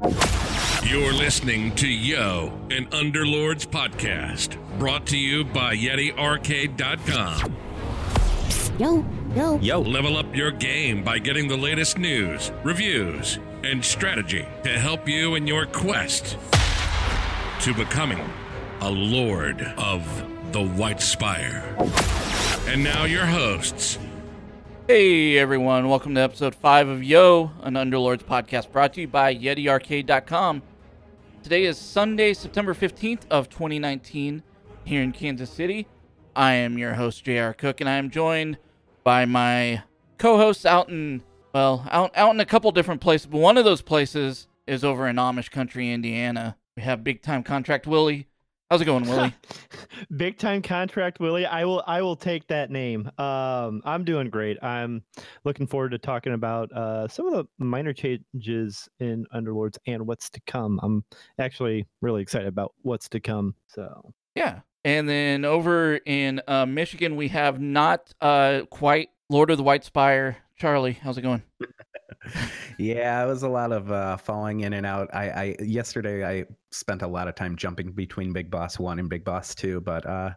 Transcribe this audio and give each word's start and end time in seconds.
You're 0.00 1.12
listening 1.12 1.74
to 1.76 1.88
Yo, 1.88 2.52
an 2.70 2.86
Underlords 2.86 3.66
podcast, 3.66 4.56
brought 4.78 5.06
to 5.06 5.18
you 5.18 5.44
by 5.44 5.74
YetiArcade.com. 5.74 7.56
Yo, 8.78 9.04
yo. 9.34 9.58
Yo. 9.58 9.80
Level 9.80 10.16
up 10.16 10.36
your 10.36 10.52
game 10.52 11.02
by 11.02 11.18
getting 11.18 11.48
the 11.48 11.56
latest 11.56 11.98
news, 11.98 12.52
reviews, 12.62 13.40
and 13.64 13.84
strategy 13.84 14.46
to 14.62 14.78
help 14.78 15.08
you 15.08 15.34
in 15.34 15.48
your 15.48 15.66
quest 15.66 16.38
to 17.62 17.74
becoming 17.74 18.20
a 18.80 18.90
Lord 18.90 19.60
of 19.78 20.52
the 20.52 20.64
White 20.64 21.02
Spire. 21.02 21.74
And 22.68 22.84
now, 22.84 23.04
your 23.04 23.26
hosts. 23.26 23.98
Hey 24.88 25.36
everyone, 25.36 25.90
welcome 25.90 26.14
to 26.14 26.22
episode 26.22 26.54
5 26.54 26.88
of 26.88 27.04
Yo, 27.04 27.50
an 27.60 27.74
Underlords 27.74 28.22
podcast 28.22 28.72
brought 28.72 28.94
to 28.94 29.02
you 29.02 29.06
by 29.06 29.36
YetiArcade.com. 29.36 30.62
Today 31.42 31.64
is 31.64 31.76
Sunday, 31.76 32.32
September 32.32 32.72
15th 32.72 33.28
of 33.30 33.50
2019 33.50 34.42
here 34.84 35.02
in 35.02 35.12
Kansas 35.12 35.50
City. 35.50 35.86
I 36.34 36.54
am 36.54 36.78
your 36.78 36.94
host 36.94 37.22
JR 37.22 37.50
Cook 37.50 37.82
and 37.82 37.90
I 37.90 37.96
am 37.96 38.08
joined 38.08 38.56
by 39.04 39.26
my 39.26 39.82
co-hosts 40.16 40.64
out 40.64 40.88
in 40.88 41.22
well, 41.52 41.86
out 41.90 42.10
out 42.16 42.32
in 42.32 42.40
a 42.40 42.46
couple 42.46 42.72
different 42.72 43.02
places, 43.02 43.26
but 43.26 43.42
one 43.42 43.58
of 43.58 43.66
those 43.66 43.82
places 43.82 44.48
is 44.66 44.84
over 44.84 45.06
in 45.06 45.16
Amish 45.16 45.50
country, 45.50 45.92
Indiana. 45.92 46.56
We 46.76 46.82
have 46.84 47.04
big 47.04 47.20
time 47.20 47.42
contract 47.42 47.86
Willie. 47.86 48.26
How's 48.70 48.82
it 48.82 48.84
going, 48.84 49.08
Willie? 49.08 49.34
Big 50.16 50.36
time 50.36 50.60
contract, 50.60 51.20
Willie. 51.20 51.46
I 51.46 51.64
will 51.64 51.82
I 51.86 52.02
will 52.02 52.16
take 52.16 52.46
that 52.48 52.70
name. 52.70 53.10
Um, 53.16 53.80
I'm 53.84 54.04
doing 54.04 54.28
great. 54.28 54.62
I'm 54.62 55.02
looking 55.44 55.66
forward 55.66 55.92
to 55.92 55.98
talking 55.98 56.34
about 56.34 56.70
uh, 56.72 57.08
some 57.08 57.26
of 57.26 57.32
the 57.32 57.64
minor 57.64 57.94
changes 57.94 58.86
in 59.00 59.24
Underlords 59.34 59.78
and 59.86 60.06
what's 60.06 60.28
to 60.30 60.40
come. 60.46 60.78
I'm 60.82 61.02
actually 61.38 61.86
really 62.02 62.20
excited 62.20 62.46
about 62.46 62.74
what's 62.82 63.08
to 63.10 63.20
come. 63.20 63.54
So 63.68 64.12
Yeah. 64.34 64.60
And 64.84 65.08
then 65.08 65.46
over 65.46 65.96
in 66.04 66.42
uh, 66.46 66.66
Michigan, 66.66 67.16
we 67.16 67.28
have 67.28 67.60
not 67.60 68.12
uh, 68.20 68.62
quite 68.70 69.08
Lord 69.30 69.50
of 69.50 69.56
the 69.56 69.64
White 69.64 69.84
Spire. 69.84 70.36
Charlie, 70.56 70.92
how's 70.92 71.16
it 71.16 71.22
going? 71.22 71.42
yeah, 72.78 73.22
it 73.24 73.26
was 73.26 73.42
a 73.42 73.48
lot 73.48 73.72
of 73.72 73.90
uh, 73.90 74.16
falling 74.16 74.60
in 74.60 74.72
and 74.72 74.86
out. 74.86 75.08
I, 75.14 75.30
I 75.30 75.56
yesterday 75.62 76.24
I 76.24 76.44
spent 76.70 77.02
a 77.02 77.06
lot 77.06 77.28
of 77.28 77.34
time 77.34 77.56
jumping 77.56 77.92
between 77.92 78.32
Big 78.32 78.50
Boss 78.50 78.78
One 78.78 78.98
and 78.98 79.08
Big 79.08 79.24
Boss 79.24 79.54
Two, 79.54 79.80
but 79.80 80.06
uh, 80.06 80.30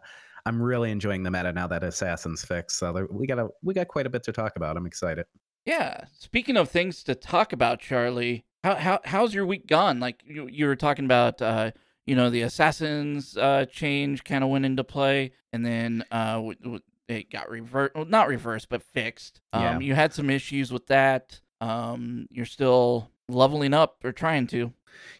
I'm 0.46 0.60
really 0.60 0.90
enjoying 0.90 1.22
the 1.22 1.30
meta 1.30 1.52
now 1.52 1.66
that 1.68 1.84
Assassin's 1.84 2.44
fixed. 2.44 2.78
So 2.78 2.92
there, 2.92 3.06
we 3.10 3.26
got 3.26 3.38
a 3.38 3.48
we 3.62 3.74
got 3.74 3.88
quite 3.88 4.06
a 4.06 4.10
bit 4.10 4.22
to 4.24 4.32
talk 4.32 4.56
about. 4.56 4.76
I'm 4.76 4.86
excited. 4.86 5.26
Yeah. 5.64 6.04
Speaking 6.18 6.56
of 6.56 6.68
things 6.68 7.04
to 7.04 7.14
talk 7.14 7.52
about, 7.52 7.78
Charlie, 7.78 8.44
how, 8.64 8.74
how 8.74 9.00
how's 9.04 9.34
your 9.34 9.46
week 9.46 9.66
gone? 9.66 10.00
Like 10.00 10.22
you, 10.26 10.48
you 10.50 10.66
were 10.66 10.76
talking 10.76 11.04
about, 11.04 11.40
uh, 11.40 11.70
you 12.06 12.16
know, 12.16 12.30
the 12.30 12.42
Assassins 12.42 13.36
uh, 13.36 13.66
change 13.66 14.24
kind 14.24 14.42
of 14.42 14.50
went 14.50 14.64
into 14.64 14.82
play, 14.82 15.32
and 15.52 15.64
then 15.64 16.04
uh, 16.10 16.34
w- 16.34 16.58
w- 16.60 16.80
it 17.06 17.30
got 17.30 17.48
reversed. 17.48 17.94
Well, 17.94 18.06
not 18.06 18.26
reversed, 18.26 18.68
but 18.68 18.82
fixed. 18.82 19.40
Um, 19.52 19.62
Yeah. 19.62 19.78
You 19.78 19.94
had 19.94 20.12
some 20.12 20.30
issues 20.30 20.72
with 20.72 20.88
that. 20.88 21.40
Um, 21.62 22.26
you're 22.30 22.44
still 22.44 23.08
leveling 23.28 23.72
up 23.72 24.04
or 24.04 24.10
trying 24.12 24.48
to. 24.48 24.72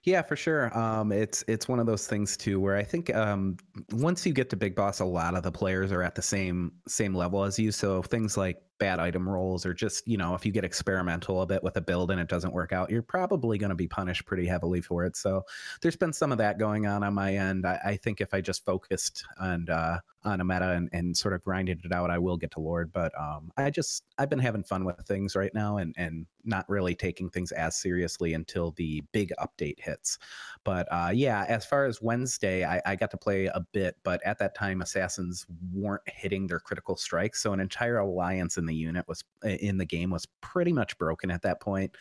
Yeah, 0.03 0.23
for 0.23 0.37
sure. 0.37 0.77
Um, 0.77 1.13
it's 1.13 1.45
it's 1.47 1.69
one 1.69 1.79
of 1.79 1.87
those 1.87 2.07
things 2.07 2.37
too 2.37 2.61
where 2.61 2.77
I 2.77 2.83
think 2.83 3.15
um, 3.15 3.57
once 3.93 4.27
you 4.27 4.33
get 4.33 4.51
to 4.51 4.57
Big 4.57 4.75
Boss, 4.75 5.01
a 5.01 5.05
lot 5.05 5.37
of 5.37 5.45
the 5.45 5.53
players 5.53 5.93
are 5.93 6.03
at 6.03 6.15
the 6.17 6.23
same 6.23 6.73
same 6.89 7.15
level 7.15 7.45
as 7.45 7.59
you. 7.59 7.71
So 7.71 8.03
things 8.03 8.37
like 8.37 8.61
bad 8.83 8.99
item 8.99 9.29
rolls 9.29 9.65
or 9.65 9.73
just 9.73 10.09
you 10.09 10.17
know 10.17 10.35
if 10.35 10.45
you 10.45 10.51
get 10.51 10.65
experimental 10.65 11.41
a 11.43 11.47
bit 11.47 11.63
with 11.63 11.77
a 11.77 11.81
build 11.81 12.11
and 12.11 12.21
it 12.21 12.27
doesn't 12.27 12.53
work 12.53 12.73
out, 12.73 12.91
you're 12.91 13.01
probably 13.01 13.57
going 13.57 13.71
to 13.71 13.77
be 13.77 13.87
punished 13.87 14.27
pretty 14.27 14.45
heavily 14.45 14.81
for 14.81 15.05
it. 15.05 15.17
So 15.17 15.45
there's 15.81 15.95
been 15.95 16.13
some 16.13 16.33
of 16.33 16.39
that 16.39 16.59
going 16.59 16.89
on 16.89 17.05
on 17.05 17.15
my 17.15 17.37
end. 17.37 17.65
I, 17.65 17.79
I 17.85 17.97
think 17.97 18.21
if 18.21 18.35
I 18.35 18.41
just 18.41 18.65
focused 18.65 19.25
and 19.39 19.71
uh, 19.71 19.99
on 20.25 20.41
a 20.41 20.45
meta 20.45 20.71
and, 20.71 20.89
and 20.93 21.17
sort 21.17 21.35
of 21.35 21.43
grinded 21.43 21.85
it 21.85 21.93
out, 21.93 22.11
I 22.11 22.19
will 22.19 22.37
get 22.37 22.51
to 22.53 22.61
Lord. 22.61 22.93
But 22.93 23.13
um, 23.17 23.53
I 23.57 23.71
just 23.71 24.03
I've 24.19 24.31
been 24.31 24.41
having 24.41 24.65
fun 24.65 24.85
with 24.85 24.97
things 25.07 25.37
right 25.37 25.55
now 25.55 25.77
and 25.77 25.95
and 25.97 26.27
not 26.45 26.69
really 26.69 26.95
taking 26.95 27.31
things 27.31 27.53
as 27.53 27.77
seriously 27.77 28.35
until 28.35 28.73
the 28.73 29.03
big 29.13 29.33
update 29.39 29.79
hits. 29.79 30.19
But 30.65 30.89
uh, 30.91 31.11
yeah, 31.15 31.45
as 31.49 31.65
far 31.65 31.87
as 31.87 32.03
Wednesday, 32.03 32.65
I, 32.65 32.81
I 32.85 32.97
got 32.97 33.11
to 33.13 33.17
play 33.17 33.47
a 33.47 33.65
bit, 33.73 33.97
but 34.03 34.21
at 34.25 34.39
that 34.39 34.57
time, 34.57 34.83
assassins 34.83 35.47
weren't 35.73 36.03
hitting 36.07 36.47
their 36.47 36.61
critical 36.61 36.97
strikes, 36.97 37.43
so 37.43 37.53
an 37.53 37.61
entire 37.61 37.99
alliance 37.99 38.57
in 38.57 38.67
the 38.67 38.72
unit 38.75 39.07
was 39.09 39.23
in 39.45 39.79
the 39.79 39.85
game 39.85 40.11
was 40.11 40.27
pretty 40.41 40.73
much 40.73 40.97
broken 40.99 41.31
at 41.31 41.43
that 41.43 41.61
point. 41.61 41.95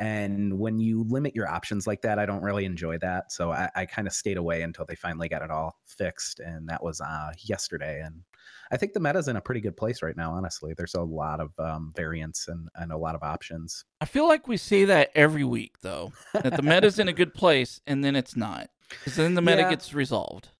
And 0.00 0.60
when 0.60 0.78
you 0.78 1.04
limit 1.08 1.34
your 1.34 1.48
options 1.48 1.84
like 1.84 2.02
that, 2.02 2.20
I 2.20 2.26
don't 2.26 2.42
really 2.42 2.64
enjoy 2.64 2.98
that. 2.98 3.32
So 3.32 3.50
I, 3.50 3.68
I 3.74 3.84
kind 3.84 4.06
of 4.06 4.14
stayed 4.14 4.36
away 4.36 4.62
until 4.62 4.84
they 4.84 4.94
finally 4.94 5.28
got 5.28 5.42
it 5.42 5.50
all 5.50 5.76
fixed, 5.86 6.38
and 6.38 6.68
that 6.68 6.84
was 6.84 7.00
uh, 7.00 7.32
yesterday. 7.40 8.00
And 8.04 8.22
I 8.70 8.76
think 8.76 8.92
the 8.92 9.00
meta's 9.00 9.26
in 9.26 9.34
a 9.34 9.40
pretty 9.40 9.60
good 9.60 9.76
place 9.76 10.00
right 10.00 10.16
now. 10.16 10.30
Honestly, 10.30 10.72
there's 10.76 10.94
a 10.94 11.02
lot 11.02 11.40
of 11.40 11.50
um, 11.58 11.92
variants 11.96 12.46
and, 12.46 12.68
and 12.76 12.92
a 12.92 12.96
lot 12.96 13.16
of 13.16 13.24
options. 13.24 13.84
I 14.00 14.04
feel 14.04 14.28
like 14.28 14.46
we 14.46 14.56
say 14.56 14.84
that 14.84 15.10
every 15.16 15.42
week, 15.42 15.80
though, 15.82 16.12
that 16.32 16.54
the 16.54 16.62
meta's 16.62 17.00
in 17.00 17.08
a 17.08 17.12
good 17.12 17.34
place, 17.34 17.80
and 17.84 18.04
then 18.04 18.14
it's 18.14 18.36
not, 18.36 18.70
because 18.90 19.16
then 19.16 19.34
the 19.34 19.42
meta 19.42 19.62
Yeah. 19.62 19.70
gets 19.70 19.94
resolved. 19.94 20.50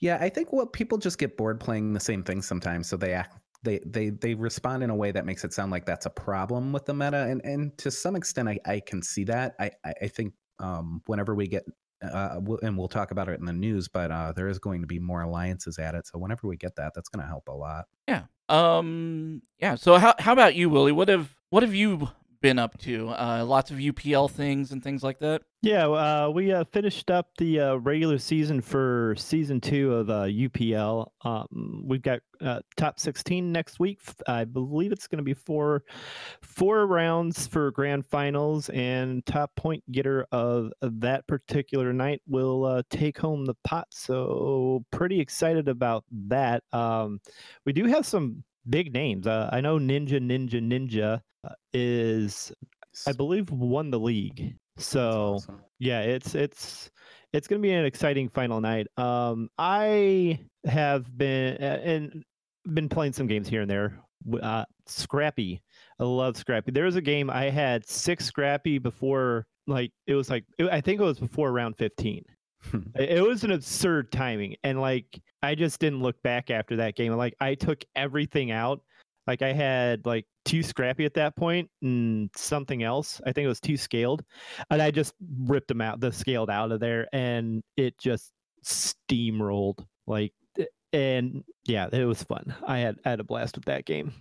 Yeah, 0.00 0.18
I 0.20 0.28
think 0.28 0.52
what 0.52 0.72
people 0.72 0.98
just 0.98 1.18
get 1.18 1.36
bored 1.36 1.60
playing 1.60 1.92
the 1.92 2.00
same 2.00 2.24
thing 2.24 2.42
sometimes, 2.42 2.88
so 2.88 2.96
they 2.96 3.12
act 3.12 3.38
they 3.64 3.80
they 3.84 4.10
they 4.10 4.34
respond 4.34 4.82
in 4.82 4.90
a 4.90 4.94
way 4.94 5.10
that 5.10 5.24
makes 5.26 5.44
it 5.44 5.52
sound 5.52 5.72
like 5.72 5.86
that's 5.86 6.06
a 6.06 6.10
problem 6.10 6.72
with 6.72 6.84
the 6.84 6.94
meta, 6.94 7.26
and 7.26 7.40
and 7.44 7.76
to 7.78 7.90
some 7.90 8.14
extent, 8.14 8.48
I 8.48 8.58
I 8.66 8.80
can 8.80 9.02
see 9.02 9.24
that. 9.24 9.54
I 9.58 9.70
I 9.84 10.08
think 10.08 10.34
um 10.60 11.02
whenever 11.06 11.34
we 11.34 11.48
get 11.48 11.64
uh 12.02 12.36
we'll, 12.40 12.58
and 12.62 12.76
we'll 12.76 12.88
talk 12.88 13.10
about 13.10 13.28
it 13.28 13.40
in 13.40 13.46
the 13.46 13.52
news, 13.52 13.88
but 13.88 14.10
uh 14.10 14.32
there 14.32 14.48
is 14.48 14.58
going 14.58 14.82
to 14.82 14.86
be 14.86 14.98
more 14.98 15.22
alliances 15.22 15.78
at 15.78 15.94
it, 15.94 16.06
so 16.06 16.18
whenever 16.18 16.46
we 16.46 16.56
get 16.56 16.76
that, 16.76 16.92
that's 16.94 17.08
going 17.08 17.22
to 17.22 17.28
help 17.28 17.48
a 17.48 17.52
lot. 17.52 17.86
Yeah. 18.06 18.24
Um. 18.48 19.42
Yeah. 19.58 19.76
So 19.76 19.96
how 19.96 20.14
how 20.18 20.32
about 20.32 20.54
you, 20.54 20.68
Willie? 20.68 20.92
What 20.92 21.08
have 21.08 21.34
what 21.50 21.62
have 21.62 21.74
you 21.74 22.10
been 22.44 22.58
up 22.58 22.76
to? 22.76 23.08
Uh, 23.08 23.42
lots 23.42 23.70
of 23.70 23.78
UPL 23.78 24.30
things 24.30 24.70
and 24.70 24.84
things 24.84 25.02
like 25.02 25.18
that. 25.20 25.40
yeah, 25.62 25.86
uh, 25.86 26.28
we 26.28 26.52
uh, 26.52 26.62
finished 26.64 27.10
up 27.10 27.28
the 27.38 27.58
uh, 27.58 27.74
regular 27.76 28.18
season 28.18 28.60
for 28.60 29.14
season 29.16 29.62
two 29.62 29.94
of 29.94 30.10
uh, 30.10 30.24
UPL. 30.24 31.06
Um, 31.24 31.84
we've 31.86 32.02
got 32.02 32.20
uh, 32.42 32.60
top 32.76 33.00
16 33.00 33.50
next 33.50 33.80
week. 33.80 33.98
I 34.28 34.44
believe 34.44 34.92
it's 34.92 35.06
going 35.06 35.20
to 35.20 35.24
be 35.24 35.32
four 35.32 35.84
four 36.42 36.86
rounds 36.86 37.46
for 37.46 37.70
grand 37.70 38.04
finals, 38.04 38.68
and 38.68 39.24
top 39.24 39.50
point 39.56 39.82
getter 39.90 40.26
of 40.30 40.70
that 40.82 41.26
particular 41.26 41.94
night 41.94 42.20
will 42.28 42.66
uh, 42.66 42.82
take 42.90 43.16
home 43.16 43.46
the 43.46 43.56
pot. 43.64 43.86
So 43.88 44.84
pretty 44.90 45.18
excited 45.18 45.66
about 45.66 46.04
that. 46.28 46.62
Um, 46.74 47.22
we 47.64 47.72
do 47.72 47.86
have 47.86 48.04
some 48.04 48.44
big 48.68 48.92
names. 48.92 49.26
Uh, 49.26 49.48
I 49.52 49.60
know 49.60 49.78
Ninja 49.78 50.20
Ninja 50.20 50.60
Ninja 50.60 51.20
uh, 51.44 51.54
is 51.72 52.52
I 53.06 53.12
believe 53.12 53.50
won 53.50 53.90
the 53.90 53.98
league. 53.98 54.56
So 54.76 55.34
awesome. 55.34 55.60
yeah, 55.78 56.00
it's 56.00 56.34
it's 56.34 56.90
it's 57.32 57.48
going 57.48 57.60
to 57.60 57.66
be 57.66 57.72
an 57.72 57.84
exciting 57.84 58.28
final 58.28 58.60
night. 58.60 58.86
Um, 58.96 59.48
I 59.58 60.40
have 60.64 61.16
been 61.16 61.56
and 61.56 62.24
been 62.72 62.88
playing 62.88 63.12
some 63.12 63.26
games 63.26 63.48
here 63.48 63.62
and 63.62 63.70
there. 63.70 64.00
Uh, 64.42 64.64
Scrappy, 64.86 65.62
I 66.00 66.04
love 66.04 66.36
Scrappy. 66.36 66.72
There 66.72 66.84
was 66.84 66.96
a 66.96 67.02
game 67.02 67.30
I 67.30 67.50
had 67.50 67.86
six 67.88 68.24
Scrappy 68.24 68.78
before, 68.78 69.46
like 69.66 69.92
it 70.06 70.14
was 70.14 70.30
like 70.30 70.44
I 70.70 70.80
think 70.80 71.00
it 71.00 71.04
was 71.04 71.18
before 71.18 71.52
round 71.52 71.76
fifteen. 71.76 72.24
It 72.96 73.22
was 73.22 73.44
an 73.44 73.52
absurd 73.52 74.12
timing, 74.12 74.56
and 74.62 74.80
like 74.80 75.20
I 75.42 75.54
just 75.54 75.80
didn't 75.80 76.02
look 76.02 76.20
back 76.22 76.50
after 76.50 76.76
that 76.76 76.96
game. 76.96 77.12
Like 77.12 77.34
I 77.40 77.54
took 77.54 77.84
everything 77.96 78.50
out. 78.50 78.80
Like 79.26 79.42
I 79.42 79.52
had 79.52 80.04
like 80.06 80.26
too 80.44 80.62
scrappy 80.62 81.04
at 81.04 81.14
that 81.14 81.36
point 81.36 81.70
and 81.82 82.30
something 82.36 82.82
else. 82.82 83.20
I 83.26 83.32
think 83.32 83.44
it 83.44 83.48
was 83.48 83.60
two 83.60 83.76
scaled, 83.76 84.22
and 84.70 84.80
I 84.82 84.90
just 84.90 85.14
ripped 85.46 85.68
them 85.68 85.80
out, 85.80 86.00
the 86.00 86.12
scaled 86.12 86.50
out 86.50 86.72
of 86.72 86.80
there, 86.80 87.08
and 87.12 87.62
it 87.76 87.98
just 87.98 88.32
steamrolled. 88.64 89.84
Like, 90.06 90.32
eh, 90.58 90.64
and 90.92 91.44
yeah, 91.64 91.88
it 91.92 92.04
was 92.04 92.22
fun. 92.22 92.54
I 92.66 92.78
had 92.78 92.96
I 93.04 93.10
had 93.10 93.20
a 93.20 93.24
blast 93.24 93.56
with 93.56 93.64
that 93.66 93.86
game. 93.86 94.12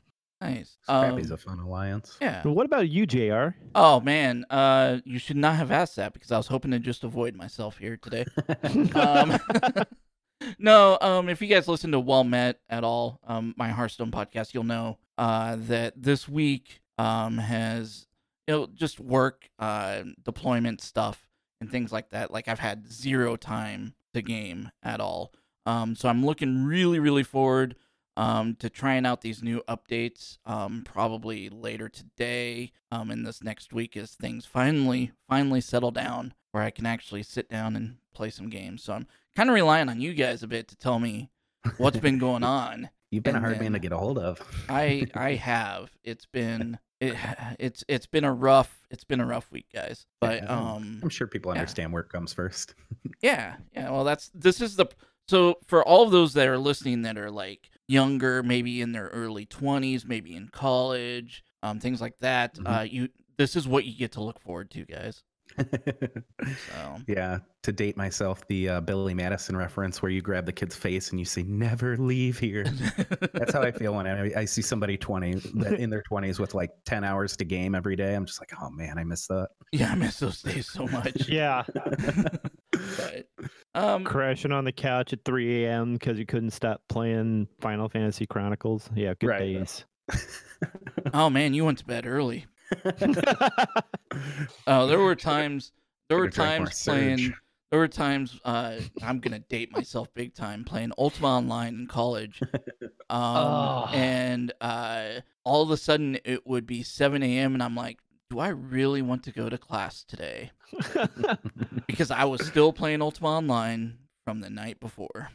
Nice. 0.44 0.78
Scrappy's 0.84 1.28
Um, 1.32 1.34
a 1.34 1.38
fun 1.38 1.60
alliance. 1.60 2.18
yeah. 2.22 2.42
But 2.44 2.54
what 2.54 2.66
about 2.66 2.90
you, 2.90 3.06
Jr? 3.06 3.56
Oh 3.76 4.00
man. 4.02 4.46
Uh, 4.50 5.00
you 5.06 5.20
should 5.20 5.38
not 5.38 5.56
have 5.56 5.72
asked 5.72 5.96
that 5.98 6.14
because 6.14 6.32
I 6.32 6.38
was 6.38 6.48
hoping 6.48 6.72
to 6.72 6.80
just 6.80 7.04
avoid 7.04 7.36
myself 7.36 7.78
here 7.78 7.98
today. 7.98 8.26
um, 8.96 9.38
no, 10.60 10.98
um, 11.02 11.30
if 11.30 11.42
you 11.42 11.48
guys 11.48 11.68
listen 11.68 11.92
to 11.92 12.00
Well 12.00 12.24
Met 12.24 12.60
at 12.70 12.84
all, 12.84 13.20
um, 13.26 13.54
my 13.58 13.70
Hearthstone 13.70 14.12
podcast, 14.12 14.54
you'll 14.54 14.64
know 14.64 14.98
uh, 15.18 15.56
that 15.60 15.94
this 16.02 16.28
week 16.28 16.82
um, 16.98 17.38
has 17.38 18.08
you 18.48 18.54
know 18.54 18.68
just 18.74 19.00
work, 19.00 19.50
uh, 19.60 20.04
deployment 20.24 20.82
stuff, 20.82 21.30
and 21.62 21.70
things 21.72 21.92
like 21.92 22.10
that. 22.10 22.32
Like 22.32 22.48
I've 22.48 22.60
had 22.60 22.92
zero 22.92 23.36
time 23.36 23.94
to 24.14 24.22
game 24.22 24.70
at 24.84 25.00
all. 25.00 25.34
Um, 25.66 25.96
so 25.96 26.10
I'm 26.10 26.26
looking 26.26 26.66
really, 26.66 27.00
really 27.00 27.24
forward 27.24 27.76
um, 28.16 28.56
to 28.60 28.70
trying 28.70 29.06
out 29.06 29.22
these 29.22 29.42
new 29.42 29.62
updates 29.68 30.38
um, 30.46 30.84
probably 30.86 31.50
later 31.50 31.90
today 31.90 32.72
um, 32.92 33.10
in 33.12 33.24
this 33.24 33.44
next 33.44 33.74
week 33.74 33.98
as 33.98 34.12
things 34.14 34.46
finally 34.46 35.12
finally 35.28 35.62
settle 35.62 35.92
down 35.92 36.34
where 36.52 36.64
I 36.64 36.70
can 36.70 36.86
actually 36.86 37.24
sit 37.24 37.50
down 37.50 37.76
and 37.76 37.96
play 38.14 38.30
some 38.30 38.50
games. 38.50 38.84
So 38.84 38.94
I'm 38.94 39.08
kind 39.36 39.50
of 39.50 39.56
relying 39.56 39.90
on 39.90 40.00
you 40.00 40.14
guys 40.14 40.44
a 40.44 40.48
bit 40.48 40.68
to 40.68 40.76
tell 40.76 41.00
me 41.00 41.32
what's 41.78 41.98
been 41.98 42.18
going 42.20 42.44
on. 42.44 42.90
You've 43.10 43.24
been 43.24 43.36
And 43.36 43.44
a 43.46 43.48
hard 43.48 43.60
man 43.60 43.74
to 43.74 43.80
get 43.80 43.92
a 43.92 43.98
hold 43.98 44.18
of. 44.20 44.40
I 44.70 45.08
I 45.16 45.34
have. 45.36 45.92
It's 46.04 46.26
been 46.28 46.78
it, 47.00 47.16
it's 47.60 47.84
it's 47.88 48.06
been 48.06 48.24
a 48.24 48.34
rough 48.34 48.86
it's 48.92 49.04
been 49.04 49.20
a 49.20 49.26
rough 49.26 49.52
week, 49.52 49.66
guys. 49.74 50.06
But 50.22 50.44
Yeah, 50.44 50.50
um 50.54 51.00
I'm 51.02 51.10
sure 51.10 51.26
people 51.26 51.52
yeah. 51.54 51.60
understand 51.62 51.92
where 51.92 52.04
it 52.04 52.10
comes 52.10 52.34
first. 52.34 52.76
yeah, 53.22 53.56
yeah. 53.74 53.90
Well, 53.90 54.04
that's 54.04 54.30
this 54.36 54.62
is 54.62 54.76
the 54.76 54.86
so 55.28 55.58
for 55.66 55.84
all 55.84 56.04
of 56.04 56.12
those 56.12 56.34
that 56.34 56.48
are 56.48 56.58
listening 56.60 57.02
that 57.04 57.18
are 57.18 57.32
like 57.32 57.70
younger, 57.88 58.44
maybe 58.44 58.82
in 58.82 58.92
their 58.92 59.08
early 59.08 59.46
twenties, 59.46 60.06
maybe 60.06 60.36
in 60.36 60.50
college, 60.50 61.44
um, 61.62 61.80
things 61.80 62.02
like 62.02 62.18
that. 62.20 62.56
Mhm. 62.56 62.80
Uh, 62.80 62.82
you 62.84 63.10
this 63.38 63.56
is 63.56 63.68
what 63.68 63.86
you 63.86 63.98
get 63.98 64.12
to 64.14 64.22
look 64.22 64.40
forward 64.40 64.70
to, 64.72 64.86
guys. 64.86 65.24
So 65.58 65.66
yeah, 67.08 67.40
to 67.64 67.72
date 67.72 67.98
myself, 67.98 68.48
the 68.48 68.70
uh, 68.70 68.82
Billy 68.82 69.14
Madison 69.14 69.56
reference 69.58 70.02
where 70.02 70.12
you 70.12 70.22
grab 70.22 70.46
the 70.46 70.52
kid's 70.52 70.76
face 70.76 71.12
and 71.12 71.20
you 71.20 71.26
say, 71.26 71.44
"Never 71.44 71.98
leave 71.98 72.40
here." 72.40 72.64
That's 73.34 73.54
how 73.54 73.62
I 73.62 73.72
feel 73.80 73.94
when 73.94 74.08
I, 74.08 74.32
I 74.42 74.46
see 74.46 74.62
somebody 74.62 74.98
20 74.98 75.32
in 75.78 75.90
their 75.90 76.02
20s 76.10 76.40
with 76.40 76.54
like 76.56 76.72
10 76.86 77.04
hours 77.04 77.36
to 77.38 77.46
game 77.46 77.76
every 77.76 77.96
day. 77.96 78.16
I'm 78.16 78.26
just 78.26 78.40
like, 78.42 78.52
oh 78.62 78.70
man, 78.72 78.98
I 78.98 79.04
miss 79.04 79.28
that. 79.28 79.50
yeah, 79.72 79.92
I 79.92 79.96
miss 79.96 80.20
those 80.20 80.42
days 80.42 80.68
so 80.72 80.88
much. 80.88 81.28
Yeah, 81.28 81.64
But 82.98 83.28
um, 83.76 84.04
crashing 84.04 84.52
on 84.52 84.66
the 84.66 84.72
couch 84.72 85.14
at 85.14 85.24
3 85.26 85.66
a.m. 85.66 85.94
because 85.94 86.18
you 86.20 86.26
couldn't 86.26 86.52
stop 86.52 86.82
playing 86.90 87.48
Final 87.62 87.90
Fantasy 87.90 88.26
Chronicles. 88.26 88.90
Yeah, 88.96 89.14
good 89.20 89.28
Right. 89.28 89.40
days. 89.40 89.86
oh 91.14 91.30
man, 91.30 91.54
you 91.54 91.66
went 91.66 91.78
to 91.80 91.86
bed 91.86 92.06
early. 92.06 92.46
Oh, 94.68 94.88
there 94.88 95.00
were 95.00 95.16
times. 95.16 95.72
There 96.10 96.18
were 96.18 96.26
Should've 96.26 96.36
drank 96.36 96.60
more 96.60 96.66
times 96.68 96.84
playing. 96.84 97.34
There 97.72 97.80
were 97.80 97.88
times. 97.88 98.40
Uh, 98.46 98.76
I'm 99.02 99.20
gonna 99.20 99.40
date 99.40 99.72
myself 99.72 100.14
big 100.14 100.36
time 100.36 100.64
playing 100.64 100.92
Ultima 100.98 101.28
Online 101.38 101.74
in 101.76 101.88
college, 101.88 102.40
um, 103.10 103.20
Oh. 103.20 103.90
and 103.92 104.54
uh, 104.62 105.06
all 105.44 105.64
of 105.64 105.72
a 105.72 105.78
sudden 105.78 106.18
it 106.24 106.46
would 106.46 106.68
be 106.68 106.84
7 106.84 107.24
a.m. 107.24 107.54
and 107.56 107.64
I'm 107.64 107.76
like, 107.76 108.00
do 108.34 108.40
I 108.40 108.48
really 108.48 109.04
want 109.04 109.22
to 109.26 109.32
go 109.32 109.48
to 109.48 109.58
class 109.60 110.04
today? 110.04 110.52
Because 111.88 112.10
I 112.10 112.24
was 112.24 112.44
still 112.44 112.74
playing 112.74 113.04
Ultima 113.04 113.28
Online 113.28 114.00
from 114.26 114.40
the 114.40 114.50
night 114.50 114.80
before. 114.80 115.30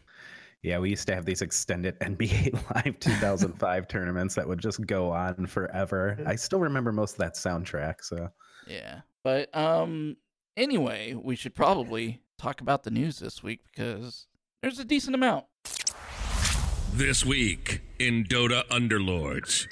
Yeah, 0.64 0.80
we 0.80 0.90
used 0.90 1.06
to 1.06 1.14
have 1.14 1.24
these 1.24 1.40
extended 1.40 1.96
NBA 2.00 2.54
Live 2.74 2.98
2005 2.98 3.88
tournaments 3.88 4.34
that 4.34 4.48
would 4.48 4.58
just 4.58 4.84
go 4.84 5.12
on 5.12 5.46
forever. 5.46 6.18
I 6.26 6.34
still 6.34 6.58
remember 6.58 6.90
most 6.90 7.12
of 7.12 7.18
that 7.18 7.34
soundtrack. 7.34 8.02
So, 8.02 8.30
Yeah, 8.66 9.02
but 9.22 9.54
um, 9.56 10.16
anyway, 10.56 11.14
we 11.14 11.36
should 11.36 11.54
probably 11.54 12.20
talk 12.36 12.60
about 12.60 12.82
the 12.82 12.90
news 12.90 13.20
this 13.20 13.40
week 13.44 13.60
because 13.70 14.26
there's 14.60 14.80
a 14.80 14.84
decent 14.84 15.14
amount. 15.14 15.44
This 16.94 17.24
week 17.24 17.82
in 18.00 18.24
Dota 18.24 18.66
Underlords. 18.68 19.68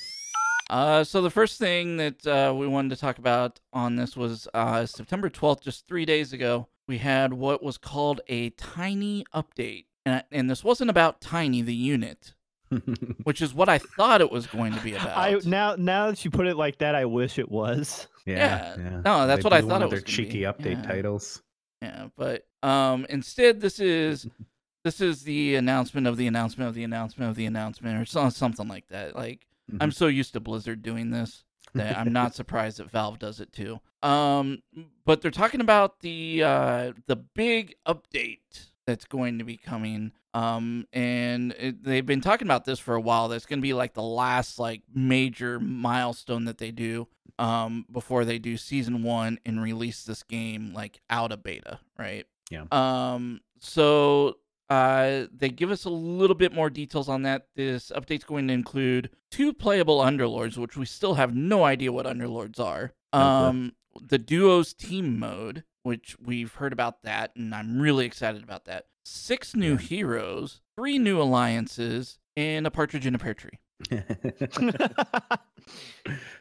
Uh, 0.68 1.04
so 1.04 1.22
the 1.22 1.30
first 1.30 1.58
thing 1.58 1.96
that 1.98 2.26
uh, 2.26 2.52
we 2.54 2.66
wanted 2.66 2.88
to 2.90 2.96
talk 2.96 3.18
about 3.18 3.60
on 3.72 3.96
this 3.96 4.16
was 4.16 4.48
uh, 4.54 4.84
September 4.86 5.30
12th, 5.30 5.60
just 5.60 5.86
three 5.86 6.04
days 6.04 6.32
ago. 6.32 6.66
We 6.88 6.98
had 6.98 7.32
what 7.32 7.62
was 7.62 7.78
called 7.78 8.20
a 8.28 8.50
tiny 8.50 9.24
update, 9.34 9.86
and, 10.04 10.22
and 10.30 10.50
this 10.50 10.62
wasn't 10.64 10.90
about 10.90 11.20
Tiny 11.20 11.62
the 11.62 11.74
unit, 11.74 12.34
which 13.24 13.42
is 13.42 13.52
what 13.54 13.68
I 13.68 13.78
thought 13.78 14.20
it 14.20 14.30
was 14.30 14.46
going 14.46 14.72
to 14.74 14.80
be 14.80 14.94
about. 14.94 15.16
I 15.16 15.40
now 15.44 15.74
now 15.76 16.10
that 16.10 16.24
you 16.24 16.30
put 16.30 16.46
it 16.46 16.56
like 16.56 16.78
that, 16.78 16.94
I 16.94 17.04
wish 17.04 17.38
it 17.40 17.50
was. 17.50 18.06
yeah, 18.24 18.74
Yeah, 18.78 19.00
no, 19.04 19.26
that's 19.26 19.42
They 19.42 19.46
what 19.48 19.52
I 19.52 19.62
thought 19.62 19.82
it 19.82 19.90
was 19.90 20.00
their 20.02 20.06
cheeky 20.06 20.38
be. 20.40 20.44
update 20.44 20.82
Yeah. 20.82 20.88
titles. 20.88 21.42
Yeah, 21.82 22.06
but 22.16 22.46
um, 22.62 23.04
instead, 23.10 23.60
this 23.60 23.80
is 23.80 24.26
this 24.84 25.00
is 25.00 25.22
the 25.24 25.56
announcement 25.56 26.06
of 26.06 26.16
the 26.16 26.26
announcement 26.28 26.68
of 26.68 26.74
the 26.76 26.84
announcement 26.84 27.30
of 27.30 27.36
the 27.36 27.46
announcement, 27.46 28.00
or 28.00 28.30
something 28.30 28.68
like 28.68 28.86
that. 28.88 29.16
Like 29.16 29.44
I'm 29.80 29.90
so 29.90 30.06
used 30.06 30.32
to 30.34 30.40
Blizzard 30.40 30.82
doing 30.82 31.10
this 31.10 31.44
that 31.74 31.98
I'm 31.98 32.12
not 32.12 32.34
surprised 32.34 32.78
that 32.78 32.90
Valve 32.90 33.18
does 33.18 33.40
it 33.40 33.52
too. 33.52 33.80
Um, 34.02 34.62
but 35.04 35.20
they're 35.20 35.30
talking 35.30 35.60
about 35.60 36.00
the 36.00 36.42
uh, 36.42 36.92
the 37.06 37.16
big 37.16 37.74
update 37.86 38.70
that's 38.86 39.04
going 39.04 39.38
to 39.38 39.44
be 39.44 39.56
coming. 39.56 40.12
Um, 40.32 40.86
and 40.92 41.52
it, 41.58 41.82
they've 41.82 42.06
been 42.06 42.20
talking 42.20 42.46
about 42.46 42.64
this 42.64 42.78
for 42.78 42.94
a 42.94 43.00
while. 43.00 43.28
That's 43.28 43.46
going 43.46 43.58
to 43.58 43.62
be 43.62 43.72
like 43.72 43.94
the 43.94 44.02
last 44.02 44.58
like 44.58 44.82
major 44.94 45.58
milestone 45.58 46.44
that 46.44 46.58
they 46.58 46.70
do 46.70 47.08
um 47.38 47.84
before 47.92 48.24
they 48.24 48.38
do 48.38 48.56
season 48.56 49.02
one 49.02 49.38
and 49.44 49.62
release 49.62 50.04
this 50.04 50.22
game 50.22 50.72
like 50.74 51.00
out 51.10 51.32
of 51.32 51.42
beta, 51.42 51.80
right? 51.98 52.26
Yeah. 52.50 52.64
Um. 52.70 53.40
So 53.60 54.36
uh, 54.68 55.26
they 55.34 55.48
give 55.48 55.70
us 55.70 55.84
a 55.84 55.90
little 55.90 56.34
bit 56.36 56.52
more 56.52 56.70
details 56.70 57.08
on 57.08 57.22
that. 57.22 57.46
This 57.56 57.90
update's 57.94 58.24
going 58.24 58.48
to 58.48 58.54
include 58.54 59.10
two 59.30 59.52
playable 59.52 60.00
underlords, 60.00 60.56
which 60.56 60.76
we 60.76 60.86
still 60.86 61.14
have 61.14 61.34
no 61.34 61.64
idea 61.64 61.92
what 61.92 62.06
underlords 62.06 62.58
are. 62.60 62.92
Okay. 63.14 63.22
Um, 63.24 63.72
the 64.00 64.18
duos 64.18 64.74
team 64.74 65.18
mode, 65.18 65.64
which 65.82 66.16
we've 66.20 66.54
heard 66.54 66.72
about 66.72 67.02
that, 67.02 67.32
and 67.36 67.54
I'm 67.54 67.80
really 67.80 68.04
excited 68.06 68.42
about 68.42 68.64
that. 68.66 68.86
Six 69.04 69.54
new 69.54 69.72
Yeah. 69.72 69.78
heroes, 69.78 70.60
three 70.76 70.98
new 70.98 71.20
alliances, 71.22 72.18
and 72.36 72.66
a 72.66 72.70
partridge 72.70 73.06
in 73.06 73.14
a 73.14 73.18
pear 73.18 73.34
tree. 73.34 73.58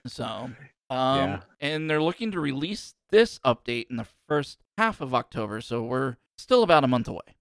So, 0.08 0.26
um, 0.26 0.54
Yeah. 0.90 1.40
and 1.60 1.90
they're 1.90 2.02
looking 2.02 2.32
to 2.32 2.40
release 2.40 2.94
this 3.10 3.40
update 3.40 3.88
in 3.90 3.98
the 3.98 4.06
first 4.28 4.60
half 4.78 5.02
of 5.02 5.14
October. 5.16 5.62
So 5.62 5.82
we're 5.84 6.18
still 6.38 6.62
about 6.64 6.84
a 6.84 6.88
month 6.88 7.08
away. 7.08 7.36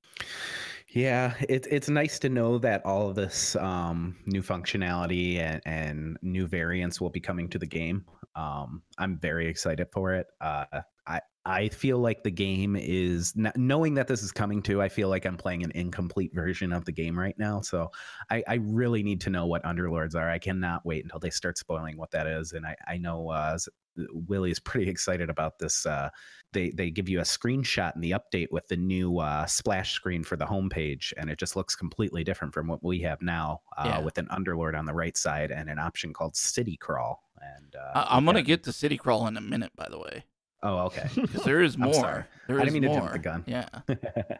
Yeah, 0.95 1.35
it's 1.49 1.67
it's 1.69 1.89
nice 1.89 2.21
to 2.21 2.29
know 2.29 2.59
that 2.59 2.85
all 2.87 3.09
of 3.09 3.17
this 3.17 3.57
um, 3.57 4.17
new 4.27 4.43
functionality 4.43 5.39
and, 5.39 5.61
and 5.67 6.19
new 6.23 6.47
variants 6.47 7.01
will 7.01 7.11
be 7.11 7.21
coming 7.21 7.49
to 7.49 7.59
the 7.59 7.67
game. 7.67 8.05
Um, 8.37 8.83
I'm 8.99 9.19
very 9.19 9.49
excited 9.49 9.89
for 9.93 10.15
it. 10.15 10.29
Uh, 10.41 10.67
I 11.07 11.21
I 11.45 11.69
feel 11.69 11.99
like 11.99 12.23
the 12.23 12.31
game 12.31 12.77
is 12.77 13.35
knowing 13.57 13.95
that 13.95 14.07
this 14.07 14.23
is 14.23 14.31
coming 14.31 14.63
to. 14.63 14.81
I 14.81 14.89
feel 14.89 15.09
like 15.09 15.27
I'm 15.27 15.37
playing 15.37 15.65
an 15.65 15.73
incomplete 15.75 16.33
version 16.33 16.73
of 16.73 16.85
the 16.85 16.93
game 16.93 17.19
right 17.19 17.39
now. 17.39 17.61
So 17.61 17.91
I, 18.31 18.43
I 18.49 18.55
really 18.55 19.03
need 19.03 19.21
to 19.23 19.31
know 19.31 19.47
what 19.47 19.65
Underlords 19.65 20.15
are. 20.15 20.31
I 20.31 20.39
cannot 20.39 20.87
wait 20.87 21.05
until 21.05 21.19
they 21.19 21.31
start 21.31 21.59
spoiling 21.59 21.97
what 21.99 22.13
that 22.13 22.27
is. 22.29 22.53
And 22.53 22.65
I 22.65 22.77
I 22.87 22.99
know 22.99 23.31
uh, 23.31 23.53
s- 23.55 23.69
Willie's 23.97 24.61
pretty 24.61 24.89
excited 24.91 25.29
about 25.29 25.59
this. 25.59 25.85
Uh, 25.87 26.09
they 26.55 26.71
they 26.71 26.91
give 26.91 27.09
you 27.11 27.19
a 27.21 27.25
screenshot 27.25 27.95
in 27.95 28.01
the 28.01 28.13
update 28.13 28.49
with 28.51 28.67
the 28.69 28.77
new 28.77 29.19
uh, 29.19 29.45
splash 29.45 29.93
screen 29.93 30.25
for 30.25 30.37
the 30.37 30.47
homepage, 30.47 31.13
and 31.19 31.29
it 31.29 31.39
just 31.39 31.55
looks 31.57 31.77
completely 31.77 32.25
different 32.25 32.55
from 32.55 32.67
what 32.69 32.83
we 32.83 33.01
have 33.01 33.21
now, 33.21 33.61
uh, 33.77 33.83
Yeah. 33.87 33.99
with 34.01 34.17
an 34.17 34.27
underlord 34.29 34.79
on 34.79 34.87
the 34.87 34.95
right 34.95 35.17
side 35.17 35.51
and 35.51 35.69
an 35.69 35.79
option 35.79 36.15
called 36.15 36.35
City 36.37 36.79
Crawl. 36.79 37.21
And 37.43 37.77
uh, 37.77 37.93
I- 38.07 38.17
I'm 38.17 38.25
gonna 38.25 38.41
got- 38.41 38.47
get 38.47 38.63
to 38.65 38.73
City 38.73 38.97
Crawl 38.97 39.27
in 39.27 39.37
a 39.37 39.41
minute, 39.43 39.73
by 39.77 39.89
the 39.91 39.99
way, 39.99 40.25
Oh, 40.63 40.79
okay. 40.87 41.09
because 41.15 41.43
there 41.45 41.61
is 41.63 41.77
more. 41.77 42.27
There 42.49 42.59
I 42.59 42.65
didn't 42.65 42.73
mean 42.73 42.83
to 42.83 42.89
jump 42.99 43.13
the 43.13 43.19
gun. 43.19 43.45
Yeah. 43.47 43.69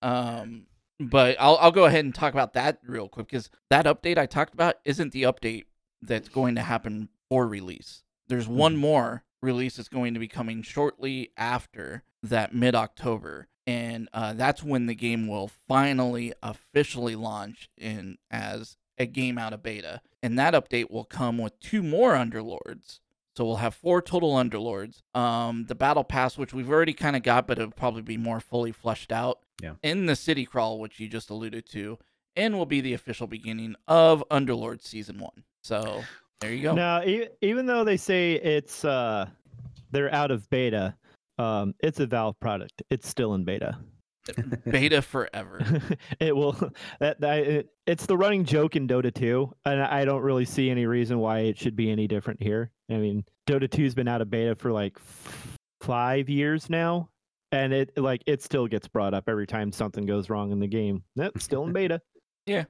Um, 0.00 0.66
but 0.98 1.36
I'll 1.38 1.56
I'll 1.58 1.72
go 1.72 1.84
ahead 1.84 2.04
and 2.04 2.14
talk 2.14 2.32
about 2.32 2.54
that 2.54 2.78
real 2.86 3.08
quick 3.08 3.28
because 3.28 3.50
that 3.70 3.86
update 3.86 4.18
I 4.18 4.26
talked 4.26 4.54
about 4.54 4.76
isn't 4.84 5.12
the 5.12 5.24
update 5.24 5.64
that's 6.00 6.28
going 6.28 6.54
to 6.56 6.62
happen 6.62 7.08
for 7.28 7.46
release. 7.46 8.02
There's 8.28 8.48
one 8.48 8.76
Mhm. 8.76 8.80
more 8.80 9.24
release 9.42 9.78
is 9.78 9.88
going 9.88 10.14
to 10.14 10.20
be 10.20 10.28
coming 10.28 10.62
shortly 10.62 11.30
after 11.36 12.02
that 12.22 12.54
mid 12.54 12.74
October, 12.74 13.48
and 13.66 14.08
uh, 14.12 14.32
that's 14.32 14.62
when 14.62 14.86
the 14.86 14.94
game 14.94 15.26
will 15.26 15.50
finally 15.68 16.32
officially 16.42 17.16
launch 17.16 17.68
in 17.76 18.18
as 18.30 18.76
a 18.98 19.06
game 19.06 19.38
out 19.38 19.52
of 19.52 19.62
beta. 19.62 20.00
And 20.22 20.38
that 20.38 20.54
update 20.54 20.90
will 20.90 21.04
come 21.04 21.38
with 21.38 21.58
two 21.58 21.82
more 21.82 22.14
underlords. 22.14 23.00
So 23.36 23.44
we'll 23.44 23.56
have 23.56 23.74
four 23.74 24.02
total 24.02 24.34
underlords. 24.34 25.02
Um, 25.14 25.64
the 25.66 25.74
battle 25.74 26.04
pass, 26.04 26.36
which 26.36 26.52
we've 26.52 26.70
already 26.70 26.92
kind 26.92 27.16
of 27.16 27.22
got, 27.22 27.46
but 27.46 27.58
it'll 27.58 27.72
probably 27.72 28.02
be 28.02 28.18
more 28.18 28.40
fully 28.40 28.72
fleshed 28.72 29.10
out. 29.10 29.40
Yeah. 29.62 29.74
In 29.82 30.06
the 30.06 30.16
city 30.16 30.44
crawl, 30.44 30.78
which 30.78 31.00
you 31.00 31.08
just 31.08 31.30
alluded 31.30 31.66
to, 31.70 31.98
and 32.36 32.56
will 32.56 32.66
be 32.66 32.80
the 32.80 32.94
official 32.94 33.26
beginning 33.26 33.74
of 33.88 34.22
Underlord 34.30 34.82
season 34.82 35.18
one. 35.18 35.44
So 35.62 36.02
there 36.42 36.52
you 36.52 36.62
go. 36.62 36.74
Now, 36.74 37.02
e- 37.02 37.28
even 37.40 37.64
though 37.66 37.84
they 37.84 37.96
say 37.96 38.34
it's 38.34 38.84
uh, 38.84 39.26
they're 39.90 40.12
out 40.14 40.30
of 40.30 40.48
beta, 40.50 40.94
um, 41.38 41.74
it's 41.80 42.00
a 42.00 42.06
Valve 42.06 42.38
product. 42.40 42.82
It's 42.90 43.08
still 43.08 43.34
in 43.34 43.44
beta. 43.44 43.78
Beta 44.70 45.02
forever. 45.02 45.60
it 46.20 46.36
will. 46.36 46.52
That, 47.00 47.20
that 47.22 47.38
it, 47.40 47.68
it's 47.88 48.06
the 48.06 48.16
running 48.16 48.44
joke 48.44 48.76
in 48.76 48.86
Dota 48.86 49.12
2, 49.12 49.52
and 49.64 49.82
I 49.82 50.04
don't 50.04 50.22
really 50.22 50.44
see 50.44 50.70
any 50.70 50.86
reason 50.86 51.18
why 51.18 51.40
it 51.40 51.58
should 51.58 51.74
be 51.74 51.90
any 51.90 52.06
different 52.06 52.40
here. 52.40 52.70
I 52.88 52.98
mean, 52.98 53.24
Dota 53.48 53.68
2's 53.68 53.96
been 53.96 54.06
out 54.06 54.20
of 54.20 54.30
beta 54.30 54.54
for 54.54 54.70
like 54.70 54.92
f- 54.96 55.56
five 55.80 56.28
years 56.28 56.70
now, 56.70 57.08
and 57.50 57.72
it 57.72 57.90
like 57.98 58.22
it 58.26 58.44
still 58.44 58.68
gets 58.68 58.86
brought 58.86 59.12
up 59.12 59.24
every 59.28 59.46
time 59.48 59.72
something 59.72 60.06
goes 60.06 60.30
wrong 60.30 60.52
in 60.52 60.60
the 60.60 60.68
game. 60.68 61.02
Nope, 61.16 61.40
still 61.40 61.64
in 61.64 61.72
beta. 61.72 62.00
Yeah. 62.46 62.64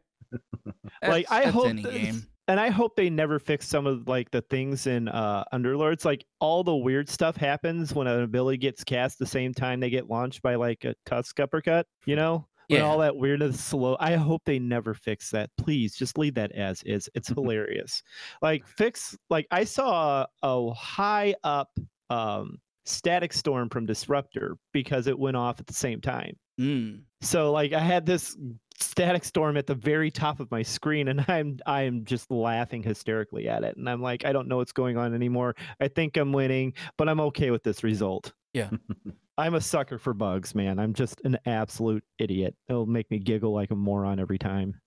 Like, 1.03 1.27
That's- 1.27 1.27
I 1.31 1.41
that's 1.45 1.55
hope 1.55 1.67
any 1.69 1.83
this- 1.83 1.93
game. 1.93 2.27
And 2.49 2.59
I 2.59 2.71
hope 2.71 2.97
they 2.97 3.09
never 3.11 3.39
fix 3.39 3.69
some 3.69 3.87
of 3.87 4.09
like 4.09 4.31
the 4.31 4.43
things 4.43 4.87
in 4.87 5.09
uh 5.09 5.45
Underlords. 5.53 6.05
Like 6.05 6.25
all 6.41 6.65
the 6.65 6.75
weird 6.75 7.09
stuff 7.09 7.37
happens 7.37 7.95
when 7.95 8.07
an 8.07 8.23
ability 8.23 8.59
gets 8.59 8.85
cast 8.85 9.19
the 9.19 9.27
same 9.27 9.55
time 9.55 9.81
they 9.81 9.91
get 9.91 10.09
launched 10.09 10.43
by 10.43 10.55
like 10.57 10.85
a 10.85 10.95
tusk 11.07 11.39
uppercut, 11.41 11.87
you 12.07 12.17
know? 12.17 12.47
When 12.69 12.81
Yeah. 12.81 12.87
all 12.87 12.99
that 12.99 13.17
weirdness 13.17 13.63
slow. 13.63 13.97
I 14.01 14.15
hope 14.15 14.43
they 14.45 14.59
never 14.59 14.95
fix 14.95 15.31
that. 15.31 15.51
Please 15.59 15.95
just 15.95 16.17
leave 16.17 16.35
that 16.35 16.53
as 16.53 16.83
is. 16.85 17.09
It's 17.15 17.29
hilarious. 17.29 18.03
Like 18.41 18.67
fix 18.67 19.17
like 19.31 19.47
I 19.51 19.65
saw 19.65 20.27
a 20.43 20.71
high 20.73 21.35
up 21.45 21.71
um 22.11 22.59
static 22.85 23.33
storm 23.33 23.69
from 23.69 23.87
Disruptor 23.87 24.57
because 24.73 25.07
it 25.07 25.19
went 25.19 25.37
off 25.37 25.61
at 25.61 25.67
the 25.67 25.73
same 25.75 26.01
time. 26.01 26.37
Mm. 26.61 27.03
So 27.21 27.53
like 27.53 27.73
I 27.73 27.81
had 27.81 28.05
this 28.07 28.37
static 28.83 29.25
storm 29.25 29.57
at 29.57 29.67
the 29.67 29.75
very 29.75 30.11
top 30.11 30.41
of 30.41 30.51
my 30.51 30.63
screen 30.63 31.09
and 31.09 31.25
I'm 31.29 31.59
I'm 31.67 32.05
just 32.05 32.31
laughing 32.31 32.83
hysterically 32.83 33.49
at 33.49 33.65
it 33.65 33.77
and 33.77 33.89
I'm 33.89 34.03
like 34.03 34.25
I 34.25 34.33
don't 34.33 34.49
know 34.49 34.59
what's 34.59 34.73
going 34.73 34.97
on 34.97 35.15
anymore. 35.15 35.55
I 35.81 35.89
think 35.89 36.17
I'm 36.17 36.33
winning, 36.33 36.75
but 36.97 37.09
I'm 37.09 37.21
okay 37.21 37.51
with 37.51 37.63
this 37.63 37.83
result. 37.83 38.33
Yeah. 38.53 38.71
I'm 39.39 39.55
a 39.55 39.61
sucker 39.61 39.99
for 39.99 40.13
bugs, 40.13 40.55
man. 40.55 40.79
I'm 40.79 40.93
just 40.93 41.21
an 41.25 41.39
absolute 41.47 42.05
idiot. 42.19 42.55
It'll 42.69 42.87
make 42.87 43.11
me 43.11 43.19
giggle 43.19 43.53
like 43.53 43.71
a 43.71 43.75
moron 43.75 44.21
every 44.21 44.39
time. 44.39 44.79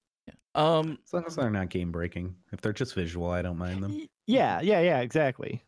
Um, 0.53 0.99
As 1.05 1.13
long 1.13 1.25
as 1.25 1.35
they're 1.35 1.49
not 1.49 1.69
game 1.69 1.91
breaking. 1.91 2.35
If 2.51 2.61
they're 2.61 2.71
just 2.73 2.95
visual, 2.95 3.29
I 3.29 3.41
don't 3.41 3.57
mind 3.57 3.83
them. 3.83 4.07
Yeah, 4.27 4.61
yeah, 4.61 4.79
yeah, 4.79 5.01
exactly. 5.01 5.63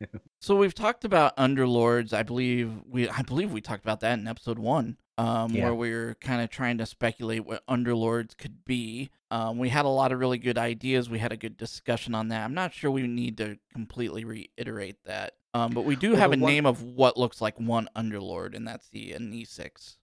so 0.40 0.56
we've 0.56 0.74
talked 0.74 1.04
about 1.04 1.36
Underlords. 1.36 2.12
I 2.12 2.22
believe 2.22 2.72
we, 2.86 3.08
I 3.08 3.22
believe 3.22 3.52
we 3.52 3.60
talked 3.60 3.84
about 3.84 4.00
that 4.00 4.18
in 4.18 4.26
episode 4.26 4.58
one, 4.58 4.96
um, 5.18 5.50
Yeah. 5.52 5.64
where 5.64 5.74
we 5.74 5.90
were 5.92 6.16
kind 6.20 6.42
of 6.42 6.50
trying 6.50 6.78
to 6.78 6.86
speculate 6.86 7.44
what 7.44 7.64
Underlords 7.66 8.36
could 8.36 8.64
be. 8.64 9.10
Um, 9.30 9.58
we 9.58 9.68
had 9.68 9.84
a 9.84 9.88
lot 9.88 10.12
of 10.12 10.18
really 10.18 10.38
good 10.38 10.58
ideas. 10.58 11.08
We 11.10 11.18
had 11.18 11.32
a 11.32 11.36
good 11.36 11.56
discussion 11.56 12.14
on 12.14 12.28
that. 12.28 12.44
I'm 12.44 12.54
not 12.54 12.72
sure 12.74 12.90
we 12.90 13.06
need 13.06 13.36
to 13.38 13.58
completely 13.72 14.24
reiterate 14.24 14.96
that. 15.04 15.34
Um, 15.54 15.72
but 15.72 15.82
we 15.84 15.96
do 15.96 16.10
Well, 16.12 16.20
have 16.20 16.32
a 16.32 16.36
one- 16.38 16.50
name 16.52 16.66
of 16.66 16.82
what 16.82 17.16
looks 17.18 17.40
like 17.40 17.58
one 17.60 17.88
Underlord, 17.96 18.54
and 18.56 18.66
that's 18.66 18.88
the 18.88 19.12
Anessix. 19.12 19.96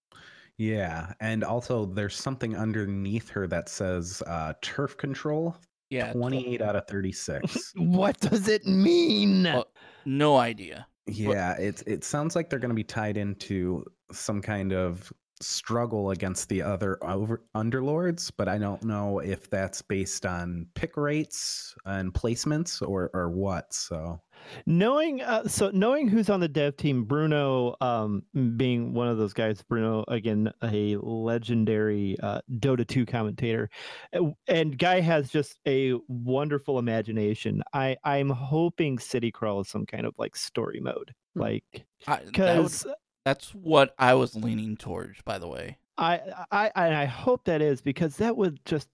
Yeah, 0.58 1.14
and 1.22 1.44
also 1.44 1.86
there's 1.86 2.16
something 2.16 2.56
underneath 2.56 3.30
her 3.30 3.48
that 3.48 3.70
says 3.70 4.22
uh, 4.28 4.54
turf 4.62 4.98
control. 4.98 5.56
Yeah, 5.90 6.12
28 6.14 6.62
out 6.62 6.76
of 6.76 6.86
36. 6.88 7.74
What 7.78 8.20
does 8.20 8.48
it 8.48 8.68
mean? 8.68 9.44
Well, 9.46 9.68
no 10.06 10.38
idea. 10.38 10.86
Yeah, 11.12 11.54
it 11.54 11.84
it 11.86 12.04
sounds 12.04 12.36
like 12.36 12.50
they're 12.50 12.60
going 12.60 12.70
to 12.70 12.76
be 12.76 12.84
tied 12.84 13.18
into 13.18 13.86
some 14.12 14.42
kind 14.42 14.74
of 14.74 15.12
struggle 15.42 16.12
against 16.12 16.50
the 16.50 16.62
other 16.62 16.98
over, 17.04 17.42
underlords, 17.56 18.32
but 18.36 18.48
I 18.48 18.58
don't 18.58 18.84
know 18.84 19.20
if 19.20 19.50
that's 19.50 19.82
based 19.82 20.26
on 20.26 20.68
pick 20.76 20.98
rates 20.98 21.74
and 21.86 22.14
placements 22.14 22.82
or 22.88 23.10
or 23.14 23.30
what. 23.30 23.74
So 23.74 24.22
knowing 24.66 25.22
uh, 25.22 25.48
so 25.48 25.70
knowing 25.74 26.08
who's 26.08 26.30
on 26.30 26.40
the 26.40 26.48
dev 26.48 26.76
team 26.78 27.04
bruno 27.04 27.76
um 27.82 28.24
being 28.58 28.94
one 28.94 29.08
of 29.08 29.18
those 29.18 29.34
guys 29.34 29.62
bruno 29.64 30.04
again 30.08 30.52
a 30.64 30.96
legendary 30.98 32.18
uh, 32.22 32.42
dota 32.60 32.88
2 32.88 33.06
commentator 33.06 33.70
uh, 34.14 34.30
and 34.48 34.78
guy 34.78 35.00
has 35.00 35.30
just 35.30 35.60
a 35.68 35.94
wonderful 36.08 36.80
imagination 36.80 37.62
i 37.74 37.96
i'm 38.04 38.30
hoping 38.30 38.98
city 39.00 39.32
crawl 39.32 39.62
is 39.62 39.68
some 39.68 39.86
kind 39.86 40.06
of 40.06 40.14
like 40.18 40.36
story 40.36 40.80
mode 40.80 41.14
Hmm. 41.36 41.42
like 41.42 41.86
I, 42.08 42.18
that 42.18 42.26
because 42.26 42.86
that's 43.26 43.54
what 43.54 43.94
I 43.98 44.14
was 44.16 44.36
leaning 44.36 44.78
towards, 44.78 45.22
by 45.24 45.40
the 45.40 45.48
way. 45.48 45.78
I 45.98 46.22
I 46.52 46.72
I 46.76 47.06
hope 47.06 47.44
that 47.46 47.62
is 47.62 47.82
because 47.82 48.18
that 48.18 48.38
would 48.38 48.60
just 48.66 48.88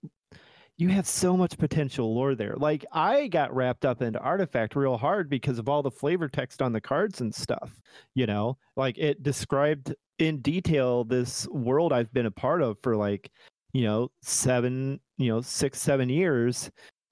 you 0.77 0.89
have 0.89 1.07
so 1.07 1.37
much 1.37 1.57
potential 1.57 2.13
lore 2.13 2.35
there. 2.35 2.55
Like 2.57 2.85
I 2.91 3.27
got 3.27 3.55
wrapped 3.55 3.85
up 3.85 4.01
into 4.01 4.19
artifact 4.19 4.75
real 4.75 4.97
hard 4.97 5.29
because 5.29 5.57
of 5.57 5.69
all 5.69 5.81
the 5.81 5.91
flavor 5.91 6.27
text 6.27 6.61
on 6.61 6.73
the 6.73 6.81
cards 6.81 7.21
and 7.21 7.33
stuff. 7.33 7.79
You 8.13 8.25
know, 8.25 8.57
like 8.75 8.97
it 8.97 9.23
described 9.23 9.95
in 10.19 10.41
detail 10.41 11.03
this 11.03 11.47
world 11.49 11.93
I've 11.93 12.11
been 12.13 12.25
a 12.25 12.31
part 12.31 12.61
of 12.61 12.77
for 12.83 12.95
like 12.95 13.29
you 13.73 13.83
know 13.83 14.09
seven 14.21 14.99
you 15.17 15.29
know 15.29 15.41
six 15.41 15.81
seven 15.81 16.09
years. 16.09 16.69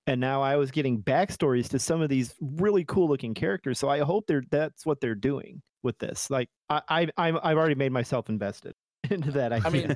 And 0.07 0.19
now 0.19 0.41
I 0.41 0.57
was 0.57 0.69
getting 0.69 1.01
backstories 1.01 1.69
to 1.69 1.79
some 1.79 2.01
of 2.01 2.09
these 2.09 2.35
really 2.41 2.83
cool 2.83 3.07
looking 3.07 3.33
characters. 3.33 3.79
So 3.79 3.87
I 3.87 3.99
hope 3.99 4.25
they're 4.27 4.43
that's 4.51 4.85
what 4.85 4.99
they're 4.99 5.15
doing 5.15 5.61
with 5.83 5.97
this. 5.99 6.29
Like 6.29 6.49
I, 6.69 6.81
I 6.89 7.07
I'm 7.17 7.39
I've 7.41 7.57
already 7.57 7.75
made 7.75 7.93
myself 7.93 8.27
invested 8.27 8.73
into 9.09 9.31
that. 9.31 9.65
I 9.65 9.69
mean, 9.69 9.95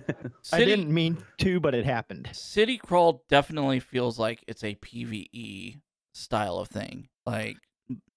I 0.52 0.60
didn't 0.60 0.94
mean 0.94 1.18
to, 1.40 1.60
but 1.60 1.74
it 1.74 1.86
happened. 1.86 2.30
City 2.34 2.78
Crawl 2.78 3.24
definitely 3.30 3.80
feels 3.80 4.20
like 4.20 4.44
it's 4.48 4.64
a 4.64 4.76
PVE 4.76 5.80
style 6.14 6.58
of 6.58 6.68
thing. 6.70 7.10
Like, 7.26 7.58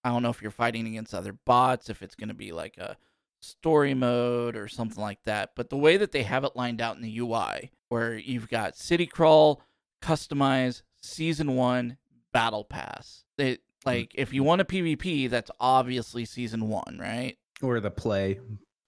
I 0.05 0.11
don't 0.11 0.23
know 0.23 0.31
if 0.31 0.43
you're 0.43 0.51
fighting 0.51 0.87
against 0.87 1.15
other 1.15 1.33
bots, 1.33 1.91
if 1.91 2.03
it's 2.03 2.15
going 2.15 2.29
to 2.29 2.35
be 2.35 2.53
like 2.53 2.77
a 2.79 2.97
story 3.41 3.95
mode 3.95 4.57
or 4.57 4.69
something 4.69 5.03
like 5.03 5.23
that. 5.25 5.51
But 5.57 5.71
the 5.71 5.77
way 5.77 5.97
that 5.97 6.13
they 6.13 6.23
have 6.23 6.45
it 6.45 6.57
lined 6.57 6.81
out 6.81 6.97
in 6.97 7.03
the 7.03 7.19
UI, 7.19 7.71
where 7.89 8.17
you've 8.17 8.49
got 8.49 8.77
City 8.77 9.07
Crawl, 9.07 9.63
Customize, 10.03 10.83
Season 11.03 11.57
1, 11.57 11.97
Battle 12.33 12.65
Pass. 12.65 13.25
They, 13.37 13.53
hmm. 13.53 13.59
like, 13.85 14.13
if 14.15 14.33
you 14.33 14.43
want 14.43 14.61
a 14.61 14.65
PvP, 14.65 15.29
that's 15.31 15.51
obviously 15.61 16.25
Season 16.25 16.69
1, 16.69 16.99
right? 17.01 17.37
or 17.63 17.79
the 17.81 17.91
play 17.91 18.41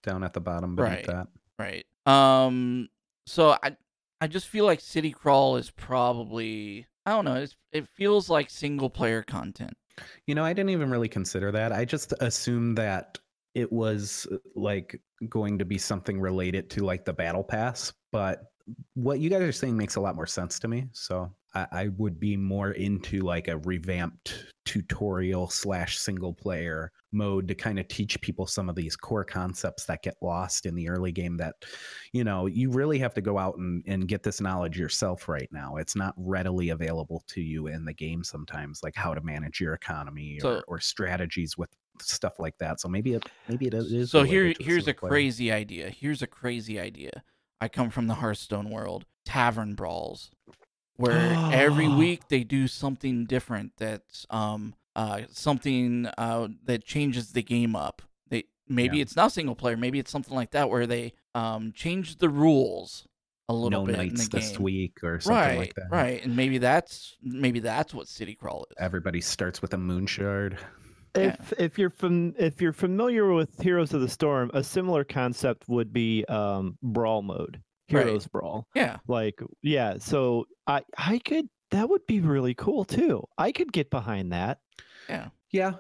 down 0.03 0.25
at 0.25 0.33
the 0.33 0.41
bottom 0.41 0.75
beneath 0.75 0.91
Right. 0.91 1.07
that. 1.07 1.29
Right. 1.59 1.87
Um. 2.07 2.89
So 3.27 3.57
I 3.63 3.77
I 4.21 4.27
just 4.27 4.49
feel 4.49 4.65
like 4.65 4.81
City 4.81 5.11
Crawl 5.11 5.57
is 5.57 5.71
probably 5.71 6.87
I 7.07 7.11
don't 7.11 7.25
know. 7.25 7.45
It 7.73 7.89
feels 7.89 8.31
like 8.31 8.51
single 8.51 8.91
player 8.91 9.23
content. 9.23 9.75
You 10.27 10.35
know, 10.35 10.45
I 10.45 10.53
didn't 10.53 10.71
even 10.71 10.91
really 10.91 11.09
consider 11.09 11.53
that. 11.53 11.73
I 11.73 11.85
just 11.85 12.15
assumed 12.21 12.79
that 12.79 13.19
it 13.55 13.71
was 13.71 14.27
uh, 14.33 14.37
like 14.55 15.01
going 15.29 15.59
to 15.59 15.65
be 15.65 15.79
something 15.79 16.21
related 16.21 16.71
to 16.71 16.85
like 16.85 17.05
the 17.05 17.13
battle 17.13 17.45
pass, 17.45 17.93
but 18.11 18.45
what 18.95 19.19
you 19.19 19.29
guys 19.29 19.43
are 19.43 19.53
saying 19.53 19.77
makes 19.77 19.97
a 19.97 20.01
lot 20.01 20.15
more 20.15 20.27
sense 20.27 20.59
to 20.61 20.69
me. 20.69 20.87
So 20.93 21.31
I, 21.55 21.67
I 21.73 21.89
would 21.99 22.19
be 22.21 22.37
more 22.37 22.71
into 22.73 23.21
like 23.21 23.49
a 23.49 23.59
revamped 23.59 24.47
tutorial 24.65 25.51
slash 25.51 25.99
single 25.99 26.33
player 26.33 26.93
mode 27.13 27.47
to 27.49 27.55
kind 27.55 27.79
of 27.79 27.87
teach 27.89 28.21
people 28.21 28.47
some 28.47 28.69
of 28.69 28.75
these 28.75 28.97
core 28.97 29.25
concepts 29.25 29.85
that 29.85 30.03
get 30.03 30.17
lost 30.23 30.67
in 30.67 30.75
the 30.75 30.89
early 30.89 31.13
game 31.13 31.37
that 31.37 31.55
you 32.13 32.25
know 32.25 32.47
you 32.47 32.71
really 32.71 32.99
have 32.99 33.15
to 33.15 33.21
go 33.21 33.39
out 33.39 33.57
and, 33.59 33.83
and 33.87 34.09
get 34.09 34.23
this 34.23 34.41
knowledge 34.41 34.79
yourself 34.79 35.29
right 35.29 35.49
now 35.53 35.77
it's 35.77 35.95
not 35.95 36.15
readily 36.17 36.71
available 36.71 37.23
to 37.27 37.41
you 37.41 37.67
in 37.67 37.85
the 37.85 37.93
game 37.93 38.25
sometimes 38.25 38.83
like 38.83 38.95
how 38.97 39.15
to 39.15 39.21
manage 39.21 39.61
your 39.61 39.75
economy 39.75 40.39
So- 40.41 40.57
or, 40.57 40.65
or 40.69 40.81
strategies 40.81 41.57
with 41.59 41.71
stuff 42.01 42.39
like 42.39 42.57
that 42.59 42.81
so 42.81 42.89
maybe 42.89 43.13
it 43.13 43.29
maybe 43.49 43.67
it 43.67 43.75
is 43.75 44.11
so 44.11 44.23
here 44.23 44.55
here's 44.59 44.89
a 44.89 44.95
player. 44.95 45.11
crazy 45.11 45.53
idea. 45.53 45.91
Here's 45.91 46.23
a 46.23 46.27
crazy 46.27 46.81
idea. 46.81 47.23
I 47.61 47.69
come 47.69 47.91
from 47.91 48.07
the 48.09 48.15
Hearthstone 48.15 48.71
world. 48.71 49.05
Tavern 49.25 49.75
brawls, 49.75 50.31
where 50.97 51.37
every 51.53 51.87
week 51.95 52.27
they 52.29 52.43
do 52.43 52.67
something 52.67 53.25
different. 53.27 53.73
That's 53.79 54.27
um 54.31 54.75
uh 54.97 55.23
something 55.31 56.07
uh 56.19 56.49
that 56.65 56.85
changes 56.85 57.33
the 57.33 57.43
game 57.43 57.75
up. 57.77 58.03
They 58.29 58.45
maybe 58.69 58.97
Yeah. 58.99 59.03
it's 59.03 59.17
not 59.17 59.33
single 59.33 59.55
player. 59.55 59.77
Maybe 59.77 59.99
it's 59.99 60.11
something 60.11 60.35
like 60.35 60.51
that 60.53 60.69
where 60.71 60.87
they 60.87 61.13
um 61.35 61.73
change 61.75 62.17
the 62.19 62.29
rules 62.29 63.07
a 63.49 63.55
little 63.55 63.81
no 63.81 63.87
bit 63.87 63.95
in 63.99 64.01
nights 64.09 64.29
the 64.29 64.37
this 64.39 64.53
game. 64.53 64.63
week 64.63 64.99
or 65.03 65.19
something 65.21 65.37
right, 65.37 65.59
like 65.59 65.75
that 65.75 65.89
right, 65.91 66.25
and 66.25 66.37
maybe 66.37 66.59
that's 66.59 67.17
maybe 67.23 67.59
that's 67.61 67.93
what 67.93 68.07
City 68.09 68.35
Crawl 68.35 68.67
is. 68.71 68.77
everybody 68.79 69.21
starts 69.21 69.61
with 69.61 69.75
a 69.75 69.79
moon 69.79 70.07
shard. 70.07 70.59
If 71.15 71.53
if 71.59 71.79
you're 71.79 71.91
fam- 71.91 72.35
if 72.39 72.63
you're 72.63 72.73
familiar 72.73 73.31
with 73.33 73.61
Heroes 73.61 73.93
of 73.93 74.01
the 74.01 74.09
Storm, 74.09 74.51
a 74.55 74.63
similar 74.65 75.05
concept 75.05 75.69
would 75.69 75.93
be 75.93 76.25
um, 76.27 76.79
brawl 76.83 77.21
mode, 77.21 77.61
Right. 77.91 78.07
Heroes 78.07 78.27
Brawl. 78.27 78.67
Yeah, 78.75 78.97
Like 79.09 79.39
yeah, 79.61 79.99
so 79.99 80.47
I 80.67 80.83
I 80.97 81.19
could 81.19 81.49
that 81.73 81.89
would 81.89 82.07
be 82.07 82.21
really 82.21 82.55
cool 82.55 82.85
too. 82.85 83.27
I 83.37 83.51
could 83.53 83.73
get 83.73 83.91
behind 83.91 84.33
that. 84.33 84.61
yeah. 85.09 85.29
Yeah. 85.51 85.73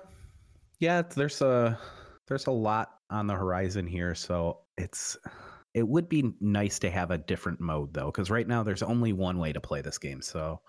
Yeah, 0.80 1.02
there's 1.02 1.40
a 1.40 1.78
there's 2.26 2.46
a 2.46 2.50
lot 2.50 2.94
on 3.08 3.26
the 3.28 3.34
horizon 3.34 3.86
here, 3.86 4.14
so 4.16 4.58
it's 4.76 5.16
it 5.74 5.86
would 5.86 6.08
be 6.08 6.32
nice 6.40 6.78
to 6.80 6.90
have 6.90 7.10
a 7.12 7.18
different 7.18 7.60
mode 7.60 7.94
though 7.94 8.10
cuz 8.10 8.30
right 8.30 8.46
now 8.48 8.62
there's 8.64 8.82
only 8.82 9.12
one 9.12 9.38
way 9.38 9.52
to 9.52 9.60
play 9.60 9.80
this 9.80 9.96
game. 9.98 10.20
So 10.20 10.60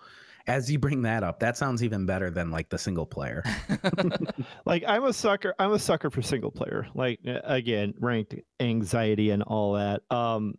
as 0.46 0.70
you 0.70 0.78
bring 0.78 1.02
that 1.02 1.22
up, 1.24 1.40
that 1.40 1.56
sounds 1.56 1.82
even 1.82 2.06
better 2.06 2.30
than 2.30 2.50
like 2.50 2.68
the 2.68 2.78
single 2.78 3.06
player. 3.06 3.42
Like 4.66 4.84
I'm 4.86 5.04
a 5.04 5.12
sucker. 5.12 5.54
I'm 5.58 5.72
a 5.72 5.78
sucker 5.78 6.10
for 6.10 6.22
single 6.22 6.50
player. 6.50 6.86
Like 6.94 7.20
again, 7.24 7.94
ranked 7.98 8.34
anxiety 8.60 9.30
and 9.30 9.42
all 9.42 9.72
that. 9.74 10.02
Um, 10.10 10.54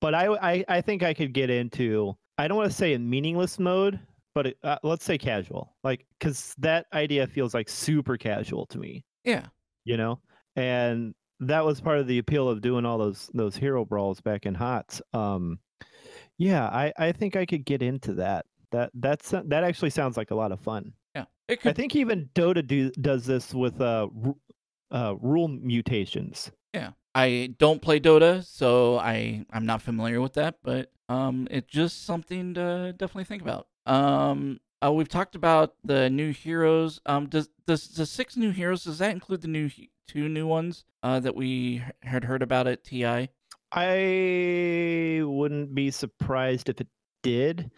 but 0.00 0.14
I 0.14 0.26
I 0.28 0.64
I 0.68 0.80
think 0.80 1.02
I 1.02 1.14
could 1.14 1.32
get 1.34 1.50
into. 1.50 2.16
I 2.40 2.48
don't 2.48 2.56
want 2.56 2.70
to 2.70 2.76
say 2.76 2.94
in 2.94 3.08
meaningless 3.08 3.58
mode, 3.58 4.00
but 4.34 4.46
it, 4.46 4.58
uh, 4.62 4.78
let's 4.82 5.04
say 5.04 5.18
casual. 5.18 5.76
Like 5.84 6.06
because 6.18 6.54
that 6.58 6.86
idea 6.94 7.26
feels 7.26 7.52
like 7.52 7.68
super 7.68 8.16
casual 8.16 8.64
to 8.66 8.78
me. 8.78 9.04
yeah. 9.24 9.46
You 9.84 9.96
know, 9.96 10.20
and 10.56 11.14
that 11.40 11.64
was 11.64 11.80
part 11.80 11.98
of 11.98 12.06
the 12.06 12.18
appeal 12.18 12.48
of 12.48 12.60
doing 12.60 12.84
all 12.86 12.98
those 12.98 13.30
those 13.34 13.56
hero 13.56 13.84
brawls 13.84 14.20
back 14.20 14.46
in 14.46 14.54
Hots. 14.54 15.02
Um, 15.12 15.58
Yeah, 16.38 16.66
I, 16.66 16.92
I 16.98 17.12
think 17.12 17.36
I 17.36 17.44
could 17.44 17.64
get 17.64 17.82
into 17.82 18.14
that. 18.14 18.46
That 18.72 18.90
that's 18.94 19.30
that 19.30 19.64
actually 19.64 19.90
sounds 19.90 20.16
like 20.16 20.30
a 20.30 20.34
lot 20.34 20.52
of 20.52 20.60
fun. 20.60 20.92
Yeah, 21.14 21.24
it 21.48 21.60
I 21.64 21.72
think 21.72 21.96
even 21.96 22.30
Dota 22.34 22.66
do, 22.66 22.90
does 22.92 23.26
this 23.26 23.52
with 23.52 23.80
uh, 23.80 24.08
uh 24.90 25.14
rule 25.20 25.48
mutations. 25.48 26.50
Yeah, 26.72 26.92
I 27.14 27.54
don't 27.58 27.82
play 27.82 28.00
Dota, 28.00 28.44
so 28.44 28.98
I 28.98 29.44
I'm 29.50 29.66
not 29.66 29.82
familiar 29.82 30.20
with 30.20 30.34
that, 30.34 30.56
but 30.62 30.90
um, 31.10 31.48
it's 31.50 31.66
just 31.66 32.06
something 32.06 32.54
to 32.54 32.94
definitely 32.96 33.24
think 33.24 33.42
about. 33.42 33.66
Um, 33.84 34.60
uh, 34.82 34.92
we've 34.92 35.08
talked 35.08 35.34
about 35.34 35.74
the 35.84 36.08
new 36.08 36.32
heroes. 36.32 37.00
Um, 37.04 37.26
does 37.26 37.48
does 37.66 37.88
the 37.88 38.06
six 38.06 38.36
new 38.36 38.50
heroes 38.50 38.84
does 38.84 38.98
that 38.98 39.10
include 39.10 39.42
the 39.42 39.48
new 39.48 39.68
two 40.06 40.28
new 40.28 40.46
ones 40.46 40.84
uh 41.02 41.20
that 41.20 41.34
we 41.34 41.82
had 42.02 42.22
heard 42.22 42.42
about 42.42 42.68
at 42.68 42.84
TI? 42.84 43.28
I 43.72 45.22
wouldn't 45.24 45.74
be 45.74 45.90
surprised 45.90 46.68
if 46.68 46.80
it 46.80 46.88
did. 47.22 47.72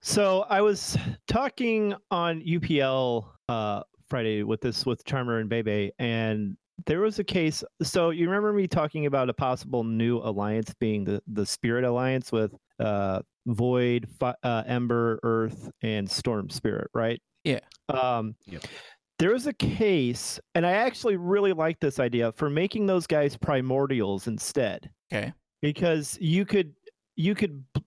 So 0.00 0.42
I 0.50 0.60
was 0.60 0.96
talking 1.26 1.94
on 2.10 2.42
UPL 2.42 3.28
uh, 3.48 3.82
Friday 4.08 4.42
with 4.42 4.60
this 4.60 4.84
with 4.84 5.04
Charmer 5.06 5.38
and 5.38 5.48
Bebe, 5.48 5.90
and 5.98 6.58
there 6.84 7.00
was 7.00 7.18
a 7.18 7.24
case. 7.24 7.64
So 7.82 8.10
you 8.10 8.26
remember 8.26 8.52
me 8.52 8.66
talking 8.68 9.06
about 9.06 9.30
a 9.30 9.34
possible 9.34 9.82
new 9.84 10.18
alliance 10.18 10.74
being 10.78 11.04
the 11.04 11.22
the 11.26 11.46
Spirit 11.46 11.84
Alliance 11.84 12.30
with 12.30 12.54
uh, 12.78 13.22
Void, 13.46 14.06
Fi- 14.18 14.34
uh, 14.42 14.62
Ember, 14.66 15.18
Earth, 15.22 15.70
and 15.82 16.10
Storm 16.10 16.50
Spirit, 16.50 16.88
right? 16.94 17.20
Yeah. 17.44 17.60
Um, 17.88 18.34
Yep. 18.46 18.64
There 19.18 19.30
was 19.32 19.46
a 19.46 19.54
case, 19.54 20.38
and 20.54 20.66
I 20.66 20.72
actually 20.72 21.16
really 21.16 21.54
like 21.54 21.80
this 21.80 21.98
idea 21.98 22.32
for 22.32 22.50
making 22.50 22.84
those 22.84 23.06
guys 23.06 23.34
primordials 23.34 24.26
instead 24.26 24.90
Okay. 25.10 25.32
because 25.62 26.18
you 26.20 26.44
could 26.44 26.74
you 27.16 27.34
could 27.34 27.64
b- 27.72 27.82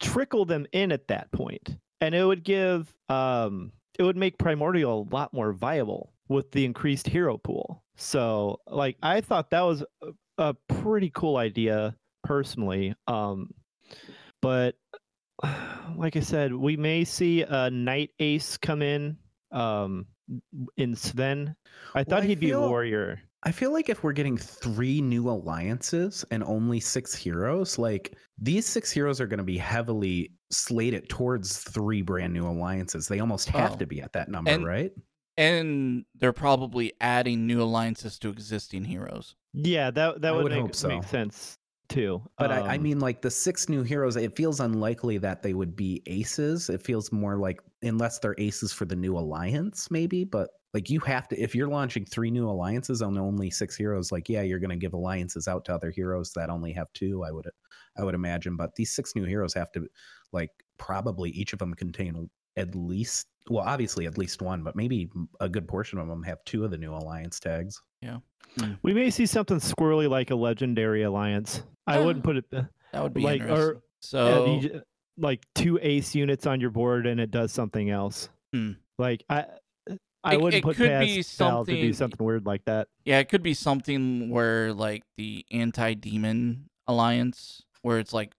trickle 0.00 0.44
them 0.44 0.66
in 0.72 0.90
at 0.90 1.06
that 1.06 1.30
point 1.30 1.76
and 2.00 2.12
it 2.12 2.24
would 2.24 2.42
give 2.42 2.92
um 3.08 3.70
it 4.00 4.02
would 4.02 4.16
make 4.16 4.36
primordial 4.36 5.06
a 5.08 5.14
lot 5.14 5.32
more 5.32 5.52
viable 5.52 6.12
with 6.28 6.50
the 6.50 6.64
increased 6.64 7.06
hero 7.06 7.38
pool 7.38 7.83
so 7.96 8.60
like 8.66 8.96
i 9.02 9.20
thought 9.20 9.50
that 9.50 9.62
was 9.62 9.84
a, 10.02 10.12
a 10.38 10.54
pretty 10.68 11.10
cool 11.10 11.36
idea 11.36 11.94
personally 12.22 12.94
um 13.06 13.48
but 14.42 14.74
like 15.96 16.16
i 16.16 16.20
said 16.20 16.52
we 16.54 16.76
may 16.76 17.04
see 17.04 17.42
a 17.42 17.70
knight 17.70 18.10
ace 18.18 18.56
come 18.56 18.82
in 18.82 19.16
um 19.52 20.06
in 20.76 20.94
sven 20.94 21.54
i 21.94 21.98
Well, 21.98 22.04
thought 22.08 22.22
I 22.22 22.26
he'd 22.26 22.40
be 22.40 22.50
a 22.52 22.60
warrior 22.60 23.20
I 23.46 23.52
feel 23.52 23.74
like 23.74 23.90
if 23.90 24.02
we're 24.02 24.14
getting 24.14 24.38
three 24.38 25.02
new 25.02 25.28
alliances 25.28 26.24
and 26.30 26.42
only 26.44 26.80
six 26.80 27.14
heroes, 27.14 27.76
like 27.78 28.16
these 28.40 28.64
six 28.64 28.90
heroes 28.90 29.20
are 29.20 29.26
going 29.26 29.36
to 29.36 29.44
be 29.44 29.58
heavily 29.58 30.32
slated 30.50 31.10
towards 31.10 31.58
three 31.58 32.00
brand 32.00 32.32
new 32.32 32.46
alliances. 32.48 33.06
They 33.06 33.20
almost 33.20 33.50
have 33.50 33.72
Oh. 33.72 33.76
to 33.76 33.86
be 33.86 34.00
at 34.00 34.14
that 34.14 34.30
number, 34.30 34.50
And- 34.50 34.64
right? 34.64 34.92
And 35.36 36.06
they're 36.14 36.32
probably 36.32 36.92
adding 37.00 37.46
new 37.46 37.62
alliances 37.62 38.18
to 38.20 38.28
existing 38.30 38.84
heroes. 38.84 39.36
yeah 39.52 39.90
that 39.90 40.20
that 40.22 40.34
I 40.34 40.36
would, 40.36 40.42
would 40.42 40.52
make, 40.52 40.52
hope 40.52 40.74
so. 40.74 40.88
make 40.88 41.04
sense 41.04 41.58
too 41.88 42.22
But 42.38 42.50
I, 42.50 42.74
I 42.74 42.78
Um, 42.78 42.78
mean, 42.78 42.98
like 42.98 43.22
the 43.22 43.30
six 43.30 43.68
new 43.68 43.82
heroes, 43.82 44.16
it 44.16 44.34
feels 44.36 44.58
unlikely 44.58 45.18
that 45.18 45.42
they 45.42 45.54
would 45.54 45.76
be 45.76 46.02
aces. 46.06 46.68
It 46.68 46.82
feels 46.82 47.12
more 47.12 47.36
like, 47.38 47.60
unless 47.82 48.18
they're 48.18 48.34
aces 48.38 48.72
for 48.72 48.84
the 48.84 48.96
new 48.96 49.16
alliance, 49.16 49.88
maybe. 49.90 50.24
But 50.24 50.50
like 50.72 50.90
you 50.90 50.98
have 51.00 51.28
to, 51.28 51.40
if 51.40 51.54
you're 51.54 51.68
launching 51.68 52.04
three 52.04 52.30
new 52.32 52.48
alliances 52.48 53.02
on 53.02 53.16
only 53.18 53.50
six 53.50 53.76
heroes, 53.76 54.10
like 54.10 54.28
yeah, 54.28 54.42
you're 54.42 54.58
going 54.58 54.70
to 54.70 54.76
give 54.76 54.94
alliances 54.94 55.46
out 55.46 55.64
to 55.66 55.74
other 55.74 55.90
heroes 55.92 56.32
that 56.32 56.50
only 56.50 56.72
have 56.72 56.92
two. 56.92 57.22
I 57.24 57.30
would, 57.30 57.48
I 57.96 58.02
would 58.04 58.14
imagine. 58.16 58.56
But 58.56 58.74
these 58.74 58.92
six 58.92 59.14
new 59.14 59.24
heroes 59.24 59.54
have 59.54 59.70
to, 59.72 59.86
like, 60.32 60.50
probably 60.78 61.30
each 61.30 61.52
of 61.52 61.60
them 61.60 61.74
contain 61.74 62.28
at 62.56 62.74
least, 62.74 63.26
well, 63.50 63.64
obviously 63.66 64.06
at 64.06 64.16
least 64.18 64.40
one, 64.42 64.62
but 64.62 64.76
maybe 64.76 65.10
a 65.40 65.48
good 65.48 65.66
portion 65.68 65.98
of 65.98 66.08
them 66.08 66.22
have 66.22 66.38
two 66.44 66.64
of 66.64 66.70
the 66.70 66.78
new 66.78 66.92
alliance 66.94 67.38
tags. 67.40 67.80
Yeah. 68.02 68.18
We 68.82 68.94
may 68.94 69.10
see 69.10 69.26
something 69.26 69.58
squirrely 69.58 70.08
like 70.08 70.30
a 70.30 70.34
legendary 70.36 71.02
alliance. 71.02 71.62
I 71.86 71.98
Yeah. 71.98 72.04
wouldn't 72.04 72.24
put 72.24 72.36
it 72.36 72.44
uh, 72.52 72.62
That 72.92 73.02
would 73.02 73.14
be 73.14 73.22
like 73.22 73.42
or 73.42 73.82
so 74.00 74.60
like 75.18 75.44
two 75.54 75.78
ace 75.82 76.14
units 76.14 76.46
on 76.46 76.60
your 76.60 76.70
board 76.70 77.06
and 77.06 77.18
it 77.20 77.30
does 77.30 77.52
something 77.52 77.90
else. 77.90 78.28
Hmm. 78.52 78.72
Like 78.98 79.24
I, 79.28 79.46
I 80.22 80.34
It- 80.34 80.40
wouldn't 80.40 80.54
it 80.60 80.62
put 80.62 80.76
could 80.76 80.88
past 80.88 81.06
be 81.06 81.22
Val 81.38 81.64
to 81.64 81.70
do 81.72 81.76
something- 81.76 81.92
something 81.94 82.26
weird 82.26 82.46
like 82.46 82.64
that. 82.66 82.88
Yeah, 83.04 83.18
it 83.18 83.28
could 83.28 83.42
be 83.42 83.54
something 83.54 84.30
where 84.30 84.72
like 84.72 85.02
the 85.16 85.44
anti-demon 85.50 86.68
alliance, 86.86 87.62
where 87.82 87.98
it's 87.98 88.12
like 88.12 88.34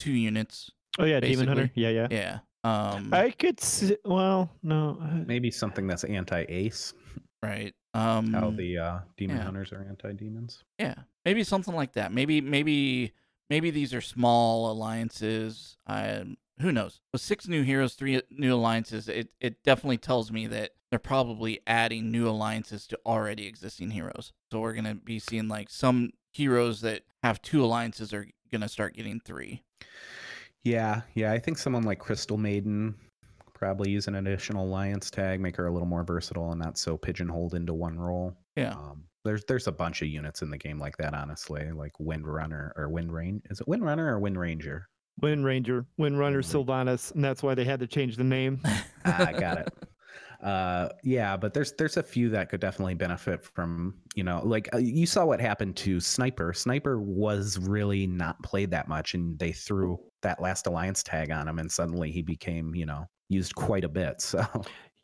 two 0.00 0.12
units. 0.12 0.70
Oh 0.98 1.04
yeah, 1.04 1.20
Demon 1.20 1.48
Hunter. 1.48 1.70
Yeah, 1.74 1.90
yeah. 1.90 2.08
Yeah. 2.10 2.38
Um. 2.64 3.10
I 3.12 3.30
could. 3.30 3.60
See, 3.60 3.96
well, 4.04 4.50
no. 4.62 4.98
Maybe 5.26 5.50
something 5.50 5.86
that's 5.86 6.04
anti 6.04 6.44
ace. 6.48 6.94
right. 7.42 7.74
Um. 7.94 8.32
How 8.32 8.50
the 8.50 8.78
uh, 8.78 8.98
demon 9.16 9.36
yeah. 9.36 9.44
hunters 9.44 9.72
are 9.72 9.84
anti 9.88 10.12
demons. 10.12 10.64
Yeah. 10.78 10.94
Maybe 11.24 11.44
something 11.44 11.74
like 11.74 11.94
that. 11.94 12.12
Maybe. 12.12 12.40
Maybe. 12.40 13.12
Maybe 13.50 13.70
these 13.70 13.92
are 13.92 14.00
small 14.00 14.70
alliances. 14.70 15.76
I 15.86 16.24
Who 16.60 16.72
knows? 16.72 17.00
With 17.12 17.20
six 17.20 17.46
new 17.48 17.62
heroes, 17.62 17.94
three 17.94 18.22
new 18.30 18.54
alliances, 18.54 19.08
it 19.08 19.28
it 19.40 19.62
definitely 19.62 19.98
tells 19.98 20.32
me 20.32 20.46
that 20.46 20.70
they're 20.90 20.98
probably 20.98 21.60
adding 21.66 22.10
new 22.10 22.28
alliances 22.28 22.86
to 22.86 22.98
already 23.04 23.46
existing 23.46 23.90
heroes. 23.90 24.32
So 24.50 24.60
we're 24.60 24.72
gonna 24.74 24.94
be 24.94 25.18
seeing 25.18 25.48
like 25.48 25.68
some 25.68 26.12
heroes 26.30 26.80
that 26.82 27.02
have 27.22 27.42
two 27.42 27.64
alliances 27.64 28.14
are 28.14 28.26
gonna 28.50 28.68
start 28.68 28.94
getting 28.94 29.20
three. 29.20 29.62
Yeah, 30.64 31.02
yeah. 31.14 31.32
I 31.32 31.38
think 31.38 31.58
someone 31.58 31.82
like 31.82 31.98
Crystal 31.98 32.38
Maiden 32.38 32.94
probably 33.54 33.90
use 33.90 34.08
an 34.08 34.16
additional 34.16 34.64
alliance 34.64 35.10
tag, 35.10 35.40
make 35.40 35.56
her 35.56 35.66
a 35.66 35.72
little 35.72 35.86
more 35.86 36.04
versatile 36.04 36.50
and 36.50 36.60
not 36.60 36.78
so 36.78 36.96
pigeonholed 36.96 37.54
into 37.54 37.74
one 37.74 37.98
role. 37.98 38.36
Yeah. 38.56 38.72
Um, 38.72 39.04
there's 39.24 39.44
there's 39.46 39.68
a 39.68 39.72
bunch 39.72 40.02
of 40.02 40.08
units 40.08 40.42
in 40.42 40.50
the 40.50 40.58
game 40.58 40.78
like 40.78 40.96
that, 40.96 41.14
honestly, 41.14 41.70
like 41.70 41.92
Wind 42.00 42.26
Runner 42.26 42.72
or 42.76 42.88
Wind 42.88 43.12
Rain. 43.12 43.40
Is 43.50 43.60
it 43.60 43.68
Wind 43.68 43.84
Runner 43.84 44.12
or 44.12 44.18
Wind 44.18 44.38
Ranger? 44.38 44.88
Wind 45.20 45.44
Ranger, 45.44 45.86
Wind 45.98 46.18
Runner, 46.18 46.42
Sylvanas, 46.42 47.14
and 47.14 47.24
that's 47.24 47.42
why 47.42 47.54
they 47.54 47.64
had 47.64 47.80
to 47.80 47.86
change 47.86 48.16
the 48.16 48.24
name. 48.24 48.60
ah, 48.64 49.26
I 49.28 49.32
got 49.32 49.58
it. 49.58 49.72
Uh, 50.42 50.88
yeah, 51.04 51.36
but 51.36 51.54
there's 51.54 51.72
there's 51.72 51.96
a 51.96 52.02
few 52.02 52.28
that 52.30 52.48
could 52.50 52.60
definitely 52.60 52.94
benefit 52.94 53.44
from 53.44 53.94
you 54.14 54.24
know 54.24 54.42
like 54.44 54.68
uh, 54.74 54.78
you 54.78 55.06
saw 55.06 55.24
what 55.24 55.40
happened 55.40 55.76
to 55.76 56.00
Sniper. 56.00 56.52
Sniper 56.52 57.00
was 57.00 57.58
really 57.58 58.06
not 58.06 58.42
played 58.42 58.70
that 58.72 58.88
much, 58.88 59.14
and 59.14 59.38
they 59.38 59.52
threw 59.52 60.00
that 60.22 60.40
last 60.40 60.66
alliance 60.66 61.02
tag 61.02 61.30
on 61.30 61.46
him, 61.46 61.58
and 61.58 61.70
suddenly 61.70 62.10
he 62.10 62.22
became 62.22 62.74
you 62.74 62.86
know 62.86 63.06
used 63.28 63.54
quite 63.54 63.84
a 63.84 63.88
bit. 63.88 64.20
So 64.32 64.44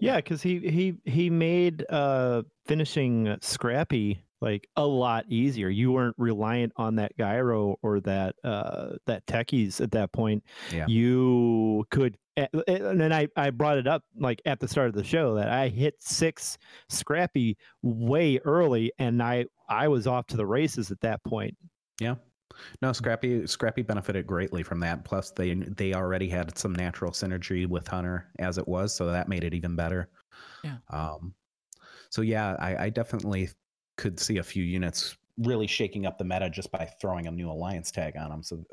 Yeah, 0.01 0.16
because 0.16 0.42
he 0.42 0.59
he 0.59 0.94
he 1.05 1.31
made 1.31 1.85
uh 1.88 2.42
finishing 2.66 3.37
Scrappy 3.40 4.24
like 4.40 4.68
a 4.77 4.87
lot 4.87 5.24
easier. 5.29 5.68
You 5.68 5.92
weren't 5.92 6.14
reliant 6.18 6.72
on 6.77 6.96
that 6.96 7.16
gyro 7.16 7.77
or 7.83 8.01
that 8.01 8.35
uh 8.44 8.90
that 9.07 9.27
techies 9.27 9.81
at 9.81 9.90
that 9.92 10.12
point. 10.12 10.44
Yeah. 10.72 10.87
You 10.87 11.85
could 11.90 12.16
a- 12.37 12.48
a- 12.68 12.88
and 12.90 13.01
then 13.01 13.12
I, 13.12 13.29
I 13.37 13.51
brought 13.51 13.79
it 13.79 13.87
up 13.87 14.05
like 14.16 14.40
at 14.46 14.61
the 14.61 14.68
start 14.68 14.88
of 14.88 14.94
the 14.94 15.05
show 15.05 15.35
that 15.35 15.48
I 15.48 15.68
hit 15.68 15.94
six 15.98 16.57
Scrappy 16.88 17.57
way 17.83 18.38
early 18.44 18.92
and 18.98 19.22
I 19.22 19.46
I 19.68 19.88
was 19.88 20.07
off 20.07 20.27
to 20.29 20.37
the 20.37 20.46
races 20.46 20.90
at 20.90 21.01
that 21.01 21.22
point. 21.24 21.57
Yeah. 22.01 22.14
No, 22.83 22.92
Scrappy 22.92 23.46
Scrappy 23.46 23.83
benefited 23.83 24.27
greatly 24.27 24.62
from 24.62 24.81
that. 24.81 25.05
Plus, 25.05 25.31
they 25.31 25.55
they 25.55 25.94
already 25.94 26.29
had 26.29 26.57
some 26.59 26.72
natural 26.74 27.12
synergy 27.12 27.66
with 27.66 27.87
Hunter 27.87 28.29
as 28.38 28.59
it 28.59 28.66
was, 28.66 28.94
so 28.94 29.07
that 29.07 29.29
made 29.29 29.44
it 29.44 29.55
even 29.55 29.77
better. 29.77 30.09
Yeah. 30.64 30.79
Um. 30.90 31.35
So 32.11 32.22
yeah, 32.22 32.57
I, 32.59 32.85
I 32.85 32.88
definitely 32.90 33.51
could 33.98 34.18
see 34.18 34.38
a 34.38 34.42
few 34.42 34.64
units 34.64 35.18
really 35.37 35.66
shaking 35.66 36.06
up 36.06 36.16
the 36.16 36.24
meta 36.24 36.48
just 36.48 36.72
by 36.72 36.88
throwing 37.00 37.26
a 37.26 37.30
new 37.30 37.50
alliance 37.50 37.90
tag 37.90 38.16
on 38.16 38.30
them. 38.30 38.42
So 38.42 38.64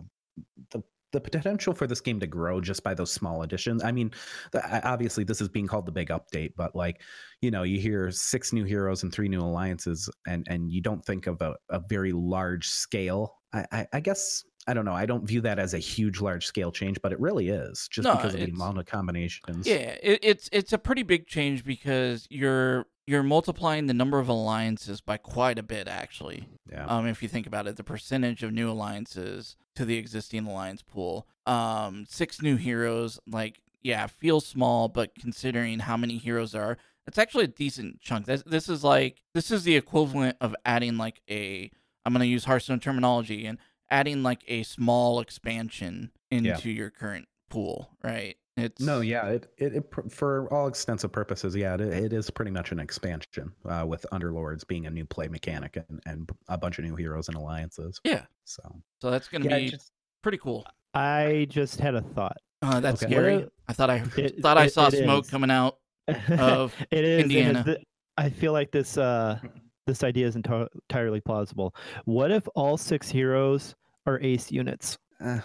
the 0.72 0.82
the 1.12 1.22
potential 1.22 1.74
for 1.74 1.88
this 1.88 2.02
game 2.02 2.20
to 2.20 2.28
grow 2.28 2.60
just 2.60 2.84
by 2.84 2.94
those 2.94 3.10
small 3.12 3.44
additions. 3.44 3.82
I 3.84 3.92
mean, 3.94 4.12
the, 4.52 4.86
obviously 4.86 5.24
this 5.24 5.40
is 5.40 5.48
being 5.48 5.66
called 5.66 5.86
the 5.86 5.92
big 5.92 6.10
update, 6.10 6.54
but 6.58 6.76
like 6.76 7.02
you 7.42 7.52
know, 7.52 7.64
you 7.64 7.80
hear 7.80 8.12
six 8.12 8.52
new 8.52 8.66
heroes 8.66 9.04
and 9.04 9.14
three 9.14 9.30
new 9.30 9.42
alliances, 9.42 10.10
and 10.28 10.46
and 10.50 10.72
you 10.72 10.82
don't 10.82 11.04
think 11.06 11.28
of 11.28 11.42
a, 11.42 11.56
a 11.70 11.82
very 11.88 12.12
large 12.12 12.68
scale. 12.68 13.36
I, 13.54 13.66
I, 13.72 13.88
I 13.94 14.00
guess 14.02 14.44
I 14.68 14.74
don't 14.74 14.86
know. 14.86 14.94
I 14.94 15.06
don't 15.06 15.26
view 15.26 15.42
that 15.42 15.60
as 15.60 15.74
a 15.74 15.80
huge, 15.80 16.22
large 16.22 16.46
scale 16.46 16.72
change, 16.72 17.00
but 17.02 17.12
it 17.12 17.20
really 17.20 17.50
is 17.50 17.88
just 17.90 18.06
No, 18.06 18.16
because 18.16 18.34
of 18.34 18.40
the 18.40 18.50
amount 18.52 18.80
of 18.80 18.86
combinations. 18.86 19.68
Yeah, 19.68 19.96
it, 20.02 20.20
it's 20.24 20.50
it's 20.52 20.74
a 20.74 20.78
pretty 20.78 21.04
big 21.04 21.28
change 21.28 21.64
because 21.64 22.28
you're 22.30 22.86
you're 23.08 23.22
multiplying 23.24 23.86
the 23.86 23.94
number 23.94 24.18
of 24.18 24.28
alliances 24.28 25.02
by 25.02 25.18
quite 25.18 25.60
a 25.60 25.64
bit 25.64 25.88
actually. 25.88 26.48
yeah. 26.72 26.86
Um, 26.88 27.06
if 27.06 27.22
you 27.22 27.30
think 27.30 27.46
about 27.46 27.68
it, 27.68 27.76
the 27.76 27.84
percentage 27.84 28.42
of 28.42 28.52
new 28.52 28.70
alliances 28.70 29.56
to 29.76 29.86
the 29.86 29.98
existing 29.98 30.48
alliance 30.48 30.82
pool. 30.82 31.28
Um, 31.46 32.06
six 32.10 32.42
new 32.42 32.56
heroes, 32.56 33.20
like 33.28 33.60
yeah, 33.84 34.08
feels 34.08 34.48
small, 34.48 34.88
but 34.88 35.14
considering 35.14 35.78
how 35.78 35.96
many 35.96 36.18
heroes 36.18 36.54
there 36.54 36.64
are, 36.64 36.78
it's 37.06 37.20
actually 37.20 37.44
a 37.44 37.48
decent 37.48 38.02
chunk. 38.02 38.26
This 38.26 38.42
this 38.48 38.68
is 38.68 38.84
like 38.84 39.22
this 39.36 39.52
is 39.52 39.64
the 39.64 39.76
equivalent 39.76 40.38
of 40.42 40.56
adding 40.66 40.98
like 40.98 41.22
a 41.30 41.70
I'm 42.04 42.14
gonna 42.14 42.26
use 42.26 42.46
Hearthstone 42.46 42.80
terminology 42.80 43.46
and 43.46 43.60
adding 43.90 44.24
like 44.24 44.44
a 44.48 44.64
small 44.64 45.20
expansion 45.20 46.12
into 46.32 46.70
your 46.70 46.90
current 46.90 47.28
pool, 47.50 47.90
right? 48.04 48.36
It's 48.58 48.82
No, 48.82 49.02
yeah, 49.02 49.26
it, 49.28 49.48
it, 49.58 49.76
it 49.76 50.12
for 50.12 50.48
all 50.54 50.68
extensive 50.68 51.12
purposes, 51.12 51.56
yeah, 51.56 51.74
it, 51.76 51.82
it 51.82 52.14
is 52.14 52.30
pretty 52.30 52.52
much 52.52 52.72
an 52.72 52.80
expansion 52.80 53.52
uh, 53.68 53.84
with 53.86 54.06
Underlords 54.14 54.66
being 54.66 54.86
a 54.86 54.90
new 54.90 55.06
play 55.06 55.28
mechanic 55.28 55.76
and, 55.90 56.00
and 56.06 56.30
a 56.48 56.58
bunch 56.58 56.80
of 56.80 56.86
new 56.86 56.96
heroes 56.96 57.28
and 57.28 57.36
alliances. 57.36 58.00
Yeah. 58.06 58.24
So 58.46 58.62
So 59.02 59.12
that's 59.12 59.28
gonna 59.28 59.50
yeah, 59.50 59.58
be 59.60 59.70
just, 59.70 59.92
pretty 60.24 60.38
cool. 60.38 60.66
I 60.94 61.48
just 61.50 61.80
had 61.82 61.96
a 61.96 62.02
thought. 62.02 62.38
Uh, 62.62 62.80
that's 62.80 63.04
Okay. 63.04 63.12
scary. 63.12 63.36
What 63.40 63.52
I 63.68 63.74
thought 63.74 63.90
I 63.90 64.04
It- 64.16 64.42
thought 64.42 64.58
I 64.58 64.68
saw 64.68 64.88
smoke 64.90 65.26
is. 65.26 65.30
coming 65.30 65.52
out 65.52 65.78
of 66.30 66.74
it 66.92 67.04
is 67.04 67.24
Indiana. 67.24 67.60
it's 67.60 67.66
the- 67.68 67.84
I 68.18 68.30
feel 68.30 68.54
like 68.54 68.72
this 68.72 68.98
uh 68.98 69.38
this 69.86 70.04
idea 70.04 70.28
is 70.28 70.36
enti- 70.36 70.68
entirely 70.90 71.22
plausible. 71.22 71.76
What 72.06 72.32
if 72.32 72.48
all 72.56 72.78
six 72.78 73.10
heroes 73.10 73.76
are 74.06 74.20
ace 74.22 74.52
units? 74.52 74.98
uh, 75.22 75.40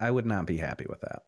I 0.00 0.10
would 0.10 0.26
not 0.26 0.46
be 0.46 0.56
happy 0.56 0.86
with 0.88 1.00
that. 1.02 1.22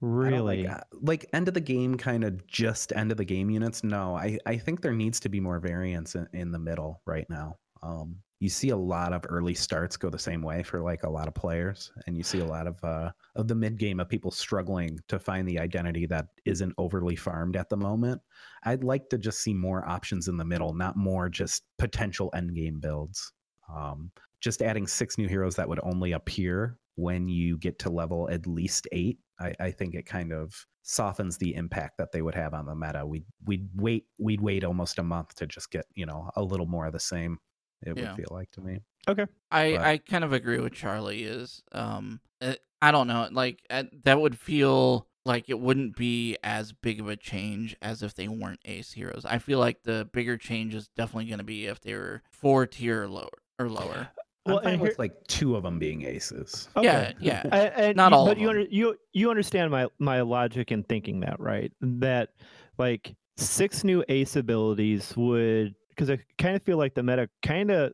Really? 0.00 0.64
like, 0.64 0.82
like 0.92 1.30
end 1.32 1.48
of 1.48 1.54
the 1.54 1.60
game 1.60 1.96
kind 1.96 2.24
of 2.24 2.46
just 2.46 2.92
end 2.94 3.10
of 3.10 3.16
the 3.16 3.24
game 3.24 3.48
units 3.48 3.82
no 3.82 4.14
i 4.14 4.38
i 4.44 4.58
think 4.58 4.82
there 4.82 4.92
needs 4.92 5.18
to 5.20 5.30
be 5.30 5.40
more 5.40 5.58
variance 5.58 6.14
in, 6.14 6.28
in 6.34 6.52
the 6.52 6.58
middle 6.58 7.00
right 7.06 7.24
now 7.30 7.56
um 7.82 8.16
you 8.44 8.50
see 8.50 8.68
a 8.68 8.76
lot 8.76 9.14
of 9.14 9.24
early 9.30 9.54
starts 9.54 9.96
go 9.96 10.10
the 10.10 10.18
same 10.18 10.42
way 10.42 10.62
for 10.62 10.82
like 10.82 11.02
a 11.04 11.08
lot 11.08 11.28
of 11.28 11.34
players 11.34 11.90
and 12.06 12.14
you 12.14 12.22
see 12.22 12.40
a 12.40 12.44
lot 12.44 12.66
of 12.66 12.76
uh 12.84 13.10
of 13.36 13.48
the 13.48 13.54
mid 13.54 13.78
game 13.78 14.00
of 14.00 14.06
people 14.06 14.30
struggling 14.30 15.00
to 15.08 15.18
find 15.18 15.48
the 15.48 15.58
identity 15.58 16.04
that 16.04 16.26
isn't 16.44 16.74
overly 16.76 17.16
farmed 17.16 17.56
at 17.56 17.70
the 17.70 17.76
moment. 17.76 18.20
I'd 18.64 18.84
like 18.84 19.08
to 19.08 19.16
just 19.16 19.38
see 19.38 19.54
more 19.54 19.88
options 19.88 20.28
in 20.28 20.36
the 20.36 20.44
middle 20.44 20.74
not 20.74 20.94
more 20.94 21.30
just 21.30 21.62
potential 21.78 22.30
end 22.34 22.54
game 22.54 22.80
builds. 22.80 23.32
Um 23.74 24.10
just 24.42 24.60
adding 24.60 24.86
six 24.86 25.16
new 25.16 25.26
heroes 25.26 25.56
that 25.56 25.66
would 25.66 25.80
only 25.82 26.12
appear 26.12 26.76
when 26.96 27.26
you 27.28 27.56
get 27.56 27.78
to 27.78 27.88
level 27.88 28.28
at 28.30 28.46
least 28.46 28.86
eight, 28.92 29.18
I, 29.40 29.54
I 29.58 29.70
think 29.70 29.94
it 29.94 30.04
kind 30.04 30.34
of 30.34 30.66
softens 30.82 31.38
the 31.38 31.54
impact 31.54 31.96
that 31.96 32.12
they 32.12 32.20
would 32.20 32.34
have 32.34 32.52
on 32.52 32.66
the 32.66 32.74
meta. 32.74 33.06
We'd 33.06 33.24
we'd 33.46 33.66
wait 33.74 34.04
we'd 34.18 34.42
wait 34.42 34.64
almost 34.64 34.98
a 34.98 35.02
month 35.02 35.34
to 35.36 35.46
just 35.46 35.70
get, 35.70 35.86
you 35.94 36.04
know, 36.04 36.30
a 36.36 36.42
little 36.42 36.66
more 36.66 36.84
of 36.84 36.92
the 36.92 37.00
same, 37.00 37.38
it 37.86 37.96
Yeah. 37.96 38.10
would 38.12 38.16
feel 38.16 38.28
like 38.30 38.50
to 38.52 38.60
me. 38.60 38.80
Okay. 39.08 39.26
I 39.50 39.72
But- 39.72 39.80
I 39.82 39.98
kind 39.98 40.24
of 40.24 40.32
agree 40.32 40.58
with 40.58 40.72
Charlie. 40.72 41.24
Is 41.24 41.62
um 41.72 42.20
uh, 42.40 42.54
I 42.82 42.90
don't 42.90 43.06
know 43.08 43.28
like 43.32 43.62
uh, 43.70 43.84
that 44.04 44.20
would 44.20 44.38
feel 44.38 45.06
like 45.26 45.48
it 45.48 45.58
wouldn't 45.58 45.96
be 45.96 46.36
as 46.44 46.72
big 46.72 47.00
of 47.00 47.08
a 47.08 47.16
change 47.16 47.74
as 47.80 48.02
if 48.02 48.14
they 48.14 48.28
weren't 48.28 48.60
ace 48.66 48.92
heroes. 48.92 49.24
I 49.24 49.38
feel 49.38 49.58
like 49.58 49.82
the 49.82 50.06
bigger 50.12 50.36
change 50.36 50.74
is 50.74 50.88
definitely 50.96 51.26
going 51.26 51.38
to 51.38 51.44
be 51.44 51.64
if 51.66 51.80
they 51.80 51.94
were 51.94 52.22
four 52.30 52.66
tier 52.66 53.04
or 53.04 53.08
lower 53.08 53.28
or 53.58 53.68
lower. 53.70 54.08
Well, 54.44 54.58
I'm 54.58 54.64
fine 54.64 54.72
and 54.74 54.82
with 54.82 54.98
like 54.98 55.26
two 55.26 55.56
of 55.56 55.62
them 55.62 55.78
being 55.78 56.02
aces. 56.02 56.68
Yeah, 56.78 57.12
yeah. 57.18 57.42
I- 57.52 57.58
and 57.68 57.96
Not 57.96 58.12
you- 58.12 58.18
all 58.18 58.26
but 58.26 58.32
of 58.32 58.38
you 58.38 58.48
them. 58.48 58.56
under, 58.58 58.70
you 58.70 58.98
you 59.14 59.30
understand 59.30 59.70
my 59.70 59.86
my 59.98 60.20
logic 60.20 60.70
in 60.72 60.82
thinking 60.82 61.20
that, 61.20 61.40
right? 61.40 61.72
That 61.80 62.34
like 62.76 63.14
six 63.38 63.82
new 63.84 64.04
ace 64.10 64.36
abilities 64.36 65.16
would 65.16 65.74
because 65.94 66.10
I 66.10 66.18
kind 66.38 66.56
of 66.56 66.62
feel 66.62 66.76
like 66.78 66.94
the 66.94 67.02
meta 67.02 67.28
kind 67.42 67.70
of 67.70 67.92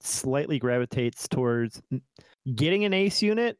slightly 0.00 0.58
gravitates 0.58 1.28
towards 1.28 1.80
getting 2.54 2.84
an 2.84 2.92
ace 2.94 3.22
unit, 3.22 3.58